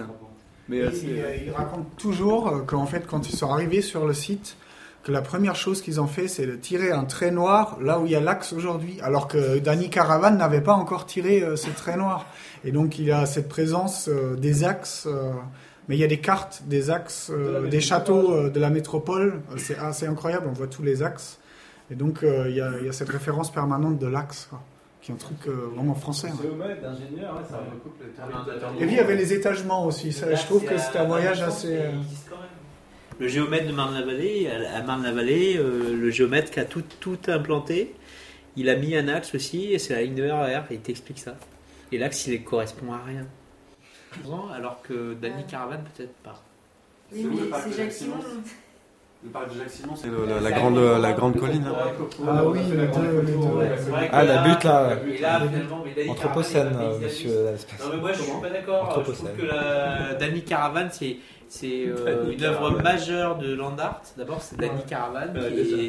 Mais 0.68 0.80
euh, 0.82 0.90
il, 0.92 0.96
c'est- 0.98 1.42
il- 1.46 1.52
raconte 1.52 1.96
toujours 1.96 2.48
euh, 2.48 2.58
qu'en 2.60 2.86
fait, 2.86 3.06
quand 3.06 3.28
ils 3.28 3.36
sont 3.36 3.50
arrivés 3.50 3.82
sur 3.82 4.06
le 4.06 4.14
site, 4.14 4.56
que 5.04 5.12
la 5.12 5.22
première 5.22 5.56
chose 5.56 5.80
qu'ils 5.80 6.00
ont 6.00 6.06
fait, 6.06 6.28
c'est 6.28 6.44
de 6.46 6.56
tirer 6.56 6.90
un 6.92 7.04
trait 7.04 7.30
noir 7.30 7.78
là 7.80 7.98
où 8.00 8.04
il 8.06 8.12
y 8.12 8.16
a 8.16 8.20
l'axe 8.20 8.52
aujourd'hui, 8.52 8.98
alors 9.02 9.26
que 9.28 9.58
Danny 9.58 9.88
Caravan 9.90 10.32
n'avait 10.32 10.60
pas 10.60 10.74
encore 10.74 11.06
tiré 11.06 11.42
euh, 11.42 11.56
ce 11.56 11.70
trait 11.70 11.96
noir. 11.96 12.26
Et 12.64 12.72
donc, 12.72 12.98
il 12.98 13.10
a 13.12 13.24
cette 13.24 13.48
présence 13.48 14.08
euh, 14.08 14.34
des 14.36 14.64
axes. 14.64 15.06
euh, 15.06 15.32
mais 15.88 15.96
il 15.96 16.00
y 16.00 16.04
a 16.04 16.08
des 16.08 16.20
cartes 16.20 16.64
des 16.66 16.90
axes, 16.90 17.30
euh, 17.32 17.66
des 17.68 17.80
châteaux 17.80 18.32
euh, 18.34 18.50
de 18.50 18.60
la 18.60 18.68
métropole. 18.68 19.40
Euh, 19.50 19.54
C'est 19.56 19.78
assez 19.78 20.06
incroyable, 20.06 20.46
on 20.50 20.52
voit 20.52 20.66
tous 20.66 20.82
les 20.82 21.02
axes. 21.02 21.38
Et 21.90 21.94
donc, 21.94 22.22
euh, 22.22 22.44
il 22.50 22.56
y, 22.56 22.60
a, 22.60 22.72
il 22.78 22.84
y 22.84 22.88
a 22.90 22.92
cette 22.92 23.08
référence 23.08 23.50
permanente 23.50 23.98
de 23.98 24.06
l'axe, 24.06 24.50
qui 25.08 25.12
est 25.12 25.14
un 25.14 25.18
truc 25.18 25.38
euh, 25.46 25.70
vraiment 25.74 25.94
français. 25.94 26.28
hein. 26.28 26.38
Géomètre, 26.42 26.82
d'ingénieur, 26.82 27.34
ouais, 27.36 27.42
ça 27.48 27.56
recoupe 27.58 27.94
les 28.02 28.82
Et 28.82 28.86
puis, 28.86 28.94
il 28.94 28.98
y 28.98 29.00
avait 29.00 29.16
les 29.16 29.32
étagements 29.32 29.86
aussi. 29.86 30.12
Ça, 30.12 30.34
je 30.34 30.44
trouve 30.44 30.64
que 30.64 30.76
c'était 30.76 30.98
un 30.98 31.04
voyage 31.06 31.40
assez. 31.40 31.76
euh, 31.78 31.92
Le 33.18 33.26
géomètre 33.28 33.66
de 33.66 33.72
Marne-la-Vallée, 33.72 34.50
à 34.50 34.82
Marne-la-Vallée, 34.82 35.56
euh, 35.56 35.96
le 35.96 36.10
géomètre 36.10 36.50
qui 36.50 36.60
a 36.60 36.66
tout, 36.66 36.84
tout 37.00 37.18
implanté, 37.28 37.94
il 38.56 38.68
a 38.68 38.76
mis 38.76 38.96
un 38.96 39.08
axe 39.08 39.34
aussi, 39.34 39.72
et 39.72 39.78
c'est 39.78 39.94
la 39.94 40.02
ligne 40.02 40.14
de 40.14 40.28
RER, 40.28 40.62
et 40.70 40.74
il 40.74 40.80
t'explique 40.80 41.18
ça. 41.20 41.36
Et 41.90 41.96
l'axe, 41.96 42.26
il 42.26 42.44
correspond 42.44 42.92
à 42.92 43.02
rien. 43.02 43.26
Alors 44.54 44.82
que 44.82 45.14
Danny 45.14 45.44
Caravan, 45.46 45.78
peut-être 45.96 46.14
pas. 46.22 46.42
Oui, 47.12 47.26
mais 47.30 47.56
c'est 47.64 47.76
Jacques 47.76 47.92
Simon. 47.92 48.16
Le 49.24 49.30
parc 49.30 49.52
de 49.52 49.58
Jacques-Simon, 49.58 49.94
c'est 49.96 50.06
le- 50.06 50.26
la, 50.26 50.38
la 50.40 50.52
grande, 50.52 50.78
la 50.78 51.12
grande 51.12 51.36
colline. 51.36 51.64
là. 51.64 51.92
Ah 52.28 52.44
oui, 52.46 52.60
les 52.70 52.86
deux. 52.86 53.24
Ah, 54.12 54.22
la 54.22 54.38
butte 54.42 54.62
là. 54.64 54.90
Et 55.12 55.18
là, 55.18 55.40
finalement, 55.40 55.82
mais 55.84 55.92
Danny 55.96 56.10
Anthropocène, 56.10 56.68
Caravane, 56.70 56.92
euh, 56.94 56.98
monsieur 57.04 57.30
l'espèce. 57.50 57.80
Non, 57.84 57.86
mais 57.94 58.00
moi, 58.00 58.12
je 58.12 58.22
suis 58.22 58.32
pas 58.40 58.50
d'accord. 58.50 59.02
Je 59.06 59.10
trouve 59.12 59.30
que 59.36 59.44
la 59.46 60.14
Danny 60.14 60.42
Caravan, 60.42 60.86
c'est. 60.92 61.16
C'est 61.50 61.86
euh, 61.86 62.30
une 62.30 62.44
œuvre 62.44 62.70
majeure 62.82 63.38
de 63.38 63.54
land 63.54 63.76
art. 63.78 64.02
D'abord, 64.18 64.42
c'est 64.42 64.58
Danny 64.58 64.82
Caravan, 64.86 65.32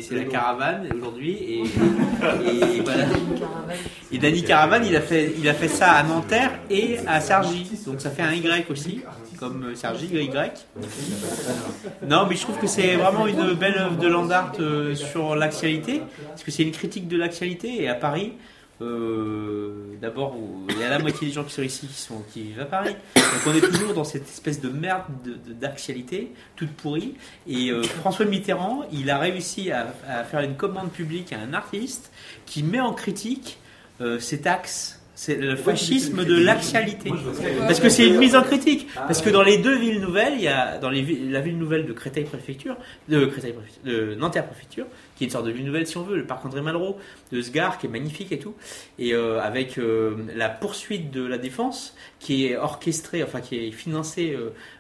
c'est 0.02 0.16
la 0.16 0.24
caravane 0.24 0.88
aujourd'hui. 0.96 1.32
Et, 1.34 1.60
et 1.60 2.82
voilà. 2.84 3.04
Et 4.10 4.18
Danny 4.18 4.42
Caravan, 4.44 4.82
il 4.86 4.96
a, 4.96 5.02
fait, 5.02 5.34
il 5.38 5.50
a 5.50 5.54
fait 5.54 5.68
ça 5.68 5.92
à 5.92 6.04
Nanterre 6.04 6.52
et 6.70 7.00
à 7.06 7.20
Sergi. 7.20 7.70
Donc 7.86 8.00
ça 8.00 8.10
fait 8.10 8.22
un 8.22 8.32
Y 8.32 8.72
aussi, 8.72 9.02
comme 9.38 9.66
euh, 9.66 9.76
Sergi, 9.76 10.08
Y. 10.08 10.66
Non, 12.08 12.26
mais 12.30 12.38
je 12.38 12.42
trouve 12.44 12.58
que 12.58 12.68
c'est 12.68 12.96
vraiment 12.96 13.28
une 13.28 13.54
belle 13.54 13.78
œuvre 13.78 13.98
de 13.98 14.08
land 14.08 14.30
art 14.30 14.54
euh, 14.62 14.96
sur 14.96 15.36
l'axialité, 15.36 16.02
parce 16.30 16.44
que 16.44 16.52
c'est 16.52 16.64
une 16.64 16.72
critique 16.72 17.10
de 17.10 17.18
l'axialité. 17.18 17.84
Et 17.84 17.90
à 17.90 17.96
Paris, 17.96 18.34
euh, 18.82 19.96
d'abord, 20.02 20.36
il 20.70 20.78
y 20.80 20.84
a 20.84 20.90
la 20.90 21.00
moitié 21.00 21.28
des 21.28 21.34
gens 21.34 21.44
qui 21.44 21.54
sont 21.54 21.62
ici 21.62 21.88
qui, 21.88 21.94
sont, 22.02 22.22
qui 22.34 22.44
vivent 22.44 22.62
à 22.62 22.66
Paris. 22.66 22.96
Donc 23.16 23.24
on 23.48 23.54
est 23.54 23.62
toujours 23.62 23.94
dans 23.94 24.04
cette 24.04 24.28
espèce 24.28 24.62
de 24.62 24.70
merde 24.70 25.04
de- 25.24 25.34
de- 25.34 25.54
d'axialité, 25.54 26.34
toute 26.56 26.72
pourrie. 26.72 27.16
Et 27.48 27.72
euh, 27.72 27.84
François 27.84 28.26
Mitterrand, 28.26 28.84
il 28.92 29.10
a 29.10 29.18
réussi 29.18 29.72
à, 29.72 29.88
faire 30.24 30.42
une 30.42 30.56
commande 30.56 30.92
publique 30.92 31.34
à 31.34 31.40
un 31.40 31.54
artiste 31.54 32.12
qui 32.46 32.64
met 32.64 32.80
en 32.80 32.94
critique 32.94 33.60
euh, 34.02 34.20
cet 34.20 34.48
axe. 34.48 34.99
C'est 35.22 35.36
le 35.36 35.58
fascisme 35.58 36.24
de 36.24 36.34
l'axialité. 36.34 37.12
Parce 37.68 37.82
que 37.82 37.90
c'est 37.90 38.08
une 38.08 38.20
mise 38.20 38.38
en 38.38 38.42
critique. 38.42 38.88
Parce 38.96 39.22
que 39.22 39.30
dans 39.30 39.44
les 39.44 39.58
deux 39.58 39.78
villes 39.78 40.00
nouvelles, 40.00 40.36
il 40.36 40.44
y 40.44 40.48
a 40.48 40.78
dans 40.78 40.90
les, 40.90 41.04
la 41.30 41.42
ville 41.42 41.58
nouvelle 41.58 41.86
de 41.86 41.92
Créteil 41.92 42.24
préfecture, 42.24 42.78
de 43.10 43.26
Créteil 43.26 43.54
de 43.84 44.16
Nanterre 44.16 44.46
préfecture, 44.46 44.86
qui 45.18 45.26
est 45.26 45.28
une 45.28 45.32
sorte 45.32 45.46
de 45.46 45.52
ville 45.52 45.66
nouvelle 45.66 45.86
si 45.86 45.98
on 45.98 46.04
veut, 46.04 46.16
le 46.16 46.26
parc 46.26 46.46
André 46.46 46.62
Malraux, 46.62 46.98
de 47.34 47.42
Sgar, 47.42 47.80
qui 47.80 47.88
est 47.88 47.90
magnifique 47.90 48.32
et 48.32 48.40
tout, 48.40 48.54
et 48.98 49.14
euh, 49.14 49.42
avec 49.42 49.78
euh, 49.78 50.16
la 50.38 50.48
poursuite 50.48 51.12
de 51.12 51.26
la 51.26 51.38
défense, 51.38 51.98
qui 52.22 52.46
est 52.46 52.56
orchestrée, 52.56 53.22
enfin 53.22 53.42
qui 53.42 53.58
est 53.58 53.72
financée 53.72 54.38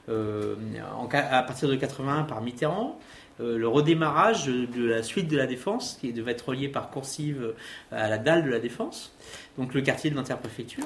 euh, 0.08 0.56
en 0.98 1.10
à 1.12 1.44
partir 1.44 1.68
de 1.68 1.76
81 1.76 2.24
par 2.24 2.42
Mitterrand. 2.42 2.98
Euh, 3.40 3.58
le 3.58 3.68
redémarrage 3.68 4.48
de, 4.48 4.86
la 4.86 5.04
suite 5.04 5.28
de 5.28 5.38
la 5.38 5.48
défense, 5.48 5.98
qui 6.00 6.14
devait 6.14 6.32
être 6.32 6.50
relié 6.50 6.70
par 6.70 6.90
coursive 6.90 7.54
à 7.92 8.10
la 8.10 8.18
dalle 8.18 8.44
de 8.44 8.50
la 8.50 8.60
défense, 8.60 9.16
donc 9.58 9.74
le 9.74 9.82
quartier 9.82 10.10
de 10.10 10.16
l'interpréfecture. 10.16 10.86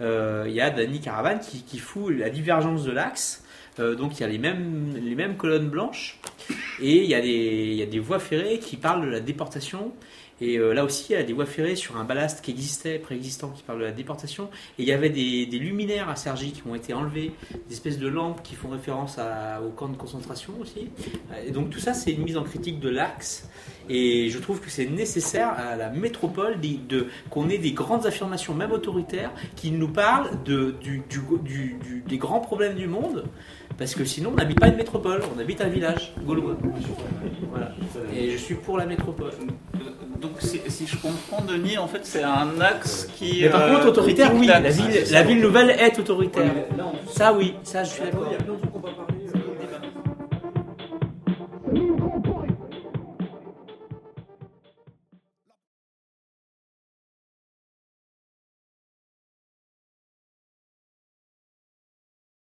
Euh, 0.00 0.44
Il 0.48 0.54
y 0.54 0.60
a 0.60 0.70
Danny 0.70 1.00
Caravan 1.00 1.38
qui, 1.38 1.62
qui 1.62 1.78
fout 1.78 2.14
la 2.14 2.30
divergence 2.30 2.84
de 2.84 2.92
l'axe. 2.92 3.44
Euh, 3.78 3.94
donc 3.94 4.18
il 4.18 4.20
y 4.20 4.24
a 4.24 4.28
les 4.28 4.38
mêmes, 4.38 4.94
les 5.02 5.14
mêmes 5.14 5.36
colonnes 5.36 5.70
blanches 5.70 6.18
et 6.78 7.04
il 7.04 7.08
y, 7.08 7.14
a 7.14 7.22
des, 7.22 7.28
il 7.28 7.74
y 7.74 7.82
a 7.82 7.86
des 7.86 8.00
voies 8.00 8.18
ferrées 8.18 8.58
qui 8.58 8.76
parlent 8.76 9.06
de 9.06 9.10
la 9.10 9.20
déportation. 9.20 9.92
Et 10.44 10.58
euh, 10.58 10.72
là 10.74 10.84
aussi, 10.84 11.12
il 11.12 11.12
y 11.12 11.16
a 11.16 11.22
des 11.22 11.32
voies 11.32 11.46
ferrées 11.46 11.76
sur 11.76 11.96
un 11.96 12.02
ballast 12.02 12.40
qui 12.44 12.50
existait, 12.50 12.98
préexistant, 12.98 13.50
qui 13.50 13.62
parle 13.62 13.78
de 13.78 13.84
la 13.84 13.92
déportation. 13.92 14.48
Et 14.76 14.82
il 14.82 14.88
y 14.88 14.92
avait 14.92 15.08
des, 15.08 15.46
des 15.46 15.58
luminaires 15.60 16.08
à 16.08 16.16
Sergi 16.16 16.50
qui 16.50 16.62
ont 16.68 16.74
été 16.74 16.92
enlevés, 16.94 17.30
des 17.68 17.74
espèces 17.74 17.98
de 17.98 18.08
lampes 18.08 18.42
qui 18.42 18.56
font 18.56 18.68
référence 18.70 19.18
à- 19.18 19.60
au 19.62 19.70
camp 19.70 19.88
de 19.88 19.96
concentration 19.96 20.52
aussi. 20.60 20.90
Et 21.46 21.52
donc 21.52 21.70
tout 21.70 21.78
ça, 21.78 21.94
c'est 21.94 22.10
une 22.10 22.24
mise 22.24 22.36
en 22.36 22.42
critique 22.42 22.80
de 22.80 22.88
l'axe. 22.88 23.48
Et 23.88 24.30
je 24.30 24.38
trouve 24.40 24.60
que 24.60 24.68
c'est 24.68 24.86
nécessaire 24.86 25.50
à 25.50 25.76
la 25.76 25.90
métropole 25.90 26.56
qu'on 27.30 27.48
ait 27.48 27.58
des 27.58 27.72
grandes 27.72 28.04
affirmations, 28.06 28.54
même 28.54 28.72
autoritaires, 28.72 29.30
qui 29.54 29.70
nous 29.70 29.88
parlent 29.88 30.30
des 30.44 32.18
grands 32.18 32.40
problèmes 32.40 32.74
du 32.74 32.88
monde. 32.88 33.24
Parce 33.78 33.94
que 33.94 34.04
sinon, 34.04 34.30
on 34.32 34.36
n'habite 34.36 34.60
pas 34.60 34.68
une 34.68 34.76
métropole, 34.76 35.22
on 35.34 35.38
habite 35.40 35.60
un 35.60 35.68
village 35.68 36.12
gaulois. 36.26 36.56
Et 38.14 38.30
je 38.32 38.36
suis 38.36 38.54
pour 38.54 38.76
la 38.76 38.86
métropole 38.86 39.32
donc 40.22 40.36
si, 40.38 40.86
je 40.86 40.96
comprends, 40.96 41.44
Denis, 41.44 41.78
en 41.78 41.88
fait, 41.88 42.00
c'est 42.04 42.22
un 42.22 42.60
axe 42.60 43.08
qui. 43.16 43.40
Mais 43.42 43.50
par 43.50 43.62
euh, 43.62 43.74
contre, 43.74 43.88
autoritaire, 43.88 44.32
oui. 44.34 44.46
La 44.46 45.22
ville, 45.22 45.40
nouvelle 45.40 45.70
est 45.70 45.98
autoritaire. 45.98 46.44
Ouais. 46.44 46.68
Ça, 47.12 47.32
oui. 47.32 47.54
Ça, 47.64 47.82
je 47.82 47.90
suis 47.90 48.02
d'accord. 48.04 48.28